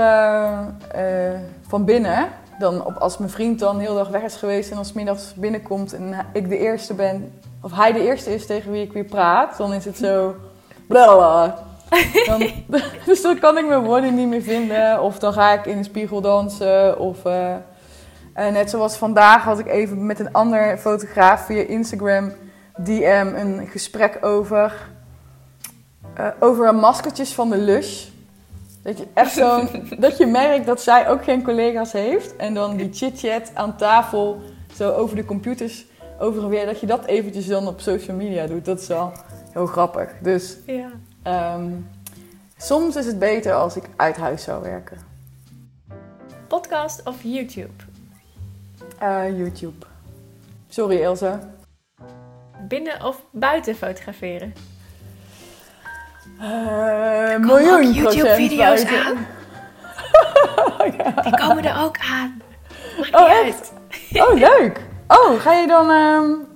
van 1.68 1.86
binnen 1.86 2.28
dan 2.62 2.86
op, 2.86 2.96
als 2.98 3.18
mijn 3.18 3.30
vriend 3.32 3.60
dan 3.60 3.80
heel 3.80 3.96
dag 3.96 4.10
weg 4.10 4.22
is 4.22 4.36
geweest 4.36 4.72
en 4.72 4.78
als 4.78 4.94
middags 4.94 5.34
binnenkomt 5.34 5.94
en 5.94 6.26
ik 6.34 6.50
de 6.50 6.58
eerste 6.58 6.94
ben, 6.94 7.34
of 7.62 7.76
hij 7.76 7.94
de 7.94 8.04
eerste 8.04 8.34
is 8.34 8.46
tegen 8.46 8.72
wie 8.72 8.84
ik 8.84 8.94
weer 8.94 9.04
praat, 9.04 9.58
dan 9.58 9.74
is 9.74 9.86
het 9.86 9.98
zo. 9.98 10.36
Blablabla. 10.88 11.70
Dan, 12.26 12.50
dus 13.06 13.22
dan 13.22 13.40
kan 13.40 13.58
ik 13.58 13.68
mijn 13.68 13.84
woorden 13.84 14.16
niet 14.16 14.28
meer 14.28 14.42
vinden. 14.42 15.02
Of 15.02 15.20
dan 15.20 15.34
ga 15.34 15.52
ik 15.54 15.66
in 15.66 15.78
de 15.78 15.84
spiegel 15.84 16.22
dansen. 16.22 17.00
Of 17.00 17.26
uh, 17.26 17.56
net 18.36 18.70
zoals 18.70 18.96
vandaag 18.96 19.44
had 19.44 19.60
ik 19.60 19.68
even 19.68 20.06
met 20.06 20.20
een 20.20 20.34
ander 20.34 20.78
fotograaf 20.78 21.46
via 21.46 21.62
Instagram 21.62 22.32
DM 22.78 23.34
een 23.36 23.68
gesprek 23.68 24.26
over. 24.26 24.90
Uh, 26.20 26.28
over 26.40 26.76
maskertjes 26.76 27.34
van 27.34 27.50
de 27.50 27.58
Lush. 27.58 28.08
Dat 28.84 28.98
je 28.98 29.08
echt 29.14 29.32
zo'n, 29.32 29.70
dat 30.00 30.18
je 30.18 30.26
merkt 30.26 30.66
dat 30.66 30.82
zij 30.82 31.10
ook 31.10 31.24
geen 31.24 31.44
collega's 31.44 31.92
heeft. 31.92 32.36
En 32.36 32.54
dan 32.54 32.78
die 32.78 32.90
chit-chat 32.94 33.52
aan 33.54 33.78
tafel, 33.78 34.42
zo 34.76 34.92
over 34.92 35.16
de 35.16 35.26
computers, 35.26 35.86
over 36.20 36.44
en 36.44 36.50
weer. 36.50 36.66
Dat 36.66 36.80
je 36.80 36.86
dat 36.86 37.06
eventjes 37.06 37.48
dan 37.48 37.68
op 37.68 37.80
social 37.82 38.18
media 38.18 38.48
doet. 38.48 38.66
Dat 38.66 38.80
is 38.80 38.88
wel 38.88 39.12
heel 39.52 39.66
grappig. 39.66 40.10
Dus 40.22 40.58
ja. 40.66 40.90
Um, 41.28 41.90
soms 42.58 42.96
is 42.96 43.06
het 43.06 43.20
beter 43.20 43.54
als 43.54 43.76
ik 43.76 43.84
uit 43.96 44.18
huis 44.18 44.44
zou 44.44 44.62
werken. 44.62 44.98
Podcast 46.48 47.04
of 47.04 47.16
YouTube? 47.22 47.84
Uh, 49.02 49.38
YouTube. 49.38 49.86
Sorry 50.70 51.02
Ilse. 51.02 51.40
Binnen 52.68 53.04
of 53.04 53.22
buiten 53.32 53.76
fotograferen? 53.76 54.54
Uh, 56.42 57.38
miljoen 57.38 57.92
YouTube-video's 57.92 58.86
aan. 58.86 59.28
ja. 60.98 61.22
Die 61.22 61.38
komen 61.38 61.66
er 61.66 61.84
ook 61.84 61.98
aan. 61.98 62.42
Maakt 62.98 63.16
oh, 63.16 63.46
echt? 63.48 63.74
oh, 64.14 64.34
leuk. 64.34 64.82
Oh, 65.08 65.40
ga 65.40 65.54
je 65.54 65.68
dan... 65.68 65.90
Um, 65.90 66.48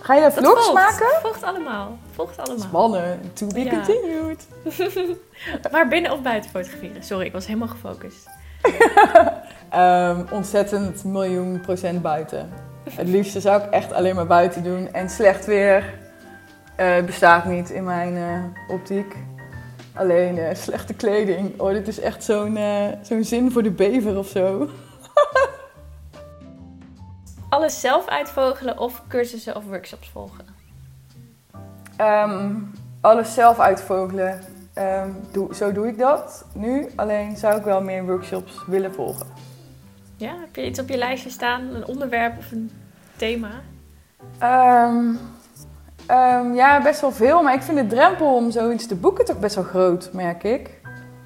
ga 0.00 0.14
je 0.14 0.30
vlogs 0.30 0.64
volgt. 0.64 0.72
maken? 0.72 1.20
Volgt 1.22 1.42
allemaal. 1.42 1.98
Volgt 2.18 2.38
allemaal. 2.38 2.66
Spannend. 2.66 3.36
To 3.36 3.46
be 3.46 3.60
ja. 3.60 3.70
continued. 3.70 4.46
maar 5.72 5.88
binnen 5.88 6.12
of 6.12 6.22
buiten 6.22 6.50
fotograferen? 6.50 7.02
Sorry, 7.02 7.26
ik 7.26 7.32
was 7.32 7.46
helemaal 7.46 7.68
gefocust. 7.68 8.28
um, 9.74 10.26
ontzettend 10.38 11.04
miljoen 11.04 11.60
procent 11.60 12.02
buiten. 12.02 12.50
Het 12.90 13.08
liefste 13.08 13.40
zou 13.40 13.62
ik 13.62 13.70
echt 13.70 13.92
alleen 13.92 14.14
maar 14.14 14.26
buiten 14.26 14.62
doen. 14.62 14.92
En 14.92 15.10
slecht 15.10 15.46
weer 15.46 15.94
uh, 16.80 17.04
bestaat 17.04 17.44
niet 17.44 17.70
in 17.70 17.84
mijn 17.84 18.14
uh, 18.14 18.44
optiek. 18.74 19.16
Alleen 19.94 20.36
uh, 20.36 20.54
slechte 20.54 20.94
kleding. 20.94 21.60
Oh, 21.60 21.72
dit 21.72 21.88
is 21.88 22.00
echt 22.00 22.24
zo'n 22.24 22.58
zo'n 23.02 23.24
zin 23.24 23.52
voor 23.52 23.62
de 23.62 23.70
bever 23.70 24.18
of 24.18 24.28
zo. 24.28 24.68
Alles 27.48 27.80
zelf 27.80 28.08
uitvogelen 28.08 28.78
of 28.78 29.02
cursussen 29.08 29.56
of 29.56 29.64
workshops 29.64 30.08
volgen? 30.08 30.57
Um, 32.00 32.70
alles 33.00 33.34
zelf 33.34 33.58
uitvogelen. 33.58 34.40
Um, 34.74 35.16
doe, 35.32 35.54
zo 35.54 35.72
doe 35.72 35.86
ik 35.86 35.98
dat 35.98 36.44
nu. 36.54 36.88
Alleen 36.96 37.36
zou 37.36 37.56
ik 37.56 37.64
wel 37.64 37.82
meer 37.82 38.06
workshops 38.06 38.64
willen 38.66 38.94
volgen. 38.94 39.26
Ja, 40.16 40.34
heb 40.40 40.56
je 40.56 40.66
iets 40.66 40.80
op 40.80 40.88
je 40.88 40.96
lijstje 40.96 41.30
staan? 41.30 41.74
Een 41.74 41.86
onderwerp 41.86 42.38
of 42.38 42.52
een 42.52 42.70
thema? 43.16 43.50
Um, 44.42 45.18
Um, 46.10 46.54
ja, 46.54 46.82
best 46.82 47.00
wel 47.00 47.12
veel. 47.12 47.42
Maar 47.42 47.54
ik 47.54 47.62
vind 47.62 47.78
de 47.78 47.86
drempel 47.86 48.34
om 48.34 48.50
zoiets 48.50 48.86
te 48.86 48.94
boeken 48.96 49.24
toch 49.24 49.38
best 49.38 49.54
wel 49.54 49.64
groot, 49.64 50.10
merk 50.12 50.44
ik. 50.44 50.80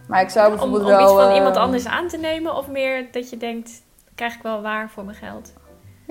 Maar 0.09 0.21
ik 0.21 0.29
zou 0.29 0.49
bijvoorbeeld 0.49 0.83
om, 0.83 0.89
om 0.89 0.97
wel... 0.97 0.99
Om 0.99 1.05
iets 1.05 1.23
van 1.23 1.31
uh, 1.31 1.37
iemand 1.37 1.57
anders 1.57 1.87
aan 1.87 2.09
te 2.09 2.17
nemen? 2.17 2.57
Of 2.57 2.69
meer 2.69 3.07
dat 3.13 3.31
je 3.31 3.37
denkt, 3.37 3.83
krijg 4.15 4.35
ik 4.35 4.43
wel 4.43 4.63
waar 4.63 4.91
voor 4.91 5.05
mijn 5.05 5.17
geld? 5.17 5.53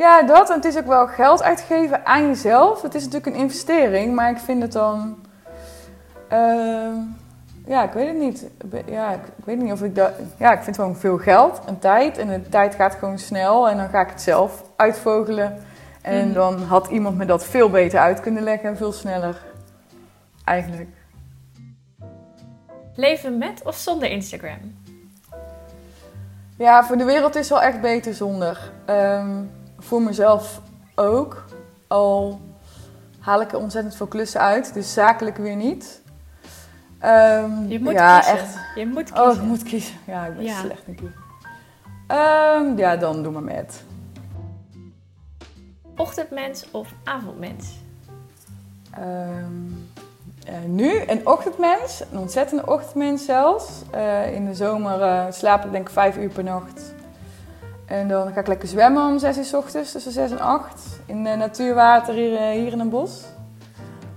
Ja, 0.01 0.23
dat. 0.23 0.49
En 0.49 0.55
het 0.55 0.65
is 0.65 0.77
ook 0.77 0.85
wel 0.85 1.07
geld 1.07 1.43
uitgeven 1.43 2.05
aan 2.05 2.27
jezelf. 2.27 2.81
Het 2.81 2.95
is 2.95 3.03
natuurlijk 3.03 3.35
een 3.35 3.41
investering. 3.41 4.15
Maar 4.15 4.29
ik 4.29 4.37
vind 4.37 4.61
het 4.61 4.71
dan... 4.71 5.25
Uh, 6.31 6.87
ja, 7.65 7.83
ik 7.83 7.91
weet 7.91 8.07
het 8.07 8.17
niet. 8.17 8.45
Ja, 8.85 9.11
ik, 9.11 9.21
weet 9.43 9.61
niet 9.61 9.71
of 9.71 9.81
ik 9.81 9.95
dat... 9.95 10.11
Ja, 10.37 10.51
ik 10.51 10.61
vind 10.61 10.75
gewoon 10.75 10.95
veel 10.95 11.17
geld 11.17 11.61
en 11.65 11.79
tijd. 11.79 12.17
En 12.17 12.27
de 12.27 12.49
tijd 12.49 12.75
gaat 12.75 12.95
gewoon 12.95 13.19
snel. 13.19 13.69
En 13.69 13.77
dan 13.77 13.89
ga 13.89 14.01
ik 14.01 14.09
het 14.09 14.21
zelf 14.21 14.63
uitvogelen 14.75 15.57
en 16.01 16.25
mhm. 16.25 16.33
dan 16.33 16.63
had 16.63 16.87
iemand 16.87 17.17
me 17.17 17.25
dat 17.25 17.45
veel 17.45 17.69
beter 17.69 17.99
uit 17.99 18.19
kunnen 18.19 18.43
leggen 18.43 18.69
en 18.69 18.77
veel 18.77 18.91
sneller. 18.91 19.43
Eigenlijk. 20.43 20.89
Leven 22.95 23.37
met 23.37 23.61
of 23.63 23.75
zonder 23.75 24.09
Instagram? 24.09 24.79
Ja, 26.57 26.83
voor 26.83 26.97
de 26.97 27.03
wereld 27.03 27.35
is 27.35 27.49
wel 27.49 27.61
echt 27.61 27.81
beter 27.81 28.13
zonder. 28.13 28.71
Um, 28.89 29.49
voor 29.81 30.01
mezelf 30.01 30.61
ook. 30.95 31.43
Al 31.87 32.41
haal 33.19 33.41
ik 33.41 33.51
er 33.51 33.57
ontzettend 33.57 33.95
veel 33.95 34.07
klussen 34.07 34.41
uit, 34.41 34.73
dus 34.73 34.93
zakelijk 34.93 35.37
weer 35.37 35.55
niet. 35.55 36.01
Um, 37.05 37.67
je 37.67 37.79
moet 37.79 37.93
ja, 37.93 38.19
kiezen. 38.19 38.37
Echt. 38.37 38.57
Je 38.75 38.87
moet 38.87 39.11
kiezen. 39.11 39.29
Oh, 39.29 39.35
ik 39.35 39.41
moet 39.41 39.63
kiezen. 39.63 39.95
Ja, 40.05 40.25
ik 40.25 40.35
ben 40.35 40.45
ja. 40.45 40.59
slecht 40.59 40.87
in 40.87 40.95
kiezen. 40.95 41.19
Um, 42.07 42.77
ja, 42.77 42.95
dan 42.95 43.23
doe 43.23 43.31
maar 43.31 43.43
met. 43.43 43.83
Ochtendmens 45.97 46.65
of 46.71 46.93
avondmens? 47.03 47.79
Um, 48.99 49.89
uh, 50.49 50.55
nu 50.65 51.03
een 51.07 51.27
ochtendmens, 51.27 52.03
een 52.11 52.17
ontzettende 52.17 52.65
ochtendmens 52.65 53.25
zelfs. 53.25 53.81
Uh, 53.95 54.33
in 54.33 54.45
de 54.45 54.55
zomer 54.55 54.99
uh, 54.99 55.25
slaap 55.29 55.65
ik 55.65 55.71
denk 55.71 55.87
ik 55.87 55.93
vijf 55.93 56.17
uur 56.17 56.29
per 56.29 56.43
nacht. 56.43 56.93
En 57.91 58.07
dan 58.07 58.33
ga 58.33 58.39
ik 58.39 58.47
lekker 58.47 58.67
zwemmen 58.67 59.05
om 59.05 59.19
zes 59.19 59.37
uur 59.37 59.43
s 59.43 59.53
ochtends, 59.53 59.91
tussen 59.91 60.11
zes 60.11 60.31
en 60.31 60.39
acht. 60.39 60.81
In 61.05 61.21
natuurwater 61.21 62.13
hier, 62.13 62.39
hier 62.39 62.71
in 62.71 62.79
een 62.79 62.89
bos. 62.89 63.23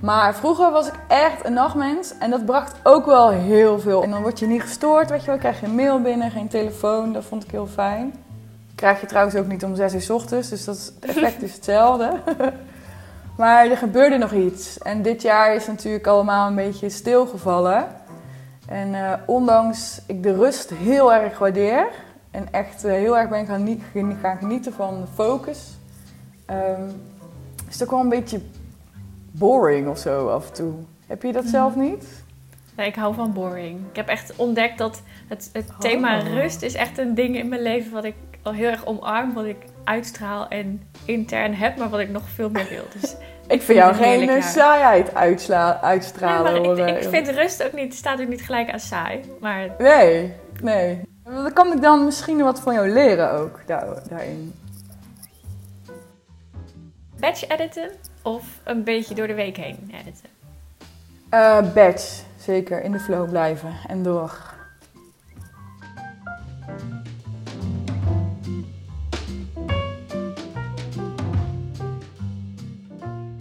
Maar 0.01 0.35
vroeger 0.35 0.71
was 0.71 0.87
ik 0.87 0.95
echt 1.09 1.45
een 1.45 1.53
nachtmens 1.53 2.19
en 2.19 2.31
dat 2.31 2.45
bracht 2.45 2.77
ook 2.83 3.07
wel 3.07 3.29
heel 3.29 3.81
veel. 3.81 4.03
En 4.03 4.11
dan 4.11 4.23
word 4.23 4.39
je 4.39 4.47
niet 4.47 4.63
gestoord, 4.63 5.11
weet 5.11 5.21
je 5.21 5.27
wel. 5.27 5.39
krijg 5.39 5.61
je 5.61 5.69
mail 5.69 6.01
binnen, 6.01 6.31
geen 6.31 6.49
telefoon. 6.49 7.13
Dat 7.13 7.25
vond 7.25 7.45
ik 7.45 7.51
heel 7.51 7.67
fijn. 7.67 8.15
Krijg 8.75 9.01
je 9.01 9.07
trouwens 9.07 9.37
ook 9.37 9.47
niet 9.47 9.65
om 9.65 9.75
6 9.75 9.95
uur 9.95 10.01
s 10.01 10.11
ochtends, 10.11 10.49
dus 10.49 10.65
dat 10.65 10.93
effect 11.01 11.43
is 11.43 11.55
hetzelfde. 11.55 12.13
maar 13.39 13.71
er 13.71 13.77
gebeurde 13.77 14.19
nog 14.19 14.33
iets. 14.33 14.79
En 14.79 15.03
dit 15.03 15.23
jaar 15.23 15.55
is 15.55 15.67
natuurlijk 15.67 16.07
allemaal 16.07 16.47
een 16.47 16.55
beetje 16.55 16.89
stilgevallen. 16.89 17.87
En 18.69 18.89
uh, 18.89 19.13
ondanks 19.27 20.01
ik 20.07 20.23
de 20.23 20.35
rust 20.35 20.71
heel 20.71 21.13
erg 21.13 21.39
waardeer 21.39 21.87
en 22.35 22.49
echt 22.51 22.85
uh, 22.85 22.93
heel 22.93 23.19
erg 23.19 23.29
ben 23.29 23.47
gaan, 23.47 23.81
gaan, 24.23 24.37
genieten 24.39 24.73
van 24.73 25.01
de 25.01 25.07
focus, 25.15 25.77
um, 26.51 27.03
is 27.69 27.73
het 27.75 27.83
ook 27.83 27.91
wel 27.91 28.01
een 28.01 28.09
beetje 28.09 28.41
boring 29.31 29.89
of 29.89 29.99
zo 29.99 30.29
af 30.29 30.47
en 30.47 30.53
toe. 30.53 30.73
Heb 31.07 31.23
je 31.23 31.33
dat 31.33 31.45
zelf 31.45 31.75
mhm. 31.75 31.85
niet? 31.85 32.23
Nee, 32.77 32.87
ik 32.87 32.95
hou 32.95 33.15
van 33.15 33.33
boring. 33.33 33.81
Ik 33.91 33.97
heb 33.97 34.09
echt 34.09 34.37
ontdekt 34.37 34.79
dat 34.79 35.03
het, 35.29 35.51
het 35.53 35.71
thema 35.79 36.19
oh. 36.19 36.33
rust 36.33 36.63
is 36.63 36.75
echt 36.75 36.99
een 36.99 37.15
ding 37.15 37.37
in 37.37 37.49
mijn 37.49 37.63
leven 37.63 37.93
wat 37.93 38.05
ik 38.05 38.15
al 38.43 38.53
heel 38.53 38.71
erg 38.71 38.87
omarm 38.87 39.33
wat 39.33 39.45
ik 39.45 39.57
uitstraal 39.85 40.49
en 40.49 40.83
intern 41.05 41.55
heb, 41.55 41.77
maar 41.77 41.89
wat 41.89 42.01
ik 42.01 42.09
nog 42.09 42.29
veel 42.29 42.51
meer 42.51 42.69
wil. 42.69 42.85
Dus 43.01 43.17
ik 43.47 43.63
vind 43.63 43.79
jou 43.79 43.95
geen 43.95 44.43
saaiheid 44.43 45.15
uitstralen. 45.83 46.63
Nee, 46.63 46.95
ik, 46.95 47.03
ik, 47.03 47.09
vind 47.09 47.29
rust 47.29 47.65
ook 47.65 47.73
niet, 47.73 47.95
staat 47.95 48.21
ook 48.21 48.29
niet 48.29 48.43
gelijk 48.43 48.71
aan 48.71 48.81
saai. 48.81 49.21
Maar... 49.41 49.69
Nee, 49.79 50.33
nee. 50.63 51.01
Dan 51.25 51.53
kan 51.53 51.73
ik 51.73 51.83
dan 51.83 52.05
misschien 52.05 52.43
wat 52.43 52.61
van 52.61 52.75
jou 52.75 52.93
leren 52.93 53.33
ook 53.33 53.61
daar, 53.67 54.09
daarin. 54.09 54.55
Batch 57.21 57.49
editen 57.49 57.91
of 58.23 58.45
een 58.65 58.85
beetje 58.85 59.15
door 59.15 59.27
de 59.27 59.35
week 59.35 59.57
heen 59.57 59.93
editen? 59.93 60.29
Uh, 61.31 61.73
batch, 61.75 62.23
zeker. 62.39 62.83
In 62.83 62.93
de 62.93 63.01
flow 63.01 63.29
blijven 63.29 63.75
en 63.87 64.03
door. 64.03 64.53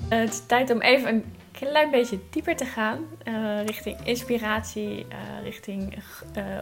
Eh, 0.10 0.20
het 0.20 0.30
is 0.30 0.46
tijd 0.46 0.72
om 0.72 0.82
even 0.82 1.10
een 1.10 1.36
klein 1.52 1.92
beetje 1.92 2.20
dieper 2.30 2.56
te 2.56 2.66
gaan. 2.66 2.98
Uh, 3.28 3.66
richting 3.66 3.98
inspiratie, 4.06 5.06
uh, 5.10 5.44
richting 5.44 6.04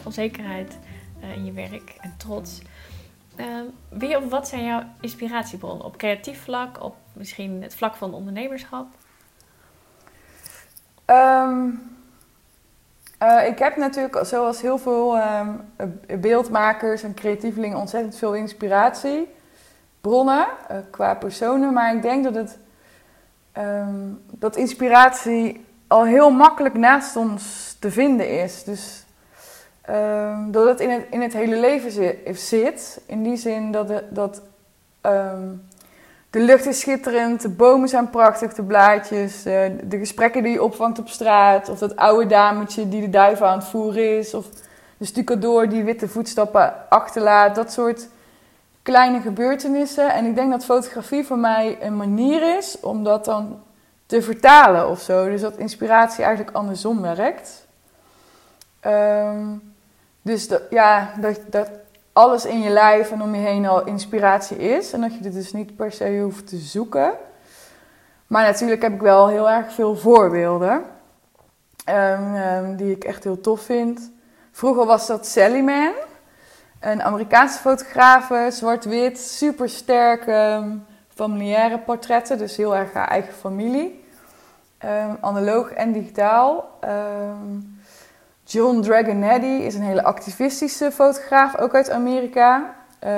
onzekerheid 0.03 0.77
in 1.21 1.45
je 1.45 1.51
werk 1.51 1.95
en 1.99 2.13
trots. 2.17 2.61
Ehm, 3.35 3.65
wie 3.89 4.17
wat 4.17 4.47
zijn 4.47 4.63
jouw 4.63 4.83
inspiratiebronnen? 4.99 5.85
Op 5.85 5.97
creatief 5.97 6.43
vlak, 6.43 6.83
op 6.83 6.95
misschien 7.13 7.61
het 7.61 7.75
vlak 7.75 7.95
van 7.95 8.13
ondernemerschap? 8.13 8.87
Ehm, 11.05 11.69
eh, 13.17 13.47
ik 13.47 13.59
heb 13.59 13.75
natuurlijk, 13.75 14.25
zoals 14.25 14.61
heel 14.61 14.77
veel 14.77 15.17
ehm, 15.17 15.49
beeldmakers 16.19 17.03
en 17.03 17.13
creatievelingen, 17.13 17.77
ontzettend 17.77 18.15
veel 18.15 18.35
inspiratiebronnen 18.35 20.47
uh, 20.71 20.77
qua 20.89 21.15
personen. 21.15 21.73
Maar 21.73 21.95
ik 21.95 22.01
denk 22.01 22.23
dat, 22.23 22.35
het, 22.35 22.59
dat 24.31 24.55
inspiratie 24.55 25.65
al 25.87 26.03
heel 26.03 26.29
makkelijk 26.29 26.75
naast 26.75 27.15
ons 27.15 27.75
te 27.79 27.91
vinden 27.91 28.41
is. 28.41 28.63
Dus 28.63 29.05
Um, 29.89 30.51
dat 30.51 30.67
het 30.67 30.79
in 31.09 31.21
het, 31.21 31.33
hele 31.33 31.59
leven 31.59 32.15
zit. 32.35 33.01
In 33.05 33.23
die 33.23 33.37
zin 33.37 33.71
dat, 33.71 33.87
de, 33.87 34.03
dat 34.09 34.41
ehm, 35.01 35.47
de 36.29 36.39
lucht 36.39 36.65
is 36.65 36.79
schitterend, 36.79 37.41
de 37.41 37.49
bomen 37.49 37.89
zijn 37.89 38.09
prachtig, 38.09 38.53
de 38.53 38.63
blaadjes, 38.63 39.43
de, 39.43 39.75
de 39.83 39.97
gesprekken 39.97 40.43
die 40.43 40.51
je 40.51 40.63
opvangt 40.63 40.99
op 40.99 41.09
straat. 41.09 41.69
Of 41.69 41.79
dat 41.79 41.95
oude 41.95 42.27
dametje 42.27 42.89
die 42.89 43.01
de 43.01 43.09
duiven 43.09 43.47
aan 43.47 43.57
het 43.57 43.67
voeren 43.67 44.17
is. 44.17 44.33
Of 44.33 44.45
de 44.97 45.05
stucadoor 45.05 45.69
die 45.69 45.83
witte 45.83 46.07
voetstappen 46.07 46.73
achterlaat. 46.89 47.55
Dat 47.55 47.71
soort 47.71 48.07
kleine 48.83 49.21
gebeurtenissen. 49.21 50.13
En 50.13 50.25
ik 50.25 50.35
denk 50.35 50.51
dat 50.51 50.65
fotografie 50.65 51.25
voor 51.25 51.37
mij 51.37 51.77
een 51.81 51.97
manier 51.97 52.57
is 52.57 52.79
om 52.79 53.03
dat 53.03 53.25
dan 53.25 53.61
te 54.05 54.21
vertalen 54.21 54.89
of 54.89 55.01
zo. 55.01 55.29
Dus 55.29 55.41
dat 55.41 55.57
inspiratie 55.57 56.23
eigenlijk 56.23 56.55
andersom 56.55 57.01
werkt. 57.01 57.67
Um, 58.85 59.70
dus 60.21 60.47
dat, 60.47 60.61
ja, 60.69 61.13
dat, 61.19 61.39
dat 61.49 61.69
alles 62.13 62.45
in 62.45 62.59
je 62.61 62.69
lijf 62.69 63.11
en 63.11 63.21
om 63.21 63.35
je 63.35 63.41
heen 63.41 63.65
al 63.65 63.85
inspiratie 63.85 64.57
is. 64.57 64.93
En 64.93 65.01
dat 65.01 65.13
je 65.13 65.21
dit 65.21 65.33
dus 65.33 65.53
niet 65.53 65.75
per 65.75 65.91
se 65.91 66.19
hoeft 66.23 66.47
te 66.47 66.57
zoeken. 66.57 67.13
Maar 68.27 68.43
natuurlijk 68.43 68.81
heb 68.81 68.93
ik 68.93 69.01
wel 69.01 69.27
heel 69.27 69.49
erg 69.49 69.73
veel 69.73 69.95
voorbeelden. 69.95 70.83
Um, 71.89 72.35
um, 72.35 72.75
die 72.75 72.91
ik 72.91 73.03
echt 73.03 73.23
heel 73.23 73.41
tof 73.41 73.61
vind. 73.61 74.11
Vroeger 74.51 74.85
was 74.85 75.07
dat 75.07 75.27
Sally 75.27 75.61
Man. 75.61 75.93
Een 76.79 77.03
Amerikaanse 77.03 77.59
fotografe, 77.59 78.47
zwart-wit, 78.51 79.19
super 79.19 79.69
sterke 79.69 80.63
familiaire 81.13 81.79
portretten. 81.79 82.37
Dus 82.37 82.57
heel 82.57 82.75
erg 82.75 82.93
haar 82.93 83.07
eigen 83.07 83.33
familie. 83.33 84.05
Um, 84.85 85.17
analoog 85.21 85.71
en 85.71 85.91
digitaal. 85.91 86.69
Um, 86.83 87.80
John 88.51 88.81
Dragonetti 88.81 89.63
is 89.63 89.75
een 89.75 89.81
hele 89.81 90.03
activistische 90.03 90.91
fotograaf, 90.91 91.57
ook 91.57 91.75
uit 91.75 91.89
Amerika. 91.89 92.75
Uh, 93.03 93.11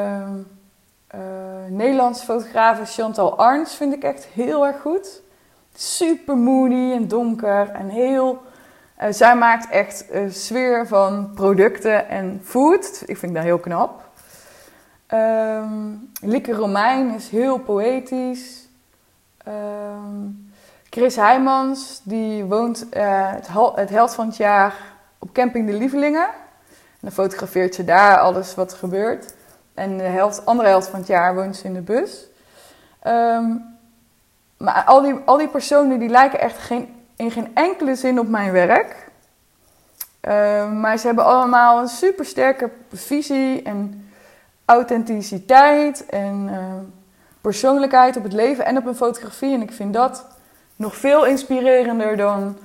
uh, 1.15 1.21
Nederlandse 1.69 2.25
fotograaf 2.25 2.93
Chantal 2.93 3.38
Arns 3.38 3.75
vind 3.75 3.93
ik 3.93 4.03
echt 4.03 4.25
heel 4.25 4.65
erg 4.65 4.81
goed. 4.81 5.21
Super 5.75 6.38
moody 6.38 6.91
en 6.91 7.07
donker 7.07 7.69
en 7.69 7.89
heel... 7.89 8.41
Uh, 9.01 9.07
zij 9.09 9.36
maakt 9.36 9.69
echt 9.69 10.05
een 10.11 10.31
sfeer 10.31 10.88
van 10.88 11.31
producten 11.36 12.09
en 12.09 12.41
food. 12.43 13.03
Ik 13.05 13.17
vind 13.17 13.34
dat 13.34 13.43
heel 13.43 13.59
knap. 13.59 14.01
Um, 15.13 16.11
Lieke 16.21 16.53
Romein 16.53 17.13
is 17.15 17.29
heel 17.29 17.57
poëtisch. 17.57 18.67
Um, 19.47 20.51
Chris 20.89 21.15
Heijmans, 21.15 22.01
die 22.03 22.43
woont 22.43 22.86
uh, 22.93 23.31
het, 23.31 23.47
het 23.75 23.89
helft 23.89 24.13
van 24.13 24.27
het 24.27 24.38
jaar 24.38 24.92
op 25.24 25.34
Camping 25.34 25.67
de 25.67 25.74
Lievelingen. 25.74 26.28
En 26.28 26.99
dan 26.99 27.11
fotografeert 27.11 27.76
ze 27.76 27.84
daar 27.84 28.17
alles 28.17 28.55
wat 28.55 28.71
er 28.71 28.78
gebeurt. 28.78 29.34
En 29.74 29.97
de 29.97 30.03
helft, 30.03 30.45
andere 30.45 30.69
helft 30.69 30.88
van 30.88 30.99
het 30.99 31.07
jaar 31.07 31.36
woont 31.36 31.55
ze 31.55 31.65
in 31.65 31.74
de 31.74 31.82
bus. 31.82 32.28
Ehm, 32.99 33.45
maar 34.57 34.84
al 34.86 35.01
die, 35.01 35.15
al 35.26 35.38
die 35.38 35.47
personen 35.47 35.99
die 35.99 36.09
lijken 36.09 36.39
echt 36.39 36.57
geen, 36.57 37.05
in 37.15 37.32
geen 37.32 37.51
enkele 37.53 37.95
zin 37.95 38.19
op 38.19 38.28
mijn 38.28 38.51
werk. 38.51 39.11
Um, 40.21 40.80
maar 40.80 40.97
ze 40.97 41.05
hebben 41.05 41.26
allemaal 41.26 41.80
een 41.80 41.88
super 41.88 42.26
sterke 42.26 42.69
visie 42.91 43.61
en 43.61 44.09
authenticiteit 44.65 46.05
en 46.05 46.47
uh, 46.51 46.57
persoonlijkheid 47.41 48.17
op 48.17 48.24
het 48.24 48.34
leven 48.34 48.65
en 48.65 48.78
op 48.78 48.86
een 48.86 48.95
fotografie. 48.95 49.53
En 49.53 49.61
ik 49.61 49.71
vind 49.71 49.93
dat 49.93 50.26
nog 50.76 50.95
veel 50.95 51.26
inspirerender 51.26 52.17
dan 52.17 52.57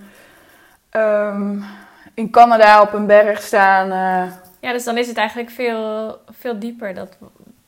in 2.19 2.31
Canada 2.31 2.83
op 2.83 2.93
een 2.93 3.07
berg 3.07 3.43
staan. 3.43 3.87
Uh... 3.87 4.33
Ja, 4.61 4.73
dus 4.73 4.85
dan 4.85 4.97
is 4.97 5.07
het 5.07 5.17
eigenlijk 5.17 5.51
veel, 5.51 6.19
veel 6.31 6.59
dieper. 6.59 6.95
Dat, 6.95 7.17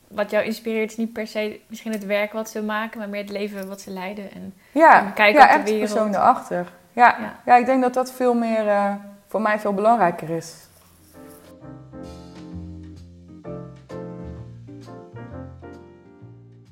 wat 0.07 0.31
jou 0.31 0.45
inspireert 0.45 0.91
is 0.91 0.97
niet 0.97 1.13
per 1.13 1.27
se 1.27 1.59
misschien 1.67 1.91
het 1.91 2.05
werk 2.05 2.33
wat 2.33 2.49
ze 2.49 2.63
maken, 2.63 2.99
maar 2.99 3.09
meer 3.09 3.21
het 3.21 3.31
leven 3.31 3.67
wat 3.67 3.81
ze 3.81 3.91
leiden. 3.91 4.31
En, 4.31 4.53
ja, 4.71 4.99
en 4.99 5.13
kijken 5.13 5.41
ja, 5.41 5.55
op 5.55 5.65
de 5.65 5.71
wereld. 5.71 5.91
persoon 5.91 6.15
erachter. 6.15 6.67
Ja, 6.93 7.17
ja. 7.19 7.35
ja, 7.45 7.55
ik 7.55 7.65
denk 7.65 7.81
dat 7.81 7.93
dat 7.93 8.11
veel 8.11 8.33
meer, 8.33 8.65
uh, 8.65 8.93
voor 9.27 9.41
mij 9.41 9.59
veel 9.59 9.73
belangrijker 9.73 10.29
is. 10.29 10.55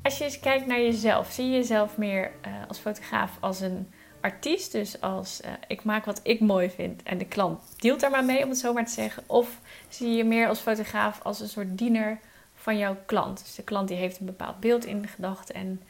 Als 0.01 0.17
je 0.17 0.23
eens 0.23 0.39
kijkt 0.39 0.65
naar 0.65 0.80
jezelf, 0.80 1.32
zie 1.32 1.45
je 1.45 1.55
jezelf 1.55 1.97
meer 1.97 2.32
uh, 2.47 2.53
als 2.67 2.80
fotograaf 2.80 3.32
als 3.39 3.59
een 3.59 3.91
artiest, 4.22 4.72
dus 4.72 5.01
als 5.01 5.41
uh, 5.45 5.51
ik 5.67 5.84
maak 5.84 6.05
wat 6.05 6.20
ik 6.24 6.39
mooi 6.39 6.70
vind 6.70 7.03
en 7.03 7.17
de 7.17 7.26
klant 7.26 7.61
deelt 7.78 7.99
daar 7.99 8.11
maar 8.11 8.26
mee, 8.26 8.43
om 8.43 8.49
het 8.49 8.57
zo 8.57 8.74
maar 8.74 8.86
te 8.86 8.91
zeggen? 8.91 9.24
Of 9.28 9.59
zie 9.89 10.15
je 10.15 10.24
meer 10.24 10.47
als 10.47 10.59
fotograaf 10.59 11.20
als 11.24 11.39
een 11.39 11.47
soort 11.47 11.78
diener 11.78 12.20
van 12.55 12.78
jouw 12.78 12.95
klant? 13.05 13.39
Dus 13.43 13.55
de 13.55 13.63
klant 13.63 13.88
die 13.88 13.97
heeft 13.97 14.20
een 14.20 14.26
bepaald 14.26 14.59
beeld 14.59 14.86
in 14.86 15.07
gedachten 15.07 15.55
en 15.55 15.82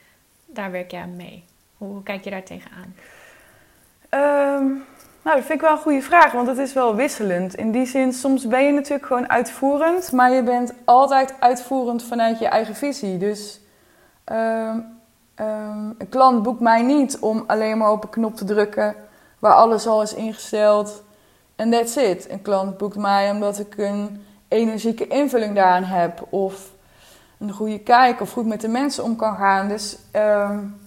daar 0.46 0.72
werk 0.72 0.92
jij 0.92 1.02
aan 1.02 1.16
mee. 1.16 1.44
Hoe, 1.78 2.04
kijk 2.04 2.24
je 2.24 2.30
daar 2.30 2.44
tegenaan? 2.44 2.96
Um, 4.10 4.84
nou, 5.24 5.36
dat 5.36 5.46
vind 5.46 5.62
ik 5.62 5.62
wel 5.62 5.72
een 5.72 5.82
goede 5.82 6.02
vraag, 6.02 6.32
want 6.32 6.48
het 6.48 6.58
is 6.58 6.74
wel 6.74 6.96
wisselend. 6.96 7.56
In 7.56 7.72
die 7.72 7.86
zin, 7.86 8.14
soms 8.14 8.48
ben 8.48 8.66
je 8.66 8.72
natuurlijk 8.72 9.06
gewoon 9.06 9.30
uitvoerend, 9.30 10.12
maar 10.12 10.32
je 10.32 10.44
bent 10.44 10.74
altijd 10.86 11.34
uitvoerend 11.40 12.04
vanuit 12.04 12.40
je 12.40 12.48
eigen 12.48 12.76
visie. 12.76 13.18
Dus 13.18 13.60
um, 14.32 14.99
Um, 15.42 15.96
een 15.98 16.10
klant 16.10 16.44
boekt 16.44 16.60
mij 16.60 16.82
niet 16.82 17.20
om 17.20 17.44
alleen 17.48 17.78
maar 17.78 17.92
op 17.92 18.04
een 18.04 18.10
knop 18.10 18.36
te 18.36 18.46
drukken 18.46 18.96
waar 19.40 19.54
alles 19.54 19.88
al 19.88 20.02
is 20.02 20.14
ingesteld 20.14 21.04
en 21.56 21.72
that's 21.72 21.96
it. 21.96 22.30
Een 22.30 22.42
klant 22.42 22.78
boekt 22.78 22.96
mij 22.96 23.32
omdat 23.32 23.60
ik 23.60 23.78
een 23.78 24.26
energieke 24.48 25.08
invulling 25.08 25.56
daaraan 25.56 25.84
heb 25.84 26.28
of 26.30 26.72
een 27.38 27.52
goede 27.52 27.80
kijk 27.80 28.22
of 28.22 28.32
goed 28.32 28.46
met 28.46 28.62
de 28.62 28.68
mensen 28.68 29.04
om 29.04 29.16
kan 29.16 29.36
gaan. 29.36 29.68
Dus 29.68 29.98
um, 30.14 30.80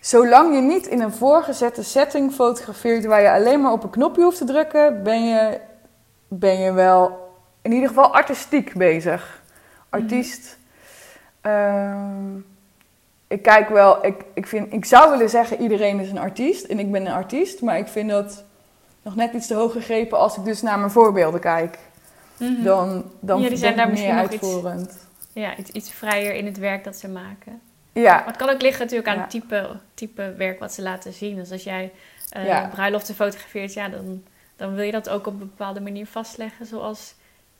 zolang 0.00 0.54
je 0.54 0.60
niet 0.60 0.86
in 0.86 1.00
een 1.00 1.12
voorgezette 1.12 1.82
setting 1.82 2.32
fotografeert 2.32 3.04
waar 3.04 3.22
je 3.22 3.32
alleen 3.32 3.60
maar 3.60 3.72
op 3.72 3.82
een 3.82 3.90
knopje 3.90 4.22
hoeft 4.22 4.38
te 4.38 4.44
drukken, 4.44 5.02
ben 5.02 5.24
je, 5.26 5.60
ben 6.28 6.58
je 6.58 6.72
wel 6.72 7.28
in 7.62 7.72
ieder 7.72 7.88
geval 7.88 8.14
artistiek 8.14 8.74
bezig. 8.74 9.42
Artiest. 9.88 10.58
Um, 11.42 12.46
ik 13.28 13.42
kijk 13.42 13.68
wel, 13.68 14.06
ik, 14.06 14.24
ik, 14.34 14.46
vind, 14.46 14.72
ik 14.72 14.84
zou 14.84 15.10
willen 15.10 15.30
zeggen 15.30 15.60
iedereen 15.60 16.00
is 16.00 16.10
een 16.10 16.18
artiest 16.18 16.64
en 16.64 16.78
ik 16.78 16.92
ben 16.92 17.06
een 17.06 17.12
artiest, 17.12 17.60
maar 17.60 17.78
ik 17.78 17.88
vind 17.88 18.10
dat 18.10 18.44
nog 19.02 19.16
net 19.16 19.32
iets 19.32 19.46
te 19.46 19.54
hoog 19.54 19.72
gegrepen 19.72 20.18
als 20.18 20.36
ik 20.36 20.44
dus 20.44 20.62
naar 20.62 20.78
mijn 20.78 20.90
voorbeelden 20.90 21.40
kijk. 21.40 21.78
Mm 22.36 22.62
Dan, 22.62 23.04
dan 23.20 23.40
ja, 23.40 23.48
die 23.48 23.58
zijn 23.58 23.76
daar 23.76 23.90
meer 23.90 24.12
uitvoerend. 24.12 24.86
Iets, 24.86 24.96
ja, 25.32 25.56
iets, 25.56 25.70
iets 25.70 25.90
vrijer 25.90 26.34
in 26.34 26.46
het 26.46 26.58
werk 26.58 26.84
dat 26.84 26.96
ze 26.96 27.08
maken. 27.08 27.60
Ja. 27.92 28.14
Maar 28.14 28.26
het 28.26 28.36
kan 28.36 28.48
ook 28.48 28.62
liggen 28.62 28.80
natuurlijk 28.84 29.08
aan 29.08 29.20
het 29.20 29.30
type, 29.30 29.76
type 29.94 30.34
werk 30.36 30.58
wat 30.58 30.72
ze 30.72 30.82
laten 30.82 31.12
zien. 31.12 31.36
Dus 31.36 31.52
als 31.52 31.64
jij 31.64 31.92
uh, 32.36 32.46
ja. 32.46 32.68
bruiloften 32.68 33.14
fotografeert, 33.14 33.72
ja, 33.72 33.88
dan, 33.88 34.22
dan 34.56 34.74
wil 34.74 34.84
je 34.84 34.92
dat 34.92 35.08
ook 35.08 35.26
op 35.26 35.32
een 35.32 35.38
bepaalde 35.38 35.80
manier 35.80 36.06
vastleggen 36.06 36.66
zoals 36.66 37.14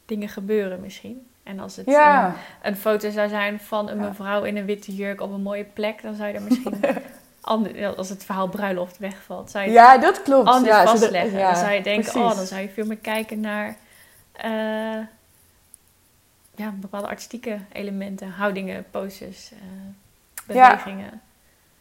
dingen 0.07 0.29
gebeuren 0.29 0.81
misschien. 0.81 1.27
En 1.49 1.61
als 1.61 1.77
het 1.77 1.87
een, 1.87 2.33
een, 2.63 2.77
foto 2.77 3.11
zou 3.11 3.29
zijn 3.29 3.61
van 3.61 3.89
een 3.89 3.99
mevrouw 3.99 4.43
in 4.43 4.57
een 4.57 4.65
witte 4.65 4.95
jurk 4.95 5.21
op 5.21 5.33
een 5.33 5.43
mooie 5.43 5.65
plek, 5.65 6.03
dan 6.03 6.15
zou 6.15 6.29
je 6.29 6.35
er 6.35 6.43
misschien 6.43 6.81
als 7.97 8.09
het 8.09 8.25
verhaal 8.25 8.49
bruiloft 8.49 8.99
wegvalt, 8.99 9.51
zou 9.51 9.65
je 9.65 9.71
ja, 9.71 9.99
dat 9.99 10.23
klopt. 10.23 10.49
anders 10.49 10.77
ja, 10.77 10.85
vastleggen. 10.85 11.39
dan 11.39 11.57
zou 11.57 11.71
je 11.71 11.83
denken, 11.83 12.15
oh, 12.15 12.37
dan 12.37 12.47
zou 12.47 12.61
je 12.61 12.69
veel 12.69 12.87
meer 12.87 12.97
kijken 12.97 13.41
naar 13.41 13.77
uh, 14.45 15.05
ja, 16.55 16.73
bepaalde 16.75 17.09
artistieke 17.09 17.59
elementen, 17.73 18.31
houdingen, 18.31 18.85
poses, 18.91 19.51
uh, 19.53 19.59
bewegingen. 20.47 21.21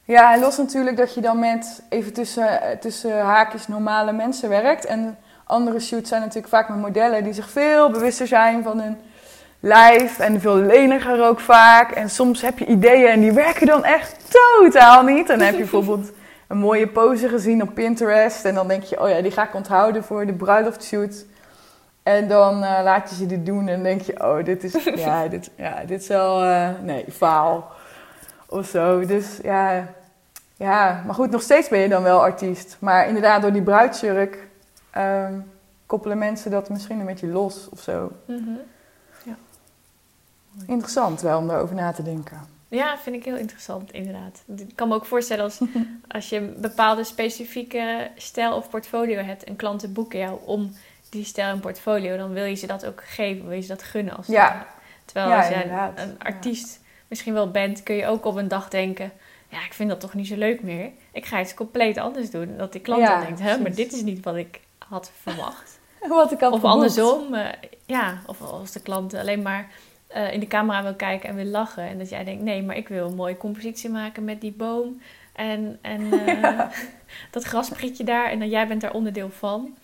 Ja. 0.03 0.33
en 0.33 0.39
los 0.39 0.57
natuurlijk 0.57 0.97
dat 0.97 1.13
je 1.13 1.21
dan 1.21 1.39
met 1.39 1.83
even 1.89 2.13
tussen, 2.13 2.61
eh, 2.61 2.77
tussen 2.77 3.19
haakjes 3.19 3.67
normale 3.67 4.11
mensen 4.11 4.49
werkt. 4.49 4.85
En 4.85 5.17
andere 5.43 5.79
shoots 5.79 6.09
zijn 6.09 6.21
natuurlijk 6.21 6.53
vaak 6.53 6.69
met 6.69 6.77
modellen 6.77 7.23
die 7.23 7.33
zich 7.33 7.49
veel 7.49 7.91
bewuster 7.91 8.27
zijn 8.27 8.63
van 8.63 8.79
hun 8.79 8.97
lijf 9.59 10.19
en 10.19 10.41
veel 10.41 10.55
leniger 10.55 11.25
ook 11.25 11.39
vaak. 11.39 11.91
En 11.91 12.09
soms 12.09 12.41
heb 12.41 12.59
je 12.59 12.65
ideeën 12.65 13.07
en 13.07 13.19
die 13.19 13.31
werken 13.31 13.67
dan 13.67 13.83
echt 13.83 14.15
totaal 14.29 15.03
niet. 15.03 15.29
En 15.29 15.37
dan 15.37 15.45
heb 15.47 15.55
je 15.55 15.67
bijvoorbeeld 15.71 16.11
een 16.47 16.57
mooie 16.57 16.87
pose 16.87 17.29
gezien 17.29 17.61
op 17.61 17.73
Pinterest 17.73 18.45
en 18.45 18.53
dan 18.53 18.67
denk 18.67 18.83
je, 18.83 19.01
oh 19.01 19.09
ja, 19.09 19.21
die 19.21 19.31
ga 19.31 19.43
ik 19.43 19.55
onthouden 19.55 20.03
voor 20.03 20.25
de 20.25 20.33
bruiloftshoot. 20.33 21.25
En 22.03 22.27
dan 22.27 22.63
uh, 22.63 22.79
laat 22.83 23.09
je 23.09 23.15
ze 23.15 23.25
dit 23.25 23.45
doen 23.45 23.67
en 23.67 23.83
denk 23.83 24.01
je, 24.01 24.23
oh, 24.23 24.45
dit 24.45 24.63
is, 24.63 24.83
ja, 25.05 25.27
dit, 25.27 25.49
ja, 25.55 25.83
dit 25.85 26.01
is 26.01 26.07
wel, 26.07 26.43
uh, 26.43 26.69
nee, 26.81 27.05
faal. 27.11 27.71
Of 28.49 28.67
zo. 28.67 29.05
Dus 29.05 29.39
ja, 29.43 29.87
ja, 30.55 31.03
maar 31.05 31.15
goed, 31.15 31.31
nog 31.31 31.41
steeds 31.41 31.69
ben 31.69 31.79
je 31.79 31.89
dan 31.89 32.03
wel 32.03 32.21
artiest. 32.21 32.77
Maar 32.79 33.07
inderdaad, 33.07 33.41
door 33.41 33.51
die 33.51 33.61
bruidsjurk 33.61 34.47
um, 34.97 35.51
koppelen 35.85 36.17
mensen 36.17 36.51
dat 36.51 36.69
misschien 36.69 36.99
een 36.99 37.05
beetje 37.05 37.27
los 37.27 37.69
of 37.69 37.79
zo. 37.79 38.11
Mm 38.25 38.35
-hmm. 38.35 38.59
Interessant 40.65 41.21
wel 41.21 41.37
om 41.37 41.47
daarover 41.47 41.75
na 41.75 41.91
te 41.91 42.03
denken. 42.03 42.55
Ja, 42.69 42.97
vind 42.97 43.15
ik 43.15 43.23
heel 43.23 43.35
interessant, 43.35 43.91
inderdaad. 43.91 44.43
Ik 44.57 44.75
kan 44.75 44.87
me 44.87 44.95
ook 44.95 45.05
voorstellen 45.05 45.43
als, 45.43 45.59
als 46.07 46.29
je 46.29 46.35
een 46.35 46.55
bepaalde 46.61 47.03
specifieke 47.03 48.11
stijl 48.15 48.55
of 48.55 48.69
portfolio 48.69 49.21
hebt 49.21 49.43
en 49.43 49.55
klanten 49.55 49.93
boeken 49.93 50.19
jou 50.19 50.39
om 50.45 50.75
die 51.09 51.23
stijl 51.23 51.51
en 51.51 51.59
portfolio, 51.59 52.17
dan 52.17 52.33
wil 52.33 52.43
je 52.43 52.55
ze 52.55 52.67
dat 52.67 52.85
ook 52.85 53.03
geven, 53.05 53.47
wil 53.47 53.55
je 53.55 53.61
ze 53.61 53.67
dat 53.67 53.83
gunnen. 53.83 54.17
Als 54.17 54.27
ja. 54.27 54.67
Terwijl 55.05 55.37
als 55.37 55.47
jij 55.47 55.69
een, 55.71 56.01
een 56.01 56.15
artiest 56.19 56.79
misschien 57.07 57.33
wel 57.33 57.51
bent, 57.51 57.83
kun 57.83 57.95
je 57.95 58.07
ook 58.07 58.25
op 58.25 58.35
een 58.35 58.47
dag 58.47 58.69
denken, 58.69 59.11
ja, 59.49 59.65
ik 59.65 59.73
vind 59.73 59.89
dat 59.89 59.99
toch 59.99 60.13
niet 60.13 60.27
zo 60.27 60.35
leuk 60.35 60.63
meer. 60.63 60.91
Ik 61.11 61.25
ga 61.25 61.39
iets 61.39 61.53
compleet 61.53 61.97
anders 61.97 62.29
doen. 62.29 62.57
Dat 62.57 62.71
die 62.71 62.81
klant 62.81 63.05
dan 63.05 63.19
denkt, 63.19 63.39
hè, 63.39 63.57
maar 63.57 63.73
dit 63.73 63.93
is 63.93 64.01
niet 64.01 64.23
wat 64.23 64.35
ik 64.35 64.59
had 64.77 65.11
verwacht. 65.21 65.79
wat 66.07 66.31
ik 66.31 66.39
had 66.39 66.53
Of 66.53 66.63
andersom, 66.63 67.33
uh, 67.33 67.45
ja, 67.85 68.21
of 68.25 68.41
als 68.41 68.71
de 68.71 68.79
klant 68.79 69.13
alleen 69.13 69.41
maar 69.41 69.69
uh, 70.15 70.33
in 70.33 70.39
de 70.39 70.47
camera 70.47 70.83
wil 70.83 70.95
kijken 70.95 71.29
en 71.29 71.35
wil 71.35 71.45
lachen. 71.45 71.83
En 71.83 71.97
dat 71.97 72.09
jij 72.09 72.23
denkt, 72.23 72.43
nee, 72.43 72.63
maar 72.63 72.75
ik 72.75 72.87
wil 72.87 73.07
een 73.07 73.15
mooie 73.15 73.37
compositie 73.37 73.89
maken 73.89 74.23
met 74.23 74.41
die 74.41 74.53
boom. 74.53 75.01
En, 75.33 75.79
en 75.81 76.01
uh, 76.13 76.59
dat 77.31 77.43
grasprietje 77.43 78.03
daar. 78.03 78.29
En 78.29 78.39
dan 78.39 78.49
jij 78.49 78.67
bent 78.67 78.81
daar 78.81 78.93
onderdeel 78.93 79.29
van. 79.29 79.77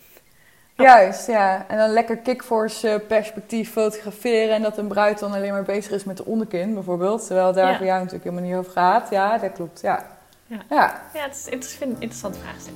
Juist, 0.76 1.26
ja. 1.26 1.64
En 1.68 1.78
dan 1.78 1.90
lekker 1.90 2.16
kickforce 2.16 3.02
perspectief 3.08 3.70
fotograferen. 3.70 4.54
En 4.54 4.62
dat 4.62 4.78
een 4.78 4.88
bruid 4.88 5.18
dan 5.18 5.32
alleen 5.32 5.52
maar 5.52 5.62
bezig 5.62 5.92
is 5.92 6.04
met 6.04 6.16
de 6.16 6.24
onderkin 6.24 6.74
bijvoorbeeld. 6.74 7.26
Terwijl 7.26 7.52
daar 7.52 7.70
ja. 7.70 7.76
voor 7.76 7.86
jou 7.86 7.98
natuurlijk 7.98 8.24
helemaal 8.24 8.48
niet 8.48 8.58
over 8.58 8.72
gaat. 8.72 9.10
Ja, 9.10 9.38
dat 9.38 9.52
klopt, 9.52 9.80
ja. 9.80 10.06
Ja, 10.46 10.58
ja. 10.70 11.02
ja 11.14 11.22
het 11.22 11.64
is 11.64 11.80
een 11.80 11.88
interessant 11.88 12.36
vraagstuk. 12.36 12.74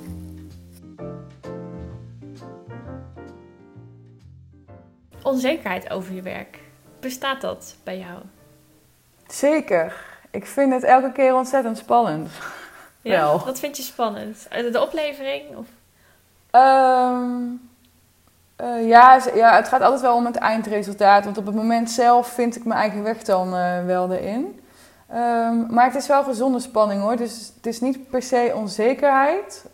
Onzekerheid 5.23 5.91
over 5.91 6.15
je 6.15 6.23
werk. 6.23 6.59
Bestaat 7.01 7.41
dat 7.41 7.77
bij 7.85 7.99
jou? 7.99 8.19
Zeker. 9.27 9.97
Ik 10.31 10.47
vind 10.47 10.73
het 10.73 10.83
elke 10.83 11.13
keer 11.13 11.35
ontzettend 11.35 11.79
spannend. 11.79 12.31
Ja, 13.01 13.21
Wel. 13.21 13.45
wat 13.45 13.59
vind 13.59 13.77
je 13.77 13.83
spannend? 13.83 14.47
De 14.51 14.81
oplevering? 14.83 15.57
Of? 15.57 15.67
Um, 16.51 17.71
uh, 18.63 18.89
ja, 18.89 19.21
ja, 19.35 19.57
het 19.57 19.69
gaat 19.69 19.81
altijd 19.81 20.01
wel 20.01 20.15
om 20.15 20.27
het 20.27 20.37
eindresultaat. 20.37 21.25
Want 21.25 21.39
op 21.39 21.47
het 21.47 21.55
moment 21.55 21.91
zelf 21.91 22.29
vind 22.29 22.57
ik 22.57 22.65
mijn 22.65 22.81
eigen 22.81 23.03
weg 23.03 23.23
dan 23.23 23.55
uh, 23.55 23.85
wel 23.85 24.13
erin. 24.13 24.61
Um, 25.15 25.67
maar 25.71 25.85
het 25.85 25.95
is 25.95 26.07
wel 26.07 26.23
gezonde 26.23 26.61
spanning 26.61 27.01
hoor. 27.01 27.17
Dus 27.17 27.53
het 27.57 27.67
is 27.67 27.81
niet 27.81 28.11
per 28.11 28.23
se 28.23 28.53
onzekerheid. 28.55 29.65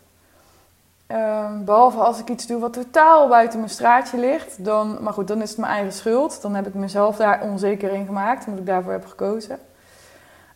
Um, 1.07 1.65
behalve 1.65 1.97
als 1.97 2.19
ik 2.19 2.29
iets 2.29 2.47
doe 2.47 2.59
wat 2.59 2.73
totaal 2.73 3.27
buiten 3.27 3.59
mijn 3.59 3.71
straatje 3.71 4.17
ligt. 4.17 4.65
Dan, 4.65 4.97
maar 5.01 5.13
goed, 5.13 5.27
dan 5.27 5.41
is 5.41 5.49
het 5.49 5.57
mijn 5.57 5.71
eigen 5.71 5.93
schuld. 5.93 6.41
Dan 6.41 6.55
heb 6.55 6.67
ik 6.67 6.73
mezelf 6.73 7.17
daar 7.17 7.41
onzeker 7.41 7.93
in 7.93 8.05
gemaakt, 8.05 8.45
omdat 8.45 8.59
ik 8.59 8.65
daarvoor 8.65 8.91
heb 8.91 9.05
gekozen. 9.05 9.59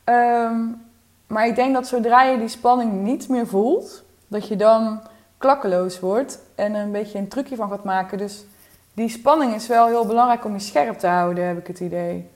Um, 0.05 0.81
maar 1.27 1.47
ik 1.47 1.55
denk 1.55 1.73
dat 1.73 1.87
zodra 1.87 2.23
je 2.23 2.37
die 2.37 2.47
spanning 2.47 2.91
niet 2.91 3.29
meer 3.29 3.47
voelt, 3.47 4.03
dat 4.27 4.47
je 4.47 4.55
dan 4.55 5.01
klakkeloos 5.37 5.99
wordt 5.99 6.39
en 6.55 6.73
een 6.73 6.91
beetje 6.91 7.17
een 7.17 7.27
trucje 7.27 7.55
van 7.55 7.69
gaat 7.69 7.83
maken. 7.83 8.17
Dus 8.17 8.45
die 8.93 9.09
spanning 9.09 9.53
is 9.53 9.67
wel 9.67 9.87
heel 9.87 10.05
belangrijk 10.05 10.45
om 10.45 10.53
je 10.53 10.59
scherp 10.59 10.99
te 10.99 11.07
houden, 11.07 11.47
heb 11.47 11.57
ik 11.57 11.67
het 11.67 11.79
idee. 11.79 12.29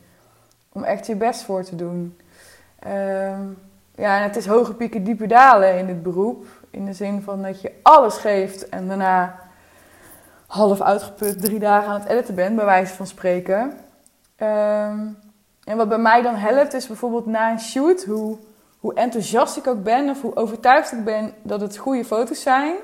Om 0.71 0.83
echt 0.83 1.07
je 1.07 1.15
best 1.15 1.41
voor 1.41 1.63
te 1.63 1.75
doen. 1.75 2.17
Um, 2.87 3.57
ja, 3.95 4.17
het 4.17 4.35
is 4.35 4.45
hoge 4.45 4.73
pieken, 4.73 5.03
diepe 5.03 5.27
dalen 5.27 5.77
in 5.77 5.85
dit 5.85 6.03
beroep. 6.03 6.45
In 6.73 6.85
de 6.85 6.93
zin 6.93 7.21
van 7.21 7.41
dat 7.41 7.61
je 7.61 7.71
alles 7.83 8.17
geeft 8.17 8.69
en 8.69 8.87
daarna 8.87 9.39
half 10.47 10.81
uitgeput 10.81 11.41
drie 11.41 11.59
dagen 11.59 11.89
aan 11.89 11.99
het 11.99 12.09
editen 12.09 12.35
bent, 12.35 12.55
bij 12.55 12.65
wijze 12.65 12.93
van 12.93 13.07
spreken. 13.07 13.59
Um, 14.37 15.17
en 15.63 15.77
wat 15.77 15.89
bij 15.89 15.97
mij 15.97 16.21
dan 16.21 16.35
helpt, 16.35 16.73
is 16.73 16.87
bijvoorbeeld 16.87 17.25
na 17.25 17.51
een 17.51 17.59
shoot, 17.59 18.03
hoe, 18.03 18.37
hoe 18.79 18.93
enthousiast 18.93 19.57
ik 19.57 19.67
ook 19.67 19.83
ben 19.83 20.09
of 20.09 20.21
hoe 20.21 20.35
overtuigd 20.35 20.91
ik 20.91 21.03
ben 21.03 21.33
dat 21.41 21.61
het 21.61 21.77
goede 21.77 22.05
foto's 22.05 22.41
zijn. 22.41 22.75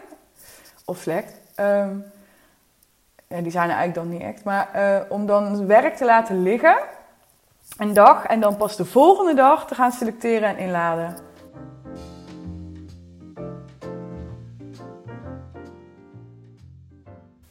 Of 0.85 0.97
slecht. 0.97 1.33
Um, 1.59 2.05
die 3.27 3.51
zijn 3.51 3.69
er 3.69 3.75
eigenlijk 3.75 3.93
dan 3.93 4.09
niet 4.09 4.21
echt. 4.21 4.43
Maar 4.43 4.69
uh, 4.75 5.11
om 5.11 5.25
dan 5.25 5.45
het 5.45 5.65
werk 5.65 5.95
te 5.95 6.05
laten 6.05 6.43
liggen, 6.43 6.77
een 7.77 7.93
dag, 7.93 8.25
en 8.25 8.39
dan 8.39 8.57
pas 8.57 8.75
de 8.75 8.85
volgende 8.85 9.33
dag 9.33 9.67
te 9.67 9.75
gaan 9.75 9.91
selecteren 9.91 10.49
en 10.49 10.57
inladen. 10.57 11.28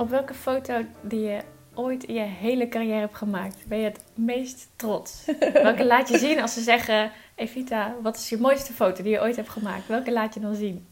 Op 0.01 0.11
welke 0.11 0.35
foto 0.35 0.75
die 1.01 1.21
je 1.21 1.41
ooit 1.75 2.05
in 2.05 2.15
je 2.15 2.21
hele 2.21 2.69
carrière 2.69 3.01
hebt 3.01 3.15
gemaakt, 3.15 3.57
ben 3.67 3.79
je 3.79 3.85
het 3.85 4.01
meest 4.15 4.69
trots? 4.77 5.25
welke 5.53 5.85
laat 5.85 6.09
je 6.09 6.19
zien 6.19 6.41
als 6.41 6.55
ze 6.55 6.61
zeggen: 6.61 7.11
Evita, 7.35 7.95
wat 8.03 8.17
is 8.17 8.29
je 8.29 8.39
mooiste 8.39 8.73
foto 8.73 9.03
die 9.03 9.13
je 9.13 9.21
ooit 9.21 9.37
hebt 9.37 9.49
gemaakt? 9.49 9.87
Welke 9.87 10.13
laat 10.13 10.35
je 10.35 10.41
dan 10.41 10.55
zien? 10.55 10.89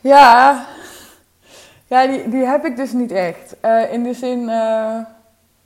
Ja, 0.00 0.66
ja 1.86 2.06
die, 2.06 2.28
die 2.28 2.44
heb 2.44 2.64
ik 2.64 2.76
dus 2.76 2.92
niet 2.92 3.10
echt. 3.10 3.56
Uh, 3.64 3.92
in 3.92 4.02
de 4.02 4.14
zin 4.14 4.40
uh, 4.40 4.98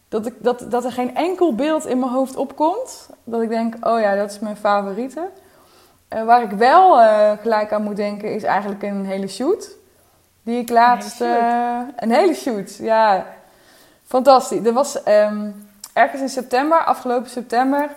dat, 0.09 0.27
ik, 0.27 0.35
dat, 0.39 0.71
dat 0.71 0.85
er 0.85 0.93
geen 0.93 1.17
enkel 1.17 1.55
beeld 1.55 1.87
in 1.87 1.99
mijn 1.99 2.13
hoofd 2.13 2.37
opkomt. 2.37 3.11
Dat 3.25 3.43
ik 3.43 3.49
denk: 3.49 3.75
oh 3.87 4.01
ja, 4.01 4.15
dat 4.15 4.31
is 4.31 4.39
mijn 4.39 4.57
favoriete. 4.57 5.29
Uh, 6.15 6.25
waar 6.25 6.43
ik 6.43 6.51
wel 6.51 6.97
gelijk 7.37 7.73
aan 7.73 7.83
moet 7.83 7.97
denken, 7.97 8.35
is 8.35 8.43
eigenlijk 8.43 8.83
een 8.83 9.05
hele 9.05 9.29
shoot. 9.29 9.79
Die 10.43 10.59
ik 10.59 10.70
laatst. 10.70 11.20
Een 11.20 11.26
hele 11.30 11.45
shoot, 11.45 11.93
een 11.97 12.11
hele 12.11 12.34
shoot 12.34 12.76
ja. 12.76 13.26
Fantastisch. 14.11 14.66
Er 14.66 14.72
was 14.72 15.07
um, 15.07 15.68
ergens 15.93 16.20
in 16.20 16.28
september, 16.28 16.84
afgelopen 16.84 17.30
september, 17.30 17.88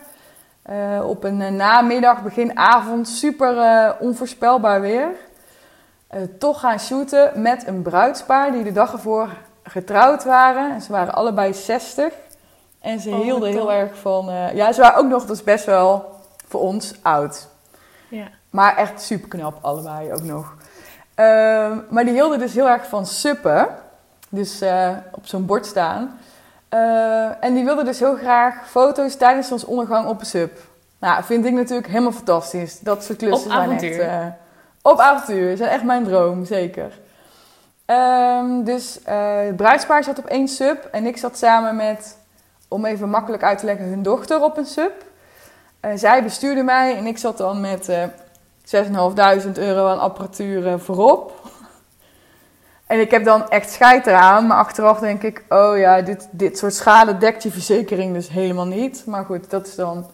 uh, 0.70 1.10
op 1.10 1.24
een 1.24 1.40
uh, 1.40 1.50
namiddag, 1.50 2.24
beginavond, 2.24 3.08
super 3.08 3.56
uh, 3.56 3.92
onvoorspelbaar 4.00 4.82
weer. 4.82 5.08
toch 6.38 6.60
gaan 6.60 6.80
shooten 6.80 7.42
met 7.42 7.68
een 7.68 7.82
bruidspaar 7.82 8.52
die 8.52 8.64
de 8.64 8.72
dag 8.72 8.92
ervoor 8.92 9.30
getrouwd 9.64 10.24
waren. 10.24 10.72
En 10.72 10.82
ze 10.82 10.92
waren 10.92 11.14
allebei 11.14 11.54
60. 11.54 12.14
En 12.80 13.00
ze 13.00 13.10
oh, 13.10 13.22
hielden 13.22 13.50
heel 13.50 13.72
erg 13.72 13.98
van. 13.98 14.26
ja, 14.54 14.72
ze 14.72 14.82
waren 14.82 15.00
ook 15.00 15.10
nog, 15.10 15.26
dus 15.26 15.44
best 15.44 15.66
wel 15.66 16.06
voor 16.48 16.62
ons 16.62 16.94
oud. 17.02 17.48
Ja. 18.08 18.28
Maar 18.50 18.78
echt 18.78 19.02
super 19.02 19.30
knap, 19.30 19.58
allebei 19.62 20.14
ook 20.14 20.24
nog. 20.24 20.54
Uh, 21.16 21.72
maar 21.90 22.06
die 22.06 22.14
hielden 22.14 22.40
dus 22.40 22.54
heel 22.54 22.70
erg 22.70 22.88
van 22.88 23.06
suppen. 23.06 23.68
Dus 24.30 24.62
uh, 24.62 24.90
op 25.12 25.26
zo'n 25.26 25.46
bord 25.46 25.66
staan. 25.66 26.20
Uh, 26.74 27.44
en 27.44 27.54
die 27.54 27.66
wilden 27.66 27.86
dus 27.86 28.00
heel 28.00 28.16
graag 28.16 28.70
foto's 28.70 29.16
tijdens 29.16 29.52
ons 29.52 29.66
ondergang 29.66 30.08
op 30.08 30.20
een 30.20 30.26
sub. 30.26 30.60
Nou, 31.00 31.24
vind 31.24 31.46
ik 31.46 31.54
natuurlijk 31.54 31.88
helemaal 31.88 32.12
fantastisch. 32.12 32.80
Dat 32.80 33.04
soort 33.04 33.18
klussen 33.18 33.46
op 33.46 33.54
zijn 33.54 33.68
avontuur. 33.68 34.00
echt... 34.00 34.10
Uh, 34.10 34.26
op 34.82 35.00
avontuur. 35.00 35.58
zijn 35.58 35.70
echt 35.70 35.84
mijn 35.84 36.04
droom, 36.04 36.46
zeker. 36.46 37.00
Um, 37.86 38.64
dus 38.64 39.00
het 39.04 39.56
bruidspaar 39.56 40.04
zat 40.04 40.20
op 40.20 40.26
één 40.26 40.48
sub. 40.48 40.88
En 40.92 41.06
ik 41.06 41.18
zat 41.18 41.38
samen 41.38 41.76
met, 41.76 42.18
om 42.68 42.86
even 42.86 43.10
makkelijk 43.10 43.44
uit 43.44 43.58
te 43.58 43.66
leggen, 43.66 43.86
hun 43.86 44.04
dochter 44.04 44.44
op 44.44 44.58
een 44.58 44.66
sub. 44.66 45.06
zij 45.96 46.24
bestuurde 46.24 46.64
mij 46.64 46.98
en 46.98 47.06
ik 47.06 47.18
zat 47.18 47.38
dan 47.38 47.62
met 47.62 47.90
6.500 48.66 49.52
euro 49.54 49.88
aan 49.88 50.00
apparatuur 50.00 50.80
voorop. 50.80 51.42
En 52.86 53.00
ik 53.00 53.12
heb 53.12 53.24
dan 53.24 53.50
echt 53.50 53.72
scheid 53.72 54.08
eraan, 54.08 54.48
maar 54.48 54.58
achteraf 54.58 55.00
denk 55.00 55.24
ik, 55.24 55.44
oh 55.50 55.78
ja, 55.78 56.02
dit, 56.02 56.28
dit 56.32 56.58
soort 56.58 56.74
schade 56.74 57.18
dekt 57.18 57.44
je 57.44 57.52
verzekering 57.52 58.14
dus 58.14 58.30
helemaal 58.30 58.66
niet. 58.66 59.04
Maar 59.06 59.26
goed, 59.26 59.50
dat 59.50 59.68
is 59.68 59.76
dan, 59.76 60.06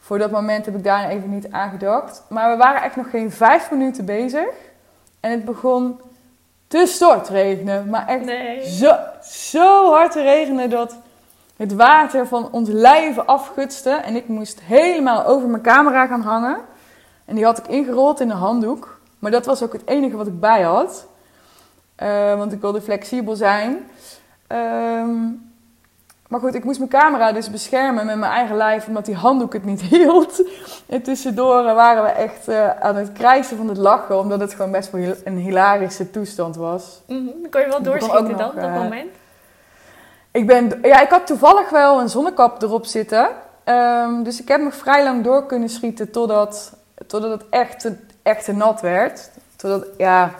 voor 0.00 0.18
dat 0.18 0.30
moment 0.30 0.64
heb 0.64 0.76
ik 0.76 0.84
daar 0.84 1.08
even 1.08 1.30
niet 1.30 1.50
aan 1.50 1.70
gedacht. 1.70 2.22
Maar 2.28 2.50
we 2.50 2.56
waren 2.56 2.82
echt 2.82 2.96
nog 2.96 3.10
geen 3.10 3.30
vijf 3.30 3.70
minuten 3.70 4.04
bezig 4.04 4.48
en 5.20 5.30
het 5.30 5.44
begon 5.44 6.00
te 6.68 6.86
stortregenen. 6.86 7.88
Maar 7.88 8.06
echt 8.06 8.66
zo, 8.66 8.96
zo 9.22 9.92
hard 9.92 10.12
te 10.12 10.22
regenen 10.22 10.70
dat 10.70 10.96
het 11.56 11.74
water 11.74 12.26
van 12.26 12.48
ons 12.52 12.68
lijven 12.68 13.26
afgutste. 13.26 13.90
En 13.90 14.16
ik 14.16 14.28
moest 14.28 14.60
helemaal 14.60 15.24
over 15.24 15.48
mijn 15.48 15.62
camera 15.62 16.06
gaan 16.06 16.22
hangen. 16.22 16.58
En 17.26 17.34
die 17.34 17.44
had 17.44 17.58
ik 17.58 17.66
ingerold 17.66 18.20
in 18.20 18.30
een 18.30 18.36
handdoek. 18.36 19.00
Maar 19.18 19.30
dat 19.30 19.46
was 19.46 19.62
ook 19.62 19.72
het 19.72 19.86
enige 19.86 20.16
wat 20.16 20.26
ik 20.26 20.40
bij 20.40 20.62
had. 20.62 21.06
Uh, 22.02 22.36
want 22.36 22.52
ik 22.52 22.60
wilde 22.60 22.80
flexibel 22.80 23.36
zijn. 23.36 23.90
Um, 24.52 25.46
maar 26.28 26.40
goed, 26.40 26.54
ik 26.54 26.64
moest 26.64 26.78
mijn 26.78 26.90
camera 26.90 27.32
dus 27.32 27.50
beschermen 27.50 28.06
met 28.06 28.16
mijn 28.16 28.32
eigen 28.32 28.56
lijf, 28.56 28.86
omdat 28.86 29.04
die 29.04 29.14
handdoek 29.14 29.52
het 29.52 29.64
niet 29.64 29.80
hield. 29.90 30.42
En 30.86 31.02
tussendoor 31.02 31.62
waren 31.62 32.02
we 32.02 32.08
echt 32.08 32.48
uh, 32.48 32.80
aan 32.80 32.96
het 32.96 33.12
krijsen 33.12 33.56
van 33.56 33.68
het 33.68 33.76
lachen, 33.76 34.18
omdat 34.18 34.40
het 34.40 34.54
gewoon 34.54 34.70
best 34.70 34.90
wel 34.90 35.14
een 35.24 35.36
hilarische 35.36 36.10
toestand 36.10 36.56
was. 36.56 37.02
Mm 37.06 37.16
-hmm. 37.16 37.50
Kon 37.50 37.60
je 37.60 37.66
wel 37.68 37.82
doorschieten 37.82 38.36
dan, 38.36 38.48
op 38.48 38.54
dat 38.54 38.64
uh, 38.64 38.74
moment? 38.74 39.10
Ik, 40.30 40.46
ben, 40.46 40.78
ja, 40.82 41.00
ik 41.00 41.10
had 41.10 41.26
toevallig 41.26 41.70
wel 41.70 42.00
een 42.00 42.08
zonnekap 42.08 42.62
erop 42.62 42.86
zitten. 42.86 43.28
Ehm, 43.64 44.22
dus 44.22 44.40
ik 44.40 44.48
heb 44.48 44.60
nog 44.60 44.74
vrij 44.74 45.04
lang 45.04 45.24
door 45.24 45.46
kunnen 45.46 45.68
schieten 45.68 46.10
totdat, 46.10 46.72
totdat 47.06 47.30
het 47.30 47.48
echt, 47.50 47.90
echt 48.22 48.44
te 48.44 48.52
nat 48.52 48.80
werd. 48.80 49.30
Totdat, 49.56 49.86
ja, 49.96 50.34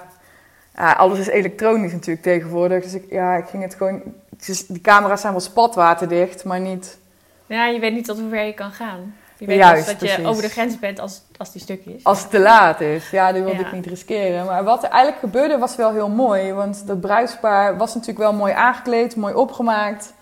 ja, 0.74 0.92
alles 0.92 1.18
is 1.18 1.26
elektronisch 1.26 1.92
natuurlijk 1.92 2.22
tegenwoordig. 2.22 2.82
Dus 2.82 2.94
ik, 2.94 3.10
ja, 3.10 3.34
ik 3.36 3.46
ging 3.46 3.62
het 3.62 3.74
gewoon... 3.74 4.02
Dus 4.46 4.66
die 4.66 4.80
camera's 4.80 5.20
zijn 5.20 5.32
wel 5.32 5.42
spatwaterdicht, 5.42 6.44
maar 6.44 6.60
niet... 6.60 6.98
Ja, 7.46 7.66
je 7.66 7.80
weet 7.80 7.92
niet 7.92 8.04
tot 8.04 8.18
hoe 8.18 8.28
ver 8.28 8.42
je 8.42 8.54
kan 8.54 8.70
gaan. 8.70 9.14
Je 9.38 9.46
weet 9.46 9.56
Juist, 9.56 10.00
dat 10.00 10.00
je 10.00 10.26
over 10.26 10.42
de 10.42 10.48
grens 10.48 10.78
bent 10.78 10.98
als, 11.00 11.22
als 11.36 11.52
die 11.52 11.82
is. 11.84 12.04
Als 12.04 12.20
het 12.20 12.30
te 12.30 12.38
laat 12.38 12.80
is. 12.80 13.10
Ja, 13.10 13.32
die 13.32 13.42
wilde 13.42 13.58
Ja. 13.58 13.66
ik 13.66 13.72
niet 13.72 13.86
riskeren. 13.86 14.44
Maar 14.44 14.64
wat 14.64 14.84
er 14.84 14.90
eigenlijk 14.90 15.20
gebeurde 15.20 15.58
was 15.58 15.76
wel 15.76 15.92
heel 15.92 16.08
mooi. 16.08 16.52
Want 16.52 16.86
dat 16.86 17.00
bruidspaar 17.00 17.76
was 17.76 17.94
natuurlijk 17.94 18.18
wel 18.18 18.32
mooi 18.32 18.52
aangekleed, 18.52 19.16
mooi 19.16 19.34
opgemaakt. 19.34 20.12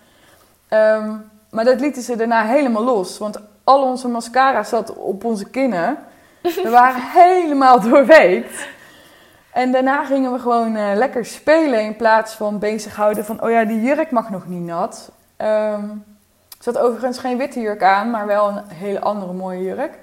Ehm, 0.67 1.11
maar 1.49 1.65
dat 1.65 1.79
lieten 1.79 2.01
ze 2.01 2.15
daarna 2.15 2.45
helemaal 2.45 2.83
los. 2.83 3.17
Want 3.17 3.39
al 3.63 3.83
onze 3.83 4.07
mascara 4.07 4.63
zat 4.63 4.93
op 4.93 5.23
onze 5.23 5.49
kinnen. 5.49 5.97
We 6.53 6.69
waren 6.69 7.01
helemaal 7.01 7.81
doorweekt. 7.81 8.67
En 9.51 9.71
daarna 9.71 10.05
gingen 10.05 10.31
we 10.31 10.39
gewoon 10.39 10.75
eh, 10.75 10.91
lekker 10.95 11.25
spelen 11.25 11.81
in 11.81 11.95
plaats 11.95 12.33
van 12.33 12.59
bezighouden 12.59 13.25
van... 13.25 13.43
oh 13.43 13.49
ja, 13.49 13.65
die 13.65 13.81
jurk 13.81 14.11
mag 14.11 14.29
nog 14.29 14.47
niet 14.47 14.65
nat. 14.65 15.11
Ehm 15.37 15.89
er 16.57 16.73
zat 16.73 16.83
overigens 16.83 17.17
geen 17.17 17.37
witte 17.37 17.59
jurk 17.59 17.83
aan, 17.83 18.09
maar 18.09 18.25
wel 18.25 18.47
een 18.47 18.63
hele 18.67 18.99
andere 18.99 19.33
mooie 19.33 19.63
jurk. 19.63 19.99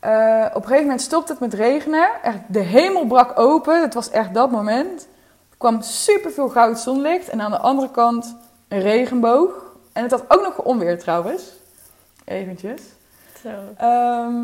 Eh, 0.00 0.44
op 0.48 0.54
een 0.54 0.62
gegeven 0.62 0.82
moment 0.82 1.00
stopte 1.00 1.32
het 1.32 1.40
met 1.40 1.54
regenen. 1.54 2.08
Echt, 2.22 2.38
de 2.46 2.60
hemel 2.60 3.06
brak 3.06 3.38
open. 3.38 3.80
Het 3.80 3.94
was 3.94 4.10
echt 4.10 4.34
dat 4.34 4.50
moment. 4.50 5.08
Er 5.50 5.56
kwam 5.56 5.82
superveel 5.82 6.48
goud 6.48 6.78
zonlicht. 6.78 7.28
En 7.28 7.40
aan 7.40 7.50
de 7.50 7.58
andere 7.58 7.90
kant 7.90 8.36
een 8.68 8.80
regenboog. 8.80 9.50
En 9.92 10.02
het 10.02 10.10
had 10.10 10.24
ook 10.28 10.42
nog 10.42 10.58
onweer 10.58 10.98
trouwens. 10.98 11.42
Eventjes. 12.24 12.80
Zo. 13.42 13.48
Ehm, 13.76 14.36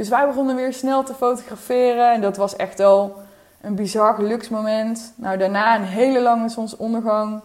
dus 0.00 0.08
wij 0.08 0.26
begonnen 0.26 0.56
weer 0.56 0.72
snel 0.72 1.02
te 1.02 1.14
fotograferen. 1.14 2.12
En 2.12 2.20
dat 2.20 2.36
was 2.36 2.56
echt 2.56 2.78
wel 2.78 3.16
een 3.60 3.74
bizar 3.74 4.14
geluksmoment. 4.14 5.12
Nou, 5.16 5.38
daarna 5.38 5.76
een 5.76 5.84
hele 5.84 6.20
lange 6.20 6.48
zonsondergang. 6.48 7.40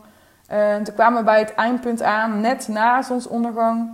En 0.48 0.84
toen 0.84 0.94
kwamen 0.94 1.20
we 1.20 1.26
bij 1.26 1.40
het 1.40 1.54
eindpunt 1.54 2.02
aan, 2.02 2.42
net 2.42 2.68
na 2.68 3.02
zonsondergang, 3.02 3.90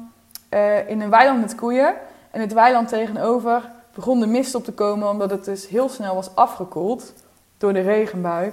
eh, 0.49 0.89
in 0.89 1.01
een 1.01 1.09
weiland 1.09 1.41
met 1.41 1.55
koeien. 1.55 1.93
En 2.31 2.41
het 2.41 2.53
weiland 2.53 2.87
tegenover 2.87 3.69
begon 3.93 4.19
de 4.19 4.27
mist 4.27 4.55
op 4.55 4.63
te 4.63 4.73
komen, 4.73 5.09
omdat 5.09 5.31
het 5.31 5.45
dus 5.45 5.67
heel 5.67 5.89
snel 5.89 6.15
was 6.15 6.35
afgekoeld 6.35 7.13
door 7.57 7.73
de 7.73 7.81
regenbui. 7.81 8.51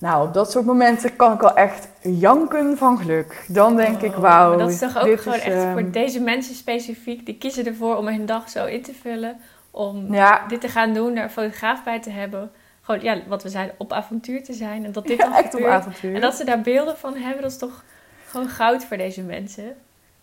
Nou, 0.00 0.26
op 0.26 0.34
dat 0.34 0.50
soort 0.50 0.64
momenten 0.64 1.16
kan 1.16 1.32
ik 1.32 1.40
wel 1.40 1.56
echt 1.56 1.88
janken 2.00 2.76
van 2.78 2.98
geluk. 2.98 3.44
Dan 3.48 3.76
denk 3.76 4.00
ik, 4.02 4.14
Oh, 4.14 4.20
wauw. 4.20 4.56
Dat 4.56 4.70
is 4.70 4.78
toch 4.78 4.98
ook 4.98 5.20
gewoon 5.20 5.38
is, 5.38 5.44
echt 5.44 5.54
ehm, 5.56 5.72
voor 5.72 5.90
deze 5.90 6.20
mensen 6.20 6.54
specifiek. 6.54 7.26
Die 7.26 7.36
kiezen 7.38 7.66
ervoor 7.66 7.96
om 7.96 8.06
hun 8.06 8.26
dag 8.26 8.50
zo 8.50 8.64
in 8.66 8.82
te 8.82 8.92
vullen. 9.02 9.36
Om 9.70 10.14
Ja, 10.14 10.40
dit 10.48 10.60
te 10.60 10.68
gaan 10.68 10.92
doen, 10.94 11.14
daar 11.14 11.24
een 11.24 11.30
fotograaf 11.30 11.84
bij 11.84 12.00
te 12.00 12.10
hebben. 12.10 12.50
Gewoon, 12.82 13.00
ja, 13.00 13.16
wat 13.28 13.42
we 13.42 13.48
zeiden, 13.48 13.74
op 13.78 13.92
avontuur 13.92 14.44
te 14.44 14.52
zijn. 14.52 14.84
En 14.84 14.92
dat 14.92 15.06
dit 15.06 15.18
ja, 15.18 15.24
dan 15.24 15.34
echt 15.34 15.54
op 15.54 15.64
avontuur. 15.64 16.14
En 16.14 16.20
dat 16.20 16.34
ze 16.34 16.44
daar 16.44 16.60
beelden 16.60 16.96
van 16.96 17.16
hebben, 17.16 17.42
dat 17.42 17.50
is 17.50 17.58
toch 17.58 17.84
gewoon 18.26 18.48
goud 18.48 18.84
voor 18.84 18.96
deze 18.96 19.22
mensen. 19.22 19.74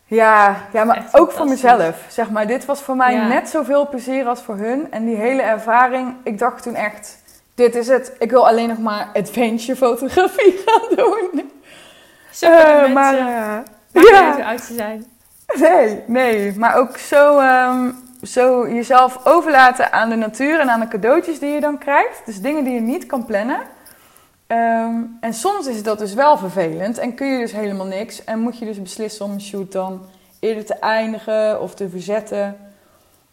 Ja, 0.05 0.55
ja 0.73 0.83
maar 0.83 1.05
ook 1.11 1.31
voor 1.31 1.47
mezelf. 1.47 2.05
Zeg 2.09 2.29
maar, 2.29 2.47
dit 2.47 2.65
was 2.65 2.81
voor 2.81 2.95
mij 2.95 3.13
Ja. 3.13 3.27
net 3.27 3.49
zoveel 3.49 3.89
plezier 3.89 4.25
als 4.25 4.41
voor 4.41 4.55
hun. 4.57 4.91
En 4.91 5.05
die 5.05 5.15
hele 5.15 5.41
ervaring, 5.41 6.15
ik 6.23 6.37
dacht 6.39 6.63
toen 6.63 6.75
echt, 6.75 7.17
dit 7.57 7.75
is 7.75 7.87
het. 7.87 8.11
Ik 8.19 8.31
wil 8.31 8.47
alleen 8.47 8.67
nog 8.67 8.77
maar 8.77 9.09
adventure 9.13 9.75
fotografie 9.75 10.59
gaan 10.65 10.95
doen. 10.95 11.51
Zo 12.31 12.49
mensen. 12.49 12.93
maar 12.93 13.19
uit 13.19 13.67
hoe 13.91 14.11
ja, 14.11 14.49
oud 14.49 14.61
ze 14.61 14.73
zijn. 14.73 15.05
nee, 15.59 16.03
nee. 16.07 16.57
Maar 16.57 16.75
ook 16.77 16.97
zo, 16.97 17.39
ehm, 17.39 17.91
zo 18.23 18.69
jezelf 18.69 19.19
overlaten 19.25 19.91
aan 19.91 20.09
de 20.09 20.15
natuur 20.15 20.59
en 20.59 20.69
aan 20.69 20.79
de 20.79 20.87
cadeautjes 20.87 21.39
die 21.39 21.49
je 21.49 21.59
dan 21.59 21.77
krijgt. 21.77 22.21
Dus 22.25 22.41
dingen 22.41 22.63
die 22.63 22.73
je 22.73 22.79
niet 22.81 23.05
kan 23.05 23.25
plannen. 23.25 23.59
Ehm, 24.47 24.95
en 25.19 25.33
soms 25.33 25.67
is 25.67 25.83
dat 25.83 25.99
dus 25.99 26.13
wel 26.13 26.37
vervelend 26.37 26.97
en 26.97 27.13
kun 27.15 27.27
je 27.27 27.39
dus 27.39 27.51
helemaal 27.51 27.85
niks. 27.85 28.23
En 28.23 28.39
moet 28.39 28.57
je 28.57 28.65
dus 28.65 28.81
beslissen 28.81 29.25
om 29.25 29.31
een 29.31 29.41
shoot 29.41 29.71
dan 29.71 30.01
eerder 30.39 30.65
te 30.65 30.73
eindigen 30.73 31.61
of 31.61 31.73
te 31.75 31.89
verzetten. 31.89 32.57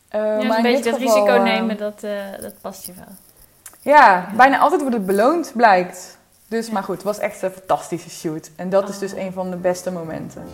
Eh, 0.09 0.21
Ja, 0.21 0.37
dus 0.39 0.47
maar 0.49 0.57
een 0.57 0.63
beetje 0.63 0.91
dat 0.91 1.01
geval, 1.01 1.15
risico 1.17 1.43
nemen, 1.43 1.77
dat, 1.77 2.01
dat 2.41 2.55
past 2.61 2.87
je 2.87 2.93
wel. 2.97 3.24
Ja, 3.85 4.29
bijna 4.37 4.59
altijd 4.59 4.81
wordt 4.81 4.97
het 4.97 5.07
beloond, 5.07 5.53
blijkt. 5.57 6.19
Dus, 6.49 6.71
maar 6.71 6.83
goed, 6.83 6.95
het 6.95 7.05
was 7.05 7.19
echt 7.19 7.43
een 7.43 7.51
fantastische 7.51 8.11
shoot. 8.11 8.51
En 8.57 8.69
dat 8.69 8.89
is 8.89 8.95
Oh. 8.95 9.01
dus 9.01 9.13
een 9.13 9.33
van 9.33 9.51
de 9.51 9.57
beste 9.57 9.91
momenten. 9.91 10.45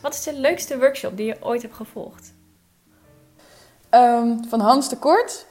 Wat 0.00 0.14
is 0.14 0.22
de 0.22 0.34
leukste 0.34 0.78
workshop 0.78 1.16
die 1.16 1.26
je 1.26 1.36
ooit 1.40 1.62
hebt 1.62 1.74
gevolgd? 1.74 2.32
Ehm, 3.88 4.42
van 4.48 4.60
Hans 4.60 4.88
de 4.88 4.96
Kort. 4.96 5.46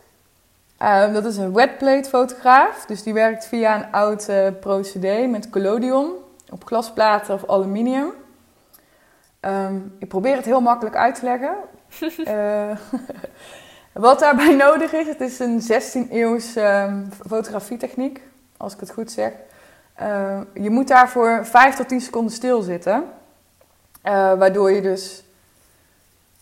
Ehm, 0.77 1.13
dat 1.13 1.25
is 1.25 1.37
een 1.37 1.53
wetplate 1.53 2.09
fotograaf. 2.09 2.85
Dus 2.85 3.03
die 3.03 3.13
werkt 3.13 3.45
via 3.45 3.75
een 3.75 3.91
oud 3.91 4.27
eh, 4.27 4.47
procedé 4.59 5.25
met 5.25 5.49
collodion 5.49 6.11
op 6.49 6.65
glasplaten 6.65 7.33
of 7.33 7.49
aluminium. 7.49 8.11
Ehm, 9.39 9.79
ik 9.99 10.07
probeer 10.07 10.35
het 10.35 10.45
heel 10.45 10.61
makkelijk 10.61 10.95
uit 10.95 11.15
te 11.15 11.25
leggen. 11.25 11.55
Eh, 12.25 12.71
wat 13.93 14.19
daarbij 14.19 14.55
nodig 14.55 14.93
is, 14.93 15.07
het 15.07 15.21
is 15.21 15.39
een 15.39 15.61
16 15.61 16.07
eeuws 16.11 16.55
ehm, 16.55 17.03
fotografietechniek, 17.27 18.21
als 18.57 18.73
ik 18.73 18.79
het 18.79 18.91
goed 18.91 19.11
zeg. 19.11 19.31
Eh, 19.93 20.41
je 20.53 20.69
moet 20.69 20.87
daarvoor 20.87 21.45
5 21.45 21.75
tot 21.75 21.87
10 21.87 22.01
seconden 22.01 22.33
stilzitten. 22.33 23.03
Eh, 24.01 24.13
waardoor 24.13 24.71
je 24.71 24.81
dus 24.81 25.23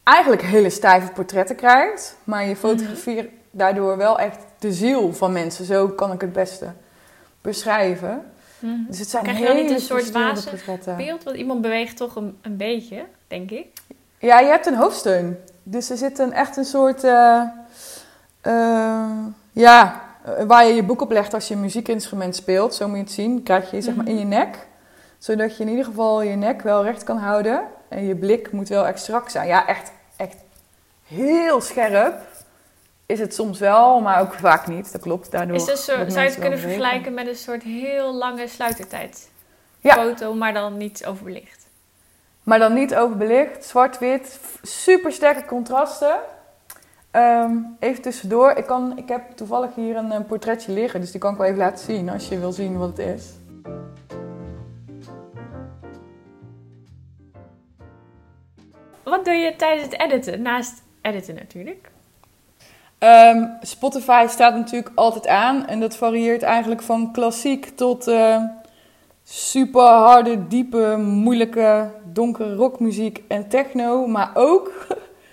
eigenlijk 0.04 0.42
hele 0.42 0.70
stijve 0.70 1.12
portretten 1.12 1.56
krijgt. 1.56 2.18
Maar 2.24 2.46
je 2.46 2.56
fotografeert 2.56 3.30
daardoor 3.52 3.98
wel 3.98 4.20
echt 4.20 4.38
de 4.60 4.74
ziel 4.74 5.14
van 5.14 5.32
mensen. 5.32 5.66
Zo 5.66 5.88
kan 5.88 6.12
ik 6.12 6.22
het 6.22 6.34
beste 6.34 6.72
beschrijven. 7.42 8.32
Mhm. 8.60 8.74
Dus 8.88 9.00
het 9.00 9.10
zijn 9.10 9.24
Krijg 9.24 9.40
je 9.40 9.46
hele 9.46 9.62
niet 9.62 9.72
een 9.72 9.80
soort 9.80 10.12
wazig 10.12 10.66
beeld? 10.98 11.24
Want 11.24 11.38
iemand 11.38 11.62
beweegt 11.62 11.98
toch 11.98 12.16
een, 12.16 12.38
een 12.42 12.58
beetje, 12.58 13.06
denk 13.28 13.52
ik. 13.52 13.68
Ja, 14.20 14.40
je 14.40 14.48
hebt 14.48 14.66
een 14.66 14.76
hoofdsteun. 14.76 15.38
Dus 15.64 15.90
er 15.90 15.98
zit 15.98 16.20
een, 16.20 16.34
echt 16.34 16.58
een 16.58 16.66
soort... 16.66 17.04
eh, 17.04 17.42
eh, 18.42 19.10
ja, 19.52 20.02
eh, 20.24 20.44
waar 20.44 20.66
je 20.66 20.74
je 20.74 20.84
boek 20.84 21.02
op 21.02 21.12
legt 21.12 21.34
als 21.34 21.48
je 21.48 21.54
een 21.54 21.62
muziekinstrument 21.62 22.36
speelt. 22.36 22.74
Zo 22.74 22.88
moet 22.88 22.98
je 22.98 23.04
het 23.04 23.12
zien. 23.12 23.44
Krijg 23.44 23.72
je 23.72 23.82
zeg 23.82 23.96
maar 23.96 24.08
in 24.08 24.18
je 24.18 24.26
nek. 24.26 24.68
Zodat 25.18 25.58
je 25.58 25.64
in 25.64 25.70
ieder 25.70 25.86
geval 25.86 26.22
je 26.22 26.36
nek 26.36 26.62
wel 26.62 26.84
recht 26.84 27.04
kan 27.04 27.18
houden. 27.18 27.62
En 27.88 28.06
je 28.06 28.16
blik 28.16 28.52
moet 28.52 28.70
wel 28.70 28.88
echt 28.88 29.00
strak 29.00 29.30
zijn. 29.30 29.48
Ja, 29.48 29.68
echt, 29.68 29.92
echt 30.16 30.36
heel 31.08 31.62
scherp 31.62 32.28
is 33.10 33.20
het 33.20 33.34
soms 33.34 33.60
wel, 33.60 34.02
maar 34.02 34.22
ook 34.22 34.34
vaak 34.34 34.68
niet. 34.68 34.92
Dat 34.92 35.02
klopt. 35.02 35.32
Daardoor 35.32 35.56
Is 35.56 35.86
zou 35.86 36.06
je 36.06 36.20
het 36.20 36.40
kunnen 36.40 36.60
vergelijken 36.60 37.14
met 37.14 37.28
een 37.28 37.36
soort 37.36 37.64
heel 37.64 38.14
lange 38.14 38.48
sluitertijd? 38.48 39.30
Ja. 39.80 39.94
Foto, 39.94 40.34
maar 40.34 40.54
dan 40.54 40.78
niet 40.78 41.06
overbelicht. 41.06 41.59
Maar 42.44 42.60
dan 42.60 42.74
niet 42.74 42.96
overbelicht, 42.96 43.66
zwart-wit, 43.66 44.40
super 44.62 45.12
sterke 45.12 45.46
contrasten. 45.46 46.20
Ehm, 47.12 47.58
even 47.80 48.02
tussendoor, 48.02 48.52
ik, 48.52 48.66
kan, 48.66 48.98
ik 48.98 49.10
heb 49.10 49.32
toevallig 49.36 49.76
hier 49.76 49.96
een, 49.96 50.12
eh, 50.12 50.20
portretje 50.28 50.72
liggen, 50.72 51.02
dus 51.02 51.12
die 51.12 51.20
kan 51.20 51.32
ik 51.32 51.38
wel 51.38 51.48
even 51.48 51.60
laten 51.60 51.86
zien 51.86 52.10
als 52.10 52.30
je 52.30 52.40
wil 52.40 52.52
zien 52.52 52.78
wat 52.78 52.98
het 52.98 53.00
is. 53.00 53.34
Wat 59.04 59.26
doe 59.26 59.34
je 59.34 59.56
tijdens 59.56 59.84
het 59.84 60.00
editen? 60.02 60.42
Naast 60.42 60.84
editen 61.02 61.36
natuurlijk. 61.36 61.92
Ehm, 62.98 63.46
Spotify 63.62 64.26
staat 64.30 64.56
natuurlijk 64.56 64.92
altijd 64.96 65.28
aan 65.28 65.68
en 65.68 65.80
dat 65.80 65.96
varieert 65.96 66.44
eigenlijk 66.44 66.82
van 66.82 67.12
klassiek 67.12 67.66
tot 67.66 68.08
eh, 68.08 68.44
super 69.24 69.82
harde, 69.82 70.48
diepe, 70.48 70.98
moeilijke, 70.98 71.92
donkere 72.14 72.56
rockmuziek 72.56 73.24
en 73.28 73.48
techno. 73.48 74.08
Maar 74.08 74.32
ook 74.34 74.72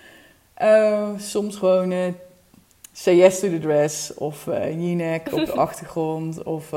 eh, 0.53 1.09
soms 1.17 1.55
gewoon 1.55 1.91
eh 1.91 2.13
Say 2.93 3.15
Yes 3.15 3.39
to 3.39 3.49
the 3.49 3.59
Dress 3.59 4.13
of 4.13 4.47
eh 4.47 4.69
Jinek 4.71 5.33
op 5.33 5.45
de 5.45 5.51
achtergrond. 5.65 6.43
Of 6.43 6.73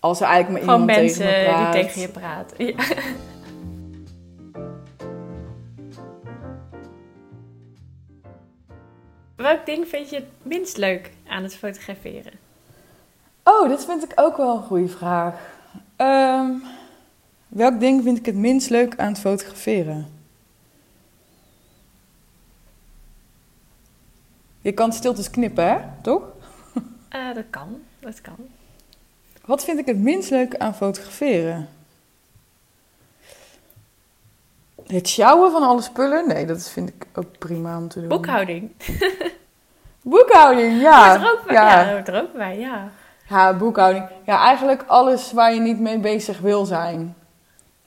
als 0.00 0.20
er 0.20 0.26
eigenlijk 0.26 0.64
maar 0.64 0.74
iemand 0.74 0.84
mensen 0.96 1.26
tegen 1.26 1.42
me 1.42 1.44
praat. 1.44 1.72
die 1.72 1.82
tegen 1.82 2.00
je 2.00 2.08
praten. 2.08 2.66
Ja. 2.66 2.74
Welk 9.42 9.66
ding 9.66 9.88
vind 9.88 10.10
je 10.10 10.16
het 10.16 10.28
minst 10.42 10.76
leuk 10.76 11.10
aan 11.28 11.42
het 11.42 11.56
fotograferen? 11.56 12.32
Oh, 13.44 13.68
dit 13.68 13.84
vind 13.84 14.04
ik 14.04 14.12
ook 14.14 14.36
wel 14.36 14.56
een 14.56 14.62
goede 14.62 14.88
vraag. 14.88 15.34
Ehm, 15.96 16.50
welk 17.52 17.80
ding 17.80 18.02
vind 18.02 18.18
ik 18.18 18.26
het 18.26 18.34
minst 18.34 18.70
leuk 18.70 18.96
aan 18.96 19.08
het 19.08 19.18
fotograferen? 19.18 20.06
Je 24.60 24.72
kan 24.72 24.92
stiltes 24.92 25.30
knippen, 25.30 25.66
hè? 25.68 25.78
Toch? 26.02 26.22
Eh, 27.08 27.34
dat 27.34 27.44
kan. 27.50 27.82
dat 28.00 28.20
kan. 28.20 28.36
Wat 29.44 29.64
vind 29.64 29.78
ik 29.78 29.86
het 29.86 29.98
minst 29.98 30.30
leuk 30.30 30.56
aan 30.56 30.74
fotograferen? 30.74 31.68
Het 34.86 35.08
sjouwen 35.08 35.50
van 35.50 35.62
alle 35.62 35.82
spullen? 35.82 36.28
Nee, 36.28 36.46
dat 36.46 36.68
vind 36.68 36.88
ik 36.88 37.06
ook 37.14 37.38
prima 37.38 37.78
om 37.78 37.88
te 37.88 38.00
doen. 38.00 38.08
Boekhouding. 38.08 38.70
Boekhouding, 40.02 40.80
ja. 40.80 41.20
Hoort 41.20 41.22
er 41.22 41.32
ook 41.32 41.46
bij, 41.46 41.54
ja. 41.54 41.92
hoort 41.92 42.08
er 42.08 42.22
ook 42.22 42.32
bij, 42.32 42.58
ja. 42.58 42.90
Ja, 43.28 43.56
boekhouding. 43.56 44.08
Ja, 44.26 44.38
eigenlijk 44.38 44.84
alles 44.86 45.32
waar 45.32 45.54
je 45.54 45.60
niet 45.60 45.80
mee 45.80 45.98
bezig 45.98 46.38
wil 46.38 46.64
zijn 46.64 47.14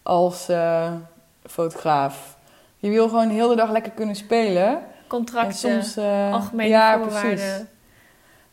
als 0.06 0.49
eh, 0.49 0.91
fotograaf. 1.45 2.38
Je 2.78 2.89
wil 2.89 3.10
gewoon 3.10 3.28
de 3.28 3.34
hele 3.34 3.56
dag 3.56 3.72
lekker 3.72 3.91
kunnen 3.91 4.16
spelen. 4.16 4.80
Contracten, 5.08 5.70
En 5.70 5.84
soms, 5.84 5.97
eh, 5.97 6.34
algemene 6.34 6.70
ja, 6.70 6.97
voorwaarden. 6.97 7.36
precies. 7.36 7.64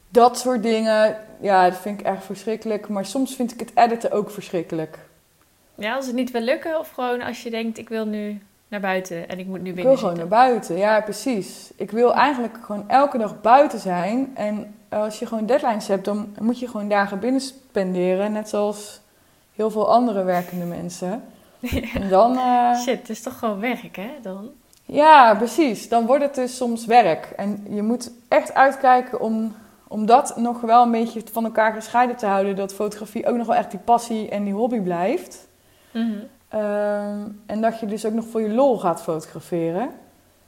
Dat 0.09 0.39
soort 0.39 0.63
dingen, 0.63 1.17
ja, 1.41 1.71
dat 1.71 1.79
vind 1.79 2.01
ik 2.01 2.07
echt 2.07 2.25
verschrikkelijk. 2.25 2.89
Maar 2.89 3.05
soms 3.07 3.35
vind 3.35 3.53
ik 3.53 3.61
het 3.61 3.71
editen 3.75 4.11
ook 4.13 4.31
verschrikkelijk. 4.31 4.99
Ja, 5.75 5.95
als 5.95 6.07
het 6.07 6.15
niet 6.15 6.31
wil 6.31 6.41
lukken 6.41 6.79
of 6.79 6.91
gewoon 6.91 7.23
als 7.23 7.43
je 7.43 7.51
denkt 7.51 7.79
ik 7.79 7.89
wil 7.89 8.07
nu 8.07 8.43
naar 8.69 8.81
buiten 8.81 9.29
en 9.29 9.39
ik 9.39 9.47
moet 9.47 9.63
nu 9.63 9.69
Ik 9.69 9.75
binnen 9.75 9.93
wil 9.93 10.03
gewoon 10.03 10.17
naar 10.17 10.29
buiten, 10.29 10.77
ja, 10.77 11.01
precies. 11.01 11.71
Ik 11.77 11.91
wil 11.91 12.15
eigenlijk 12.15 12.59
gewoon 12.63 12.89
elke 12.89 13.19
dag 13.19 13.41
buiten 13.41 13.79
zijn. 13.79 14.33
En 14.35 14.75
als 14.89 15.19
je 15.19 15.27
gewoon 15.27 15.47
deadlines 15.47 15.89
hebt, 15.89 16.05
dan 16.05 16.35
moet 16.41 16.59
je 16.59 16.69
gewoon 16.69 16.89
dagen 16.89 17.19
binnen 17.19 17.41
spenderen. 17.41 18.33
Net 18.33 18.49
zoals 18.49 19.01
heel 19.55 19.71
veel 19.71 19.93
andere 19.93 20.23
werkende 20.23 20.65
mensen. 20.65 21.25
En 21.95 22.09
dan, 22.09 22.37
eh, 22.37 22.77
Shit, 22.77 22.99
het 22.99 23.09
is 23.09 23.23
toch 23.23 23.39
gewoon 23.39 23.61
werk, 23.61 23.97
hè? 23.97 24.11
Dan. 24.23 24.51
ja, 24.85 25.35
precies. 25.35 25.89
Dan 25.89 26.07
wordt 26.07 26.25
het 26.25 26.35
dus 26.35 26.57
soms 26.57 26.87
werk. 26.87 27.33
En 27.37 27.67
je 27.69 27.83
moet 27.83 28.11
echt 28.29 28.55
uitkijken 28.55 29.21
om, 29.21 29.55
om 29.89 30.07
dat 30.07 30.37
nog 30.37 30.61
wel 30.61 30.83
een 30.83 30.91
beetje 30.91 31.23
van 31.33 31.45
elkaar 31.45 31.73
gescheiden 31.73 32.17
te 32.17 32.27
houden. 32.27 32.57
Dat 32.57 32.75
fotografie 32.75 33.27
ook 33.27 33.37
nog 33.37 33.47
wel 33.47 33.57
echt 33.57 33.71
die 33.71 33.81
passie 33.81 34.29
en 34.29 34.45
die 34.45 34.53
hobby 34.53 34.81
blijft. 34.81 35.49
Mhm. 35.93 36.19
Ehm, 36.49 37.21
en 37.47 37.61
dat 37.61 37.81
je 37.81 37.87
dus 37.87 38.07
ook 38.07 38.13
nog 38.13 38.25
voor 38.31 38.41
je 38.41 38.55
lol 38.55 38.79
gaat 38.79 39.03
fotograferen. 39.03 39.91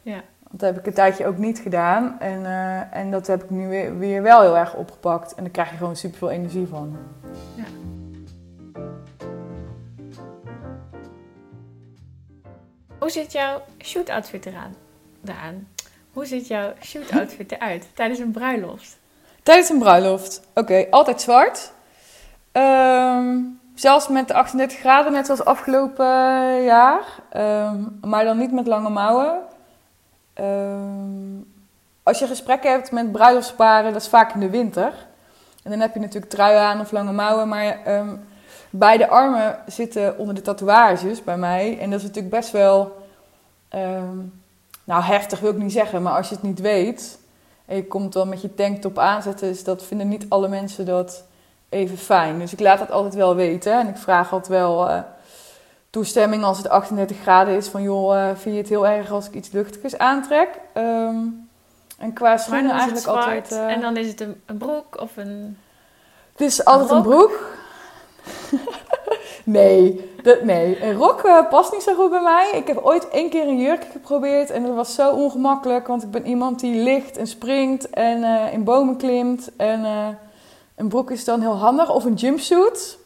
Ja. 0.03 0.21
Want 0.43 0.61
dat 0.61 0.69
heb 0.75 0.79
ik 0.79 0.87
een 0.87 0.95
tijdje 0.95 1.27
ook 1.27 1.39
niet 1.39 1.59
gedaan. 1.59 2.21
En, 2.21 2.47
eh, 2.47 2.97
en 2.97 3.11
dat 3.11 3.27
heb 3.27 3.43
ik 3.43 3.51
nu 3.51 3.69
weer, 3.69 3.99
weer 3.99 4.23
wel 4.23 4.41
heel 4.41 4.57
erg 4.57 4.75
opgepakt. 4.75 5.35
En 5.35 5.43
daar 5.43 5.53
krijg 5.53 5.71
je 5.71 5.77
gewoon 5.77 5.97
super 5.97 6.19
veel 6.19 6.31
energie 6.31 6.67
van. 6.67 6.97
Hoe 13.05 13.13
zit 13.13 13.33
jouw 13.33 13.63
shoot 13.83 14.09
outfit 14.09 14.47
eraan? 14.47 15.69
Hoe 16.13 16.27
ziet 16.27 16.47
jouw 16.47 16.73
shoot 16.83 17.13
outfit 17.13 17.53
eruit 17.55 17.87
tijdens 17.95 18.19
een 18.19 18.31
bruiloft? 18.31 18.99
Tijdens 19.43 19.69
een 19.69 19.79
bruiloft. 19.79 20.41
Oké, 20.55 20.87
altijd 20.91 21.21
zwart. 21.21 21.73
Ehm, 22.53 23.37
zelfs 23.75 24.09
met 24.09 24.29
de 24.29 24.35
38 24.35 24.79
graden, 24.79 25.13
net 25.13 25.27
zoals 25.27 25.45
afgelopen 25.45 26.07
jaar. 26.63 27.03
Ehm, 27.31 27.83
maar 28.01 28.25
dan 28.25 28.39
niet 28.39 28.53
met 28.53 28.67
lange 28.67 28.91
mouwen. 28.91 29.41
Ehm, 30.35 31.43
als 32.03 32.19
je 32.19 32.27
gesprekken 32.27 32.71
hebt 32.71 32.91
met 32.91 33.13
bruiloftsparen, 33.13 33.93
dat 33.93 34.03
is 34.03 34.09
vaak 34.09 34.35
in 34.35 34.41
de 34.41 34.51
winter. 34.51 34.93
En 35.63 35.71
dan 35.71 35.81
heb 35.81 35.95
je 35.95 36.01
natuurlijk 36.01 36.33
trui 36.33 36.57
aan 36.57 36.81
of 36.81 36.93
lange 36.93 37.13
mouwen. 37.13 37.49
Maar 37.49 37.79
beide 38.79 39.09
armen 39.09 39.59
zitten 39.67 40.19
onder 40.19 40.35
de 40.35 40.43
tatoeages 40.43 41.25
bij 41.25 41.37
mij. 41.37 41.79
En 41.81 41.91
dat 41.91 41.99
is 41.99 42.07
natuurlijk 42.07 42.35
best 42.35 42.51
wel... 42.51 42.97
ehm, 43.69 44.17
nou, 44.85 45.03
heftig 45.03 45.41
wil 45.41 45.51
ik 45.51 45.59
niet 45.59 45.73
zeggen, 45.73 46.03
maar 46.03 46.17
als 46.17 46.29
je 46.29 46.35
het 46.35 46.45
niet 46.45 46.61
weet... 46.61 47.19
En 47.67 47.77
je 47.77 47.87
komt 47.87 48.13
dan 48.13 48.29
met 48.29 48.43
je 48.43 48.55
tanktop 48.55 48.99
aanzetten, 48.99 49.49
dus 49.49 49.65
dat 49.65 49.83
vinden 49.85 50.09
niet 50.09 50.27
alle 50.29 50.49
mensen 50.49 50.87
dat 50.87 51.25
even 51.69 51.99
fijn. 51.99 52.39
Dus 52.39 52.53
ik 52.53 52.61
laat 52.61 52.79
dat 52.79 52.91
altijd 52.91 53.15
wel 53.15 53.35
weten. 53.35 53.73
En 53.73 53.89
ik 53.89 53.97
vraag 53.97 54.33
altijd 54.33 54.51
wel 54.51 54.89
eh, 54.89 54.99
toestemming 55.91 56.45
als 56.45 56.59
het 56.59 56.69
38 56.69 57.17
graden 57.17 57.57
is. 57.57 57.69
Van 57.69 57.83
joh, 57.83 58.17
eh, 58.17 58.37
vind 58.37 58.55
je 58.55 58.61
het 58.61 58.71
heel 58.71 58.87
erg 58.87 59.11
als 59.11 59.27
ik 59.27 59.35
iets 59.35 59.51
luchtigers 59.51 59.99
aantrek? 59.99 60.49
Ehm, 60.73 61.17
en 61.99 62.13
qua 62.13 62.37
schoenen 62.37 62.65
is 62.65 62.81
eigenlijk 62.81 63.07
altijd... 63.07 63.53
eh, 63.53 63.73
en 63.73 63.81
dan 63.81 63.97
is 63.97 64.09
het 64.09 64.21
een, 64.21 64.43
een 64.47 64.57
broek 64.57 65.01
of 65.01 65.17
een... 65.17 65.59
Het 66.33 66.41
is 66.41 66.65
altijd 66.65 66.91
een 66.91 67.03
broek. 67.03 67.54
nee, 69.45 70.11
dat, 70.23 70.43
nee, 70.43 70.83
een 70.83 70.95
rok 70.95 71.23
eh, 71.23 71.49
past 71.49 71.73
niet 71.73 71.83
zo 71.83 71.95
goed 71.95 72.11
bij 72.11 72.23
mij. 72.23 72.51
Ik 72.55 72.67
heb 72.67 72.79
ooit 72.79 73.09
één 73.09 73.31
keer 73.31 73.49
een 73.49 73.61
jurk 73.61 73.85
geprobeerd 73.93 74.51
en 74.51 74.63
dat 74.63 74.75
was 74.75 74.95
zo 74.95 75.11
ongemakkelijk. 75.11 75.87
Want 75.87 76.03
ik 76.03 76.11
ben 76.11 76.27
iemand 76.27 76.61
die 76.61 76.83
ligt 76.83 77.17
en 77.17 77.27
springt 77.27 77.91
en 77.91 78.25
eh, 78.25 78.53
in 78.53 78.65
bomen 78.65 78.97
klimt. 78.97 79.57
En 79.57 79.85
eh, 79.85 80.09
een 80.77 80.89
broek 80.89 81.11
is 81.11 81.25
dan 81.25 81.41
heel 81.41 81.57
handig. 81.57 81.91
Of 81.91 82.05
een 82.05 82.15
jumpsuit. 82.15 82.99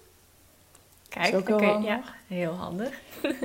Kijk, 1.08 1.36
oké, 1.36 1.54
heel 1.54 1.72
handig. 1.72 1.88
ja, 1.88 2.00
heel 2.26 2.52
handig. 2.52 3.00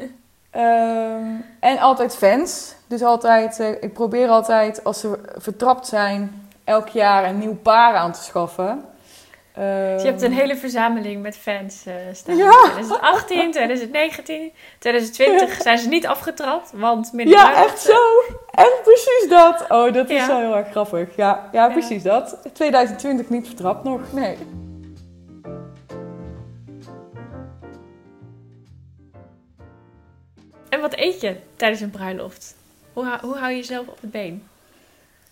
Ehm, 0.53 1.26
en 1.59 1.78
altijd 1.78 2.15
fans. 2.15 2.76
Dus 2.88 3.01
altijd, 3.01 3.59
eh, 3.59 3.69
ik 3.69 3.93
probeer 3.93 4.30
altijd 4.30 4.84
als 4.84 4.99
ze 4.99 5.19
vertrapt 5.38 5.88
zijn, 5.88 6.49
elk 6.63 6.88
jaar 6.88 7.30
een 7.30 7.38
nieuw 7.38 7.55
paar 7.55 7.95
aan 7.95 8.11
te 8.11 8.24
schaffen. 8.24 8.86
Dus 9.56 10.01
je 10.01 10.08
hebt 10.08 10.22
een 10.22 10.32
Ehm, 10.32 10.39
hele 10.39 10.56
verzameling 10.58 11.22
met 11.22 11.38
fans 11.38 11.86
eh, 11.86 11.93
staan. 12.14 12.36
Ja. 12.38 12.51
2018, 12.64 13.51
2019, 13.51 14.51
2020 14.80 15.62
zijn 15.62 15.78
ze 15.78 15.88
niet 15.88 16.08
afgetrapt, 16.08 16.72
want 16.74 17.14
minder 17.14 17.36
Ja, 17.36 17.64
echt 17.64 17.80
zo. 17.80 17.97
Echt 18.51 18.82
precies 18.84 19.26
dat. 19.30 19.66
Oh, 19.70 19.93
dat 19.93 20.10
is 20.10 20.18
Ja. 20.18 20.28
wel 20.28 20.39
heel 20.39 20.56
erg 20.56 20.70
grappig. 20.70 21.16
Ja, 21.16 21.49
ja, 21.51 21.66
Ja. 21.68 21.72
precies 21.72 22.04
dat. 22.04 22.38
2020 22.54 23.30
niet 23.30 23.47
vertrapt 23.47 23.84
nog. 23.84 24.01
Nee. 24.12 24.38
En 30.70 30.82
wat 30.82 30.95
eet 30.95 31.22
je 31.22 31.36
tijdens 31.56 31.82
een 31.82 31.89
bruiloft? 31.91 32.56
Hoe, 32.93 33.06
hou- 33.06 33.22
hoe 33.22 33.36
hou 33.36 33.51
je 33.51 33.58
jezelf 33.58 33.88
op 33.88 34.01
het 34.01 34.12
been? 34.12 34.47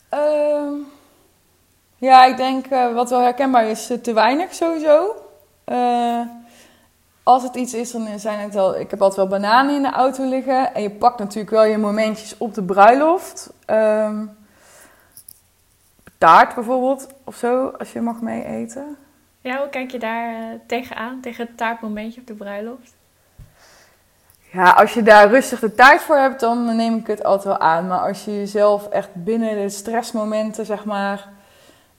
Ehm, 0.10 0.74
ja, 2.02 2.26
ik 2.26 2.38
denk 2.38 2.66
eh, 2.66 2.94
wat 2.94 3.10
wel 3.10 3.22
herkenbaar 3.22 3.66
is, 3.66 3.90
eh, 3.90 3.98
te 3.98 4.14
weinig 4.14 4.54
sowieso. 4.54 5.16
Eh, 5.64 6.22
als 7.24 7.44
het 7.44 7.56
iets 7.56 7.74
is, 7.74 7.92
dan 7.92 8.20
zijn 8.20 8.40
het 8.40 8.54
wel... 8.54 8.80
Ik 8.80 8.90
heb 8.90 9.02
altijd 9.02 9.30
wel 9.30 9.40
bananen 9.40 9.76
in 9.76 9.82
de 9.82 9.92
auto 9.92 10.30
liggen. 10.30 10.74
En 10.74 10.82
je 10.82 10.90
pakt 10.90 11.20
natuurlijk 11.20 11.50
wel 11.50 11.64
je 11.64 11.78
momentjes 11.78 12.38
op 12.38 12.54
de 12.54 12.64
bruiloft. 12.64 13.54
Ehm, 13.66 14.26
taart 16.18 16.56
bijvoorbeeld, 16.56 17.08
of 17.24 17.36
zo, 17.36 17.68
als 17.68 17.92
je 17.92 18.02
mag 18.02 18.22
mee 18.22 18.46
eten. 18.46 18.98
Ja, 19.42 19.58
hoe 19.58 19.70
kijk 19.70 19.92
je 19.92 20.00
daar 20.00 20.34
tegenaan, 20.68 21.20
tegen 21.22 21.46
het 21.46 21.58
taartmomentje 21.58 22.22
op 22.22 22.28
de 22.28 22.34
bruiloft? 22.34 22.94
Ja, 24.52 24.70
als 24.70 24.94
je 24.94 25.04
daar 25.04 25.30
rustig 25.30 25.60
de 25.60 25.76
tijd 25.76 26.02
voor 26.02 26.18
hebt, 26.18 26.40
dan 26.40 26.76
neem 26.76 26.98
ik 26.98 27.08
het 27.08 27.24
altijd 27.24 27.48
wel 27.48 27.68
aan. 27.68 27.88
Maar 27.88 28.08
als 28.08 28.26
je 28.26 28.32
jezelf 28.32 28.88
echt 28.88 29.10
binnen 29.14 29.62
de 29.62 29.70
stressmomenten, 29.70 30.66
zeg 30.66 30.86
maar, 30.86 31.40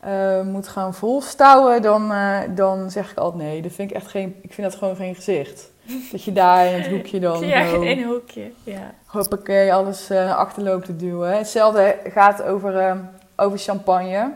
eh, 0.02 0.40
moet 0.42 0.68
gaan 0.68 0.94
volstouwen, 0.94 1.82
dan, 1.82 2.12
eh, 2.12 2.38
dan 2.48 2.90
zeg 2.90 3.10
ik 3.10 3.18
altijd 3.18 3.42
nee. 3.42 3.62
Dat 3.62 3.72
vind 3.72 3.90
ik 3.90 3.96
echt 3.96 4.06
geen, 4.08 4.36
ik 4.42 4.52
vind 4.54 4.70
dat 4.70 4.78
gewoon 4.78 4.96
geen 4.96 5.14
gezicht. 5.14 5.70
Dat 6.12 6.24
je 6.24 6.32
daar 6.32 6.66
in 6.66 6.80
het 6.80 6.86
hoekje 6.90 7.20
dan 7.20 7.46
ja, 7.46 7.60
in 7.60 7.82
een 7.86 8.02
hoekje. 8.04 8.50
Ja. 8.64 8.94
hoppakee, 9.06 9.72
alles 9.74 10.10
eh, 10.10 10.24
naar 10.24 10.34
achter 10.34 10.62
loopt 10.62 10.84
te 10.86 10.96
duwen. 10.96 11.36
Hetzelfde 11.36 11.96
gaat 12.12 12.42
over, 12.42 12.78
eh, 12.78 12.94
over 13.36 13.58
champagne. 13.58 14.32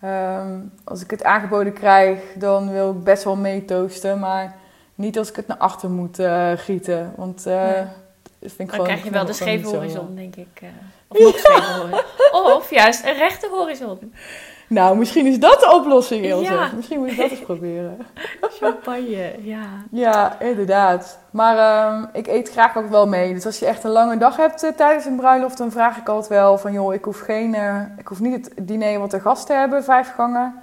Ehm, 0.00 0.58
als 0.84 1.02
ik 1.02 1.10
het 1.10 1.24
aangeboden 1.24 1.72
krijg, 1.72 2.18
dan 2.34 2.70
wil 2.72 2.90
ik 2.90 3.04
best 3.04 3.24
wel 3.24 3.36
meetoosten, 3.36 4.18
maar 4.18 4.54
niet 4.94 5.18
als 5.18 5.28
ik 5.28 5.36
het 5.36 5.46
naar 5.46 5.56
achter 5.56 5.90
moet 5.90 6.18
eh, 6.18 6.50
gieten. 6.56 7.12
Want 7.16 7.46
eh, 7.46 7.54
Nee. 7.62 7.74
dat 8.38 8.52
vind 8.52 8.58
ik 8.58 8.58
Dan 8.58 8.68
gewoon... 8.68 8.84
krijg 8.86 9.04
je 9.04 9.10
wel 9.10 9.24
de 9.24 9.32
scheve 9.32 9.68
zo, 9.68 9.74
horizon, 9.74 10.14
denk 10.14 10.36
ik. 10.36 10.46
eh. 10.62 10.68
of 11.08 11.18
horizon. 11.18 12.00
Of 12.56 12.70
juist 12.70 13.04
een 13.04 13.14
rechte 13.16 13.48
horizon. 13.50 14.12
Nou, 14.72 14.96
misschien 14.96 15.26
is 15.26 15.38
dat 15.38 15.60
de 15.60 15.72
oplossing, 15.74 16.24
Ilse. 16.24 16.52
Ja. 16.52 16.70
Misschien 16.76 16.98
moet 16.98 17.10
je 17.10 17.16
dat 17.16 17.30
eens 17.30 17.40
proberen. 17.40 17.98
Champagne, 18.60 19.34
ja. 19.42 19.66
Ja, 19.90 20.40
inderdaad. 20.40 21.18
Maar 21.30 21.56
ehm, 21.58 22.04
ik 22.12 22.26
eet 22.26 22.50
graag 22.50 22.76
ook 22.76 22.88
wel 22.88 23.08
mee. 23.08 23.34
Dus 23.34 23.46
als 23.46 23.58
je 23.58 23.66
echt 23.66 23.84
een 23.84 23.90
lange 23.90 24.16
dag 24.16 24.36
hebt 24.36 24.62
eh, 24.62 24.70
tijdens 24.70 25.04
een 25.04 25.16
bruiloft, 25.16 25.58
dan 25.58 25.70
vraag 25.70 25.96
ik 25.96 26.08
altijd 26.08 26.28
wel 26.28 26.58
van... 26.58 26.72
joh, 26.72 26.94
ik 26.94 27.04
hoef, 27.04 27.20
geen, 27.20 27.54
eh, 27.54 27.80
ik 27.98 28.06
hoef 28.06 28.20
niet 28.20 28.32
het 28.54 28.68
diner 28.68 28.98
wat 28.98 29.10
de 29.10 29.20
gasten 29.20 29.58
hebben, 29.58 29.84
vijf 29.84 30.12
gangen. 30.14 30.54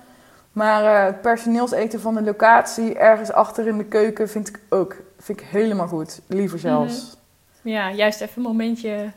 Maar 0.52 0.84
eh, 0.84 1.06
het 1.06 1.22
personeelseten 1.22 2.02
van 2.02 2.14
de 2.14 2.22
locatie 2.22 2.98
ergens 2.98 3.32
achter 3.32 3.68
in 3.68 3.78
de 3.78 3.86
keuken 3.86 4.30
vind 4.30 4.48
ik 4.48 4.60
ook 4.70 4.96
vind 5.20 5.40
ik 5.40 5.48
helemaal 5.50 5.88
goed. 5.88 6.22
Liever 6.28 6.60
zelfs. 6.60 7.18
Ja, 7.62 7.92
juist 7.92 8.22
even 8.22 8.34
een 8.36 8.48
momentje 8.50 9.12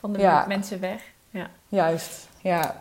van 0.00 0.12
de 0.12 0.18
Ja. 0.18 0.44
mensen 0.48 0.80
weg. 0.80 1.00
Juist, 1.68 2.28
ja. 2.40 2.74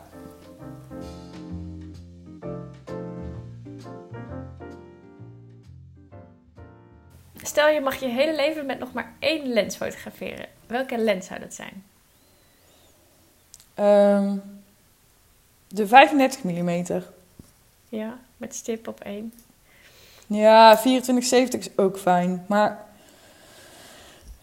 Stel 7.49 7.67
je 7.67 7.81
mag 7.81 7.95
je 7.95 8.07
hele 8.07 8.35
leven 8.35 8.65
met 8.65 8.79
nog 8.79 8.91
maar 8.93 9.13
één 9.19 9.47
lens 9.47 9.75
fotograferen. 9.75 10.45
Welke 10.67 10.97
lens 10.97 11.27
zou 11.27 11.39
dat 11.39 11.53
zijn? 11.53 11.83
Ehm, 13.73 14.37
de 15.67 15.87
35 15.87 16.43
mm. 16.43 16.83
Ja. 17.89 18.17
met 18.37 18.55
stip 18.55 18.87
op 18.87 18.99
één. 18.99 19.33
Ja, 20.27 20.75
2470 20.75 21.59
is 21.59 21.77
ook 21.77 21.97
fijn. 21.97 22.45
Maar 22.47 22.85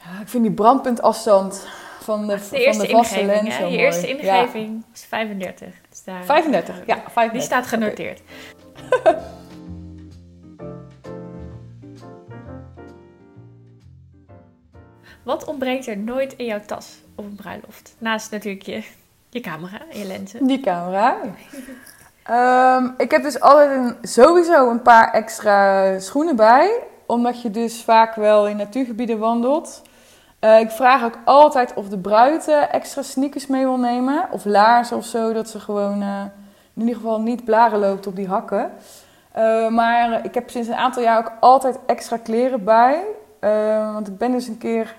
ja, 0.04 0.20
ik 0.20 0.28
vind 0.28 0.42
die 0.44 0.52
brandpuntafstand 0.52 1.66
van 2.00 2.26
de, 2.26 2.34
de 2.34 2.70
van 2.72 2.78
de 2.78 2.88
vaste 2.88 3.24
lens 3.24 3.57
hè? 3.57 3.64
Je 3.64 3.70
mooi. 3.70 3.76
eerste 3.76 4.09
ingeving 4.09 4.84
is 4.94 5.04
35. 5.04 5.68
Dus 5.88 6.04
daar, 6.04 6.18
Ja. 6.18 6.24
35, 6.24 6.76
ja, 6.86 6.94
35. 6.96 7.32
Die 7.32 7.40
staat 7.40 7.66
genoteerd. 7.66 8.20
Wat 15.27 15.45
ontbreekt 15.45 15.87
er 15.87 15.97
nooit 15.97 16.33
in 16.37 16.45
jouw 16.45 16.61
tas 16.66 16.99
op 17.14 17.24
een 17.24 17.35
bruiloft? 17.35 17.95
Naast 17.99 18.31
natuurlijk 18.31 18.64
je, 18.64 18.85
je 19.29 19.41
camera 19.41 19.79
en 19.91 19.99
je 19.99 20.05
lenzen. 20.05 20.47
Die 20.47 20.61
camera. 20.61 21.16
Ehm, 22.22 22.89
ik 22.99 23.11
heb 23.11 23.22
dus 23.22 23.41
altijd 23.41 23.95
sowieso 24.03 24.70
een 24.70 24.83
paar 24.83 25.12
extra 25.12 25.99
schoenen 25.99 26.37
bij. 26.37 26.83
Omdat 27.07 27.43
je 27.43 27.51
dus 27.51 27.83
vaak 27.83 28.14
wel 28.14 28.49
in 28.49 28.57
natuurgebieden 28.57 29.18
wandelt. 29.18 29.83
Eh, 30.39 30.61
ik 30.61 30.70
vraag 30.70 31.05
ook 31.05 31.18
altijd 31.24 31.74
of 31.74 31.89
de 31.89 31.99
bruid 31.99 32.49
extra 32.70 33.03
sneakers 33.03 33.47
mee 33.47 33.64
wil 33.64 33.79
nemen. 33.79 34.29
Of 34.31 34.45
laarzen 34.45 34.97
of 34.97 35.05
zo. 35.05 35.33
Dat 35.33 35.49
ze 35.49 35.61
gewoon 35.61 36.03
eh, 36.03 36.22
in 36.74 36.81
ieder 36.81 36.95
geval 36.95 37.20
niet 37.20 37.45
blaren 37.45 37.79
loopt 37.79 38.07
op 38.07 38.16
die 38.16 38.29
hakken. 38.29 38.70
Eh, 39.33 39.68
maar 39.68 40.24
ik 40.24 40.35
heb 40.35 40.51
sinds 40.51 40.68
een 40.68 40.74
aantal 40.74 41.03
jaar 41.03 41.18
ook 41.18 41.33
altijd 41.41 41.79
extra 41.87 42.16
kleren 42.16 42.64
bij. 42.64 43.03
Want 43.93 44.09
ik 44.09 44.18
ben 44.18 44.33
dus 44.33 44.47
een 44.47 44.59
keer 44.59 44.95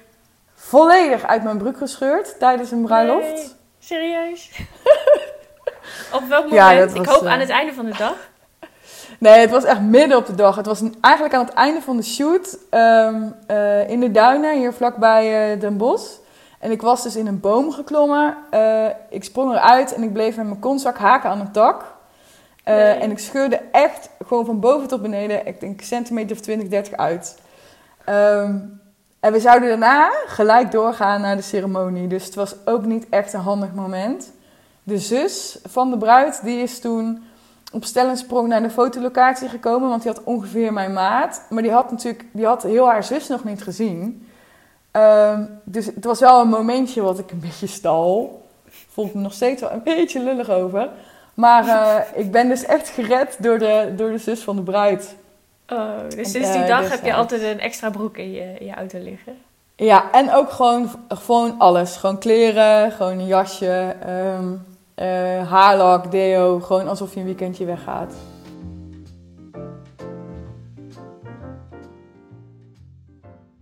volledig 0.57 1.25
uit 1.25 1.43
mijn 1.43 1.57
broek 1.57 1.77
gescheurd 1.77 2.39
tijdens 2.39 2.71
een 2.71 2.81
bruiloft. 2.81 3.33
Nee, 3.33 3.51
serieus? 3.79 4.51
op 6.17 6.23
welk 6.29 6.43
moment? 6.43 6.51
Ja, 6.51 6.71
ik 6.71 7.05
hoop 7.05 7.23
eh, 7.23 7.31
aan 7.31 7.39
het 7.39 7.49
einde 7.49 7.73
van 7.73 7.85
de 7.85 7.97
dag. 7.97 8.15
Nee, 9.19 9.39
het 9.39 9.49
was 9.49 9.63
echt 9.63 9.81
midden 9.81 10.17
op 10.17 10.25
de 10.25 10.35
dag. 10.35 10.55
Het 10.55 10.65
was 10.65 10.81
eigenlijk 11.01 11.35
aan 11.35 11.45
het 11.45 11.53
einde 11.53 11.81
van 11.81 11.97
de 11.97 12.03
shoot 12.03 12.57
ehm, 12.69 13.23
eh, 13.47 13.89
in 13.89 13.99
de 13.99 14.11
duinen, 14.11 14.57
hier 14.57 14.73
vlakbij 14.73 15.53
eh, 15.53 15.59
Den 15.59 15.77
Bosch. 15.77 16.11
En 16.59 16.71
ik 16.71 16.81
was 16.81 17.03
dus 17.03 17.15
in 17.15 17.27
een 17.27 17.39
boom 17.39 17.71
geklommen. 17.71 18.37
Ik 19.09 19.23
sprong 19.23 19.51
eruit 19.51 19.93
en 19.93 20.03
ik 20.03 20.13
bleef 20.13 20.35
met 20.35 20.45
mijn 20.45 20.59
kontzak 20.59 20.97
haken 20.97 21.29
aan 21.29 21.39
een 21.39 21.51
tak. 21.51 21.95
Nee. 22.65 22.93
En 22.93 23.11
ik 23.11 23.19
scheurde 23.19 23.61
echt 23.71 24.09
gewoon 24.25 24.45
van 24.45 24.59
boven 24.59 24.87
tot 24.87 25.01
beneden, 25.01 25.45
ik 25.45 25.59
denk 25.59 25.81
centimeter 25.81 26.35
of 26.35 26.41
20, 26.41 26.67
30 26.67 26.93
uit. 26.97 27.37
Ehm, 28.05 28.59
we 29.31 29.39
zouden 29.39 29.69
daarna 29.69 30.11
gelijk 30.25 30.71
doorgaan 30.71 31.21
naar 31.21 31.35
de 31.35 31.41
ceremonie. 31.41 32.07
Dus 32.07 32.25
het 32.25 32.35
was 32.35 32.55
ook 32.65 32.85
niet 32.85 33.05
echt 33.09 33.33
een 33.33 33.39
handig 33.39 33.73
moment. 33.73 34.31
De 34.83 34.97
zus 34.97 35.59
van 35.65 35.89
de 35.89 35.97
bruid, 35.97 36.39
die 36.43 36.61
is 36.61 36.79
toen 36.79 37.23
op 37.71 37.83
stel 37.83 38.07
en 38.07 38.17
sprong 38.17 38.47
naar 38.47 38.61
de 38.61 38.69
fotolocatie 38.69 39.49
gekomen, 39.49 39.89
want 39.89 40.03
die 40.03 40.11
had 40.11 40.23
ongeveer 40.23 40.73
mijn 40.73 40.93
maat. 40.93 41.41
Maar 41.49 41.63
die 41.63 41.71
had 41.71 41.91
natuurlijk 41.91 42.25
die 42.31 42.45
had 42.45 42.63
heel 42.63 42.87
haar 42.87 43.03
zus 43.03 43.27
nog 43.27 43.43
niet 43.43 43.63
gezien. 43.63 44.27
Ehm, 44.91 45.45
dus 45.63 45.85
het 45.85 46.05
was 46.05 46.19
wel 46.19 46.41
een 46.41 46.49
momentje 46.49 47.01
wat 47.01 47.19
ik 47.19 47.31
een 47.31 47.39
beetje 47.39 47.67
stal. 47.67 48.41
Ik 48.95 49.13
me 49.13 49.21
nog 49.21 49.33
steeds 49.33 49.61
wel 49.61 49.71
een 49.71 49.83
beetje 49.83 50.19
lullig 50.19 50.49
over. 50.49 50.89
Maar 51.33 51.67
eh, 51.67 52.19
ik 52.19 52.31
ben 52.31 52.47
dus 52.47 52.65
echt 52.65 52.89
gered 52.89 53.37
door 53.39 53.59
de, 53.59 53.93
door 53.95 54.11
de 54.11 54.17
zus 54.17 54.39
van 54.39 54.55
de 54.55 54.61
bruid. 54.61 55.15
Oh, 55.67 56.03
dus 56.03 56.15
En, 56.15 56.25
sinds 56.25 56.51
die 56.51 56.61
eh, 56.61 56.67
dag 56.67 56.81
dus 56.81 56.89
heb 56.89 57.05
je 57.05 57.13
altijd 57.13 57.41
een 57.41 57.59
extra 57.59 57.89
broek 57.89 58.17
in 58.17 58.31
je, 58.31 58.53
in 58.59 58.65
je 58.65 58.73
auto 58.73 58.99
liggen. 58.99 59.37
Ja, 59.75 60.11
en 60.11 60.33
ook 60.33 60.51
gewoon, 60.51 60.89
gewoon 61.07 61.55
alles. 61.57 61.97
Gewoon 61.97 62.19
kleren, 62.19 62.91
gewoon 62.91 63.19
een 63.19 63.27
jasje, 63.27 63.95
eh, 64.95 65.49
haarlak, 65.49 66.11
deo. 66.11 66.59
Gewoon 66.59 66.87
alsof 66.87 67.13
je 67.13 67.19
een 67.19 67.25
weekendje 67.25 67.65
weggaat. 67.65 68.13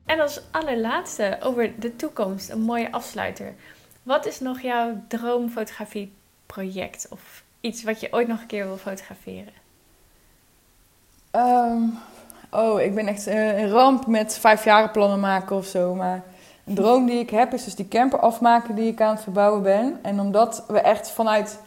En 0.05 0.19
als 0.19 0.41
allerlaatste 0.51 1.37
over 1.41 1.79
de 1.79 1.95
toekomst, 1.95 2.49
een 2.49 2.61
mooie 2.61 2.91
afsluiter. 2.91 3.55
Wat 4.03 4.25
is 4.25 4.39
nog 4.39 4.61
jouw 4.61 5.03
droomfotografieproject? 5.07 7.07
Of 7.09 7.43
iets 7.61 7.83
wat 7.83 7.99
je 7.99 8.07
ooit 8.11 8.27
nog 8.27 8.41
een 8.41 8.47
keer 8.47 8.65
wil 8.65 8.77
fotograferen? 8.77 9.63
Ehm, 11.35 11.81
oh, 12.51 12.81
ik 12.81 12.95
ben 12.95 13.07
echt 13.07 13.27
eh, 13.27 13.59
een 13.59 13.69
ramp 13.69 14.07
met 14.07 14.37
vijfjarenplannen 14.37 15.19
maken 15.19 15.55
of 15.55 15.65
zo. 15.65 15.95
Maar 15.95 16.23
een 16.65 16.75
droom 16.75 17.05
die 17.05 17.19
ik 17.19 17.29
heb 17.29 17.53
is 17.53 17.63
dus 17.63 17.75
die 17.75 17.87
camper 17.87 18.19
afmaken 18.19 18.75
die 18.75 18.91
ik 18.91 19.01
aan 19.01 19.13
het 19.13 19.23
verbouwen 19.23 19.61
ben. 19.61 19.99
En 20.01 20.19
omdat 20.19 20.63
we 20.67 20.79
echt 20.79 21.11
vanuit, 21.11 21.59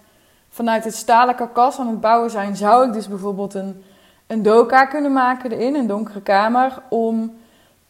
vanuit 0.48 0.84
het 0.84 0.94
stalen 0.94 1.34
karkas 1.34 1.78
aan 1.78 1.88
het 1.88 2.00
bouwen 2.00 2.30
zijn, 2.30 2.56
zou 2.56 2.86
ik 2.86 2.92
dus 2.92 3.08
bijvoorbeeld 3.08 3.54
een, 3.54 3.84
een 4.26 4.42
doka 4.42 4.84
kunnen 4.86 5.12
maken 5.12 5.52
erin, 5.52 5.74
een 5.74 5.86
donkere 5.86 6.20
kamer, 6.20 6.82
om 6.88 7.36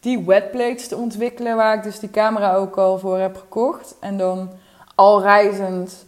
die 0.01 0.25
wetplates 0.27 0.89
te 0.89 0.97
ontwikkelen, 0.97 1.57
waar 1.57 1.75
ik 1.77 1.83
dus 1.83 1.99
die 1.99 2.11
camera 2.11 2.55
ook 2.55 2.77
al 2.77 2.99
voor 2.99 3.19
heb 3.19 3.37
gekocht. 3.37 3.95
En 4.01 4.17
dan 4.17 4.51
al 4.95 5.23
reizend 5.23 6.07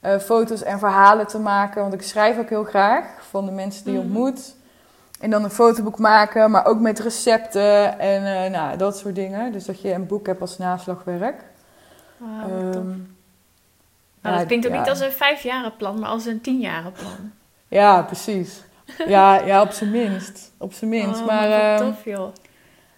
eh, 0.00 0.18
foto's 0.18 0.62
en 0.62 0.78
verhalen 0.78 1.26
te 1.26 1.38
maken, 1.38 1.80
want 1.82 1.94
ik 1.94 2.02
schrijf 2.02 2.38
ook 2.38 2.48
heel 2.48 2.64
graag 2.64 3.04
van 3.30 3.44
de 3.44 3.52
mensen 3.52 3.84
die 3.84 3.92
je 3.92 3.98
Mhm. 3.98 4.08
ontmoet. 4.08 4.54
En 5.26 5.32
dan 5.32 5.44
een 5.44 5.50
fotoboek 5.50 5.98
maken, 5.98 6.50
maar 6.50 6.66
ook 6.66 6.80
met 6.80 6.98
recepten 6.98 7.98
en 7.98 8.44
eh, 8.44 8.50
nou, 8.50 8.76
dat 8.76 8.98
soort 8.98 9.14
dingen. 9.14 9.52
Dus 9.52 9.64
dat 9.64 9.80
je 9.80 9.92
een 9.92 10.06
boek 10.06 10.26
hebt 10.26 10.40
als 10.40 10.58
naslagwerk. 10.58 11.44
Wauw, 12.16 12.48
Ehm, 12.48 12.88
ja, 12.88 12.94
Nou, 14.22 14.36
dat 14.36 14.46
klinkt 14.46 14.66
ook 14.66 14.72
ja. 14.72 14.78
niet 14.78 14.88
als 14.88 15.00
een 15.00 15.12
vijfjaren 15.12 15.76
plan, 15.76 15.98
maar 15.98 16.08
als 16.08 16.26
een 16.26 16.40
tienjaren 16.40 16.92
plan. 16.92 17.32
Ja, 17.68 18.02
precies. 18.02 18.62
Ja, 19.06 19.34
ja 19.40 19.62
op 19.62 19.70
zijn 19.70 19.90
minst. 19.90 20.52
Op 20.58 20.72
zijn 20.72 20.90
minst. 20.90 21.20
Oh, 21.20 21.26
maar 21.26 21.50
ehm, 21.50 21.78
tof 21.78 22.04
joh. 22.04 22.28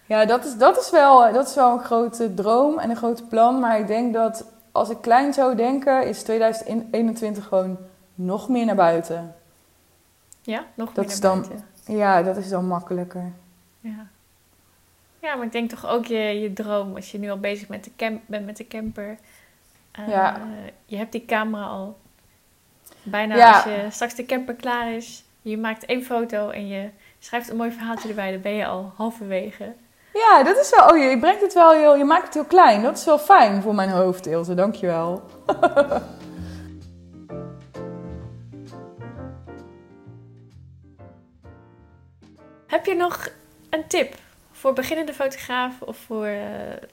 ja, 0.05 0.25
dat 0.25 0.45
is, 0.45 0.57
dat, 0.57 0.77
is 0.79 0.89
wel, 0.89 1.33
dat 1.33 1.47
is 1.47 1.55
wel 1.55 1.71
een 1.73 1.83
grote 1.83 2.33
droom 2.33 2.79
en 2.79 2.89
een 2.89 2.95
grote 2.95 3.23
plan. 3.23 3.59
Maar 3.59 3.79
ik 3.79 3.87
denk 3.87 4.13
dat 4.13 4.45
als 4.71 4.89
ik 4.89 4.97
klein 5.01 5.33
zou 5.33 5.55
denken, 5.55 6.07
is 6.07 6.23
2021 6.23 7.45
gewoon 7.47 7.77
nog 8.15 8.49
meer 8.49 8.65
naar 8.65 8.75
buiten. 8.75 9.35
Ja, 10.41 10.63
nog 10.73 10.87
dat 10.93 11.05
meer 11.05 11.13
is 11.13 11.19
naar 11.19 11.31
dan- 11.31 11.39
buiten. 11.41 11.67
Ja, 11.97 12.21
dat 12.23 12.37
is 12.37 12.49
dan 12.49 12.67
makkelijker. 12.67 13.31
Ja. 13.79 14.07
ja, 15.19 15.35
maar 15.35 15.45
ik 15.45 15.51
denk 15.51 15.69
toch 15.69 15.87
ook 15.87 16.05
je, 16.05 16.17
je 16.39 16.53
droom 16.53 16.95
als 16.95 17.11
je 17.11 17.19
nu 17.19 17.29
al 17.29 17.39
bezig 17.39 17.67
met 17.67 17.83
de 17.83 17.91
camp, 17.97 18.21
bent 18.25 18.45
met 18.45 18.57
de 18.57 18.67
camper. 18.67 19.17
Eh, 19.91 20.07
Ja. 20.07 20.41
Je 20.85 20.97
hebt 20.97 21.11
die 21.11 21.25
camera 21.25 21.65
al. 21.65 21.97
Bijna 23.03 23.35
Ja. 23.35 23.51
als 23.53 23.63
je 23.63 23.87
straks 23.89 24.15
de 24.15 24.25
camper 24.25 24.53
klaar 24.55 24.93
is, 24.93 25.23
je 25.41 25.57
maakt 25.57 25.85
één 25.85 26.03
foto 26.03 26.49
en 26.49 26.67
je 26.67 26.89
schrijft 27.19 27.49
een 27.49 27.57
mooi 27.57 27.71
verhaaltje 27.71 28.09
erbij, 28.09 28.31
dan 28.31 28.41
ben 28.41 28.53
je 28.53 28.65
al 28.65 28.91
halverwege. 28.95 29.73
Ja, 30.13 30.43
dat 30.43 30.57
is 30.57 30.69
wel. 30.75 30.87
Oh, 30.87 30.97
je 30.97 31.17
brengt 31.19 31.41
het 31.41 31.53
wel 31.53 31.71
heel. 31.71 31.95
Je 31.95 32.03
maakt 32.03 32.25
het 32.25 32.33
heel 32.33 32.45
klein. 32.45 32.81
Dat 32.81 32.97
is 32.97 33.05
wel 33.05 33.19
fijn 33.19 33.61
voor 33.61 33.75
mijn 33.75 33.89
hoofd, 33.89 34.25
Ilse. 34.25 34.53
Dankjewel. 34.53 35.21
Heb 42.69 42.85
je 42.85 42.95
nog 42.95 43.27
een 43.69 43.87
tip 43.87 44.13
voor 44.51 44.73
beginnende 44.73 45.13
fotografen 45.13 45.87
of 45.87 45.97
voor... 45.97 46.25
eh, 46.25 46.87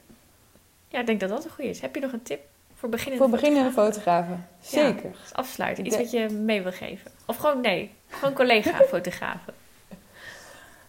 Ja, 0.87 0.99
ik 0.99 1.05
denk 1.05 1.19
dat 1.19 1.29
dat 1.29 1.43
een 1.45 1.51
goede 1.51 1.69
is. 1.69 1.81
Heb 1.81 1.95
je 1.95 2.01
nog 2.01 2.11
een 2.11 2.23
tip 2.23 2.39
voor 2.75 2.89
beginnende 2.89 3.23
Voor 3.23 3.33
beginnende 3.33 3.71
fotografen? 3.71 4.25
fotografen. 4.25 4.47
Zeker. 4.95 5.11
Dus 5.21 5.33
afsluiten. 5.33 5.85
Iets 5.85 5.97
wat 5.97 6.11
je 6.11 6.29
mee 6.29 6.61
wil 6.61 6.71
geven. 6.71 7.11
Of 7.25 7.37
gewoon 7.37 7.61
nee. 7.61 7.91
Gewoon 8.09 8.33
collega-fotografen. 8.33 9.53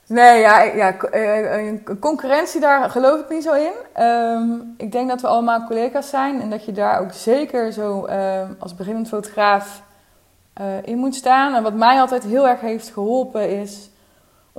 Nee, 0.07 0.41
ja, 0.41 0.63
ja 0.63 0.97
eh, 0.99 1.67
een 1.67 1.99
concurrentie 2.01 2.61
daar 2.61 2.91
geloof 2.91 3.21
ik 3.21 3.29
niet 3.29 3.43
zo 3.43 3.53
in. 3.53 3.73
Ehm, 3.93 4.51
ik 4.77 4.93
denk 4.93 5.09
dat 5.09 5.21
we 5.21 5.27
allemaal 5.27 5.67
collega's 5.67 6.09
zijn 6.11 6.41
en 6.41 6.51
dat 6.51 6.65
je 6.65 6.73
daar 6.73 7.01
ook 7.01 7.13
zeker 7.13 7.73
zo 7.73 8.05
ehm, 8.05 8.53
als 8.59 8.75
beginnend 8.75 9.09
fotograaf 9.09 9.83
eh, 10.53 10.67
in 10.85 10.99
moet 10.99 11.15
staan. 11.15 11.55
En 11.55 11.63
wat 11.63 11.75
mij 11.75 12.01
altijd 12.01 12.25
heel 12.25 12.49
erg 12.49 12.61
heeft 12.61 12.91
geholpen 12.91 13.51
is 13.61 13.91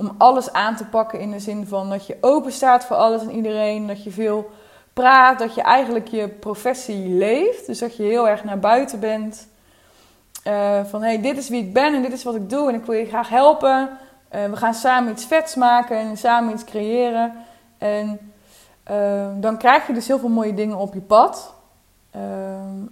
om 0.00 0.14
alles 0.18 0.52
aan 0.52 0.76
te 0.76 0.84
pakken 0.84 1.20
in 1.20 1.30
de 1.30 1.38
zin 1.38 1.66
van 1.66 1.90
dat 1.90 2.06
je 2.06 2.16
open 2.20 2.52
staat 2.52 2.84
voor 2.84 2.96
alles 2.96 3.22
en 3.22 3.30
iedereen, 3.30 3.86
dat 3.86 4.04
je 4.04 4.10
veel 4.10 4.50
praat, 4.92 5.38
dat 5.38 5.54
je 5.54 5.62
eigenlijk 5.62 6.08
je 6.08 6.28
professie 6.28 7.08
leeft. 7.08 7.66
Dus 7.66 7.78
dat 7.78 7.96
je 7.96 8.02
heel 8.02 8.28
erg 8.28 8.44
naar 8.44 8.58
buiten 8.58 9.00
bent. 9.00 9.48
Eh, 10.44 10.84
van 10.84 11.02
hey, 11.02 11.20
dit 11.20 11.36
is 11.36 11.48
wie 11.48 11.62
ik 11.62 11.72
ben 11.72 11.94
en 11.94 12.02
dit 12.02 12.12
is 12.12 12.24
wat 12.24 12.34
ik 12.34 12.50
doe 12.50 12.68
en 12.68 12.74
ik 12.74 12.84
wil 12.84 12.94
je 12.94 13.06
graag 13.06 13.28
helpen. 13.28 13.90
Eh, 14.28 14.44
we 14.44 14.56
gaan 14.56 14.74
samen 14.74 15.12
iets 15.12 15.24
vets 15.24 15.54
maken 15.54 15.96
en 15.96 16.16
samen 16.16 16.54
iets 16.54 16.64
creëren. 16.64 17.32
En 17.78 18.32
eh, 18.82 19.28
dan 19.34 19.58
krijg 19.58 19.86
je 19.86 19.92
dus 19.92 20.06
heel 20.06 20.18
veel 20.18 20.28
mooie 20.28 20.54
dingen 20.54 20.76
op 20.76 20.94
je 20.94 21.00
pad. 21.00 21.54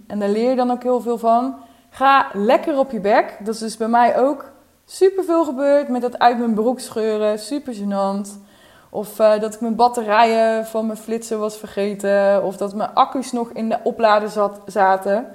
En 0.07 0.19
daar 0.19 0.29
leer 0.29 0.49
je 0.49 0.55
dan 0.55 0.71
ook 0.71 0.83
heel 0.83 1.01
veel 1.01 1.17
van. 1.17 1.55
Ga 1.89 2.27
lekker 2.33 2.77
op 2.77 2.91
je 2.91 2.99
bek. 2.99 3.37
Dat 3.39 3.53
is 3.53 3.59
dus 3.59 3.77
bij 3.77 3.87
mij 3.87 4.19
ook 4.19 4.51
super 4.91 5.23
veel 5.23 5.45
gebeurd 5.45 5.87
met 5.87 6.01
dat 6.01 6.19
uit 6.19 6.37
mijn 6.37 6.53
broek 6.53 6.79
scheuren. 6.79 7.39
Super 7.39 7.73
gênant. 7.73 8.39
Of 8.89 9.19
eh, 9.19 9.39
dat 9.39 9.53
ik 9.53 9.61
mijn 9.61 9.75
batterijen 9.75 10.65
van 10.65 10.85
mijn 10.85 10.97
flitser 10.97 11.37
was 11.37 11.57
vergeten. 11.57 12.43
Of 12.43 12.57
dat 12.57 12.75
mijn 12.75 12.93
accu's 12.93 13.31
nog 13.31 13.49
in 13.49 13.69
de 13.69 13.79
oplader 13.83 14.29
zat, 14.29 14.61
zaten. 14.65 15.27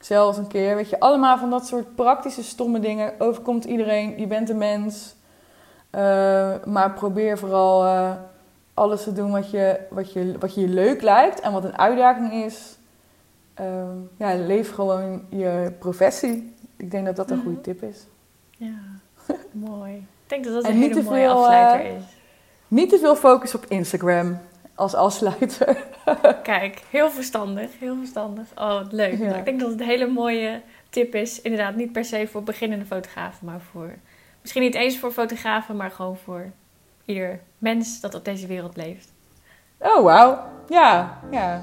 zelfs 0.00 0.38
een 0.38 0.46
keer. 0.46 0.76
Weet 0.76 0.88
je, 0.88 1.00
allemaal 1.00 1.38
van 1.38 1.50
dat 1.50 1.66
soort 1.66 1.94
praktische 1.94 2.42
stomme 2.42 2.80
dingen. 2.80 3.12
Overkomt 3.18 3.64
iedereen, 3.64 4.18
je 4.18 4.26
bent 4.26 4.50
een 4.50 4.58
mens. 4.58 5.14
Uh, 5.94 6.00
maar 6.64 6.92
probeer 6.94 7.38
vooral 7.38 7.84
uh, 7.84 8.10
alles 8.74 9.02
te 9.02 9.12
doen 9.12 9.30
wat 9.30 9.50
je, 9.50 9.80
wat, 9.90 10.12
je, 10.12 10.36
wat 10.38 10.54
je 10.54 10.68
leuk 10.68 11.02
lijkt 11.02 11.40
en 11.40 11.52
wat 11.52 11.64
een 11.64 11.78
uitdaging 11.78 12.32
is. 12.32 12.76
Ja, 14.16 14.34
leef 14.34 14.74
gewoon 14.74 15.24
je 15.28 15.72
professie. 15.78 16.54
Ik 16.76 16.90
denk 16.90 17.06
dat 17.06 17.16
dat 17.16 17.30
een 17.30 17.42
goede 17.42 17.60
tip 17.60 17.82
is. 17.82 18.06
Ja, 18.58 18.78
mooi. 19.52 19.94
Ik 19.94 20.30
denk 20.30 20.44
dat 20.44 20.54
dat 20.54 20.64
een 20.64 20.76
hele 20.76 21.02
mooie 21.02 21.18
veel, 21.18 21.32
afsluiter 21.32 21.96
is. 21.96 22.02
Niet 22.68 22.88
te 22.88 22.98
veel 22.98 23.16
focus 23.16 23.54
op 23.54 23.64
Instagram 23.68 24.40
als 24.74 24.94
afsluiter. 24.94 25.76
Kijk, 26.42 26.82
heel 26.90 27.10
verstandig, 27.10 27.70
heel 27.78 27.96
verstandig. 27.96 28.46
Oh, 28.56 28.80
leuk. 28.90 29.12
Ik 29.12 29.44
denk 29.44 29.60
dat 29.60 29.70
het 29.70 29.80
een 29.80 29.86
hele 29.86 30.06
mooie 30.06 30.60
tip 30.90 31.14
is. 31.14 31.40
Inderdaad, 31.40 31.76
niet 31.76 31.92
per 31.92 32.04
se 32.04 32.28
voor 32.30 32.42
beginnende 32.42 32.84
fotografen, 32.84 33.46
maar 33.46 33.60
voor... 33.72 33.94
Misschien 34.40 34.62
niet 34.62 34.74
eens 34.74 34.98
voor 34.98 35.12
fotografen, 35.12 35.76
maar 35.76 35.90
gewoon 35.90 36.16
voor 36.16 36.50
ieder 37.04 37.40
mens 37.58 38.00
dat 38.00 38.14
op 38.14 38.24
deze 38.24 38.46
wereld 38.46 38.76
leeft. 38.76 39.12
Oh, 39.78 40.02
wauw. 40.02 40.44
Ja, 40.68 41.18
ja. 41.30 41.62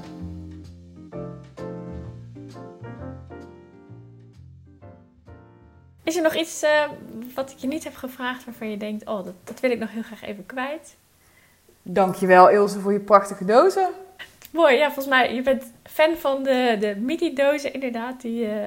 Is 6.02 6.16
er 6.16 6.22
nog 6.22 6.34
iets 6.34 6.62
uh, 6.62 6.70
wat 7.34 7.50
ik 7.50 7.56
je 7.58 7.66
niet 7.66 7.84
heb 7.84 7.94
gevraagd 7.94 8.44
waarvan 8.44 8.70
je 8.70 8.76
denkt, 8.76 9.06
oh, 9.06 9.24
dat, 9.24 9.34
dat 9.44 9.60
wil 9.60 9.70
ik 9.70 9.78
nog 9.78 9.90
heel 9.90 10.02
graag 10.02 10.22
even 10.22 10.46
kwijt? 10.46 10.96
Dankjewel 11.82 12.50
Ilse 12.50 12.80
voor 12.80 12.92
je 12.92 13.00
prachtige 13.00 13.44
dozen. 13.44 13.88
Mooi, 14.50 14.76
ja, 14.76 14.84
volgens 14.84 15.06
mij, 15.06 15.34
je 15.34 15.42
bent 15.42 15.72
fan 15.82 16.16
van 16.16 16.42
de, 16.42 16.76
de 16.80 16.96
MIDI-dozen 16.96 17.72
inderdaad. 17.72 18.20
Die, 18.20 18.44
uh, 18.44 18.66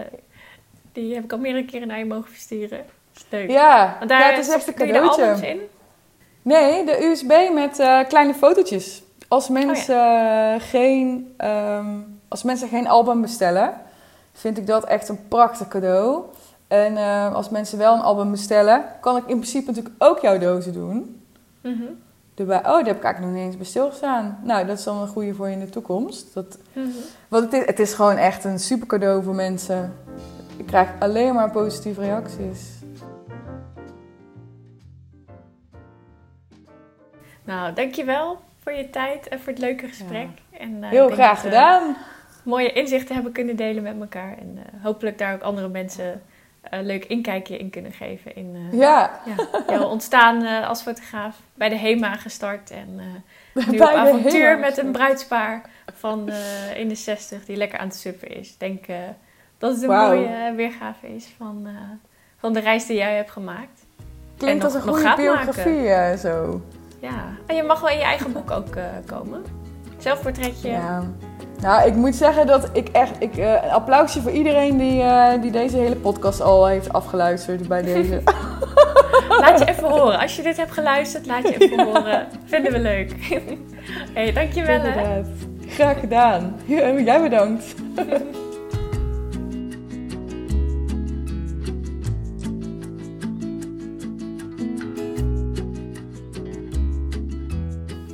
die 0.92 1.14
heb 1.14 1.24
ik 1.24 1.32
al 1.32 1.38
meerdere 1.38 1.66
keren 1.66 1.88
naar 1.88 1.98
je 1.98 2.06
mogen 2.06 2.32
versturen. 2.32 2.86
Leuk. 3.30 3.50
Ja, 3.50 3.96
Want 3.98 4.10
daar 4.10 4.20
ja, 4.20 4.30
het 4.30 4.48
is 4.48 4.54
echt 4.54 4.68
een 4.68 4.74
cadeautje. 4.74 5.48
in? 5.48 5.60
Nee, 6.42 6.86
de 6.86 7.04
USB 7.04 7.54
met 7.54 7.80
uh, 7.80 8.08
kleine 8.08 8.34
fotootjes. 8.34 9.04
Als 9.28 9.50
mensen, 9.50 9.96
oh, 9.96 10.56
geen, 10.60 11.36
um, 11.44 12.20
als 12.28 12.44
mensen 12.44 12.70
geen 12.70 12.88
album 12.88 13.22
bestellen, 13.22 13.82
vind 14.34 14.58
ik 14.58 14.68
dat 14.68 14.86
echt 14.86 15.10
een 15.10 15.28
prachtig 15.28 15.68
cadeau. 15.68 16.24
En 16.68 16.94
uh, 16.94 17.34
als 17.34 17.50
mensen 17.50 17.78
wel 17.78 17.94
een 17.94 18.02
album 18.02 18.32
bestellen, 18.32 18.86
kan 19.02 19.18
ik 19.18 19.24
in 19.28 19.38
principe 19.38 19.68
natuurlijk 19.68 19.96
ook 19.98 20.20
jouw 20.20 20.38
dozen 20.38 20.74
doen. 20.74 21.22
Mm 21.62 21.74
-hmm. 21.74 22.04
Erbij, 22.36 22.58
oh, 22.58 22.64
daar 22.64 22.86
heb 22.86 22.98
ik 22.98 23.04
eigenlijk 23.04 23.20
nog 23.20 23.32
niet 23.32 23.46
eens 23.46 23.58
bij 23.58 23.66
stilgestaan. 23.66 24.40
Nou, 24.44 24.66
dat 24.66 24.78
is 24.78 24.84
dan 24.84 25.02
een 25.02 25.08
goede 25.08 25.34
voor 25.34 25.48
je 25.48 25.54
in 25.54 25.60
de 25.60 25.70
toekomst. 25.70 26.34
Dat, 26.34 26.58
mm 26.74 26.84
-hmm. 26.84 26.94
Want 27.28 27.44
het 27.44 27.54
is, 27.54 27.66
het 27.66 27.80
is 27.80 27.94
gewoon 27.94 28.18
echt 28.18 28.44
een 28.44 28.60
super 28.60 28.88
cadeau 28.88 29.24
voor 29.24 29.36
mensen. 29.36 29.94
Ik 30.58 30.66
krijg 30.66 30.90
alleen 31.00 31.34
maar 31.34 31.52
positieve 31.52 32.02
reacties. 32.02 32.74
Nou, 37.44 37.74
dankjewel 37.74 38.38
voor 38.64 38.72
je 38.72 38.90
tijd 38.90 39.28
en 39.28 39.40
voor 39.40 39.54
het 39.54 39.62
leuke 39.62 39.88
gesprek. 39.88 40.28
En, 40.60 40.72
uh, 40.72 40.90
Heel 40.90 41.10
graag 41.10 41.42
gedaan. 41.42 41.96
mooie 42.44 42.72
inzichten 42.72 43.16
hebben 43.16 43.32
kunnen 43.32 43.56
delen 43.56 43.84
met 43.84 44.00
elkaar. 44.00 44.38
En 44.38 44.56
uh, 44.56 44.84
hopelijk 44.84 45.18
daar 45.18 45.34
ook 45.34 45.42
andere 45.42 45.68
mensen 45.68 46.22
een 46.70 46.80
uh, 46.80 46.86
leuk 46.86 47.06
inkijkje 47.06 47.58
in 47.58 47.70
kunnen 47.70 47.92
geven. 47.92 48.36
In 48.36 48.56
uh, 48.56 48.80
ja. 48.80 49.20
ja. 49.26 49.36
jouw 49.68 49.88
ontstaan 49.88 50.44
uh, 50.44 50.68
als 50.68 50.82
fotograaf. 50.82 51.36
Bij 51.54 51.70
de 51.70 51.78
HEMA 51.78 52.16
gestart. 52.16 52.72
En 52.72 52.96
nu 53.72 53.80
op 53.80 53.88
avontuur 53.88 54.60
met 54.60 54.78
een 54.78 54.92
bruidspaar 54.92 55.62
van 55.94 56.32
in 56.76 56.88
de 56.88 56.96
60 56.96 57.46
die 57.46 57.56
lekker 57.56 57.80
aan 57.80 57.88
het 57.88 57.96
suppen 57.96 58.28
is. 58.38 58.50
Ik 58.50 58.60
denk 58.60 58.86
dat 59.58 59.74
het 59.74 59.82
een 59.82 59.90
wow. 59.90 60.08
mooie 60.08 60.54
weergave 60.56 61.16
is 61.16 61.34
van, 61.38 61.68
van 62.38 62.54
de 62.54 62.60
reis 62.60 62.86
die 62.86 62.98
jij 62.98 63.16
hebt 63.16 63.32
gemaakt. 63.32 63.86
Klinkt 64.38 64.64
als 64.64 64.74
een 64.74 64.82
goede 64.82 65.14
biografie 65.16 66.18
zo. 66.18 66.62
Ja, 67.02 67.38
en 67.48 67.56
je 67.56 67.64
mag 67.64 67.82
wel 67.82 67.90
in 67.90 67.98
je 67.98 68.04
eigen 68.04 68.34
boek 68.34 68.52
ook 68.52 68.78
komen. 69.06 69.44
Zelfportretje. 69.98 70.70
Ja. 70.70 71.04
Nou, 71.62 71.88
ik 71.88 71.96
moet 71.96 72.16
zeggen 72.16 72.48
dat 72.48 72.70
ik 72.74 72.90
echt... 72.90 73.12
Ik, 73.20 73.38
uh, 73.38 73.52
een 73.52 73.70
applausje 73.70 74.22
voor 74.22 74.32
iedereen 74.32 74.78
die, 74.78 75.02
uh, 75.02 75.42
die 75.42 75.52
deze 75.52 75.78
hele 75.78 75.96
podcast 75.96 76.42
al 76.42 76.66
heeft 76.68 76.94
afgeluisterd 76.94 77.68
bij 77.68 77.82
deze. 77.82 78.22
laat 79.42 79.60
je 79.60 79.66
even 79.66 79.90
horen. 79.90 80.20
Als 80.20 80.36
je 80.36 80.42
dit 80.42 80.58
hebt 80.58 80.72
geluisterd, 80.72 81.26
laat 81.26 81.48
je 81.48 81.58
even 81.58 81.86
horen. 81.94 82.28
Vinden 82.46 82.72
we 82.72 82.80
leuk. 82.80 83.42
hey, 84.14 84.34
dankjewel 84.34 84.76
Inderdaad. 84.76 85.06
Hè. 85.06 85.70
Graag 85.70 86.00
gedaan. 86.00 86.56
Jij 87.06 87.22
bedankt. 87.22 87.76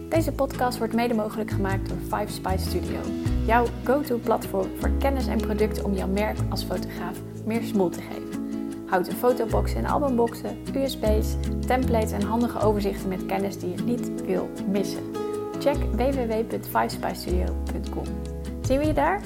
Deze 0.09 0.31
podcast 0.31 0.77
wordt 0.77 0.93
mede 0.93 1.13
mogelijk 1.13 1.51
gemaakt 1.51 1.89
door 1.89 1.97
Five 2.19 2.31
Spice 2.31 2.69
Studio. 2.69 3.20
Jouw 3.45 3.65
go-to-platform 3.83 4.67
voor 4.79 4.91
kennis 4.99 5.27
en 5.27 5.37
producten 5.37 5.85
om 5.85 5.93
jouw 5.93 6.07
merk 6.07 6.37
als 6.49 6.63
fotograaf 6.63 7.17
meer 7.45 7.63
smoel 7.63 7.89
te 7.89 8.01
geven. 8.01 8.49
Houten 8.87 9.13
fotoboxen 9.13 9.77
en 9.77 9.85
albumboxen, 9.85 10.57
USB's, 10.75 11.35
templates 11.67 12.11
en 12.11 12.21
handige 12.21 12.59
overzichten 12.59 13.09
met 13.09 13.25
kennis 13.25 13.59
die 13.59 13.75
je 13.75 13.83
niet 13.83 14.25
wil 14.25 14.49
missen. 14.69 15.03
Check 15.59 15.75
www.fivespystudio.com. 15.75 18.05
Zien 18.61 18.79
we 18.79 18.85
je 18.85 18.93
daar? 18.93 19.21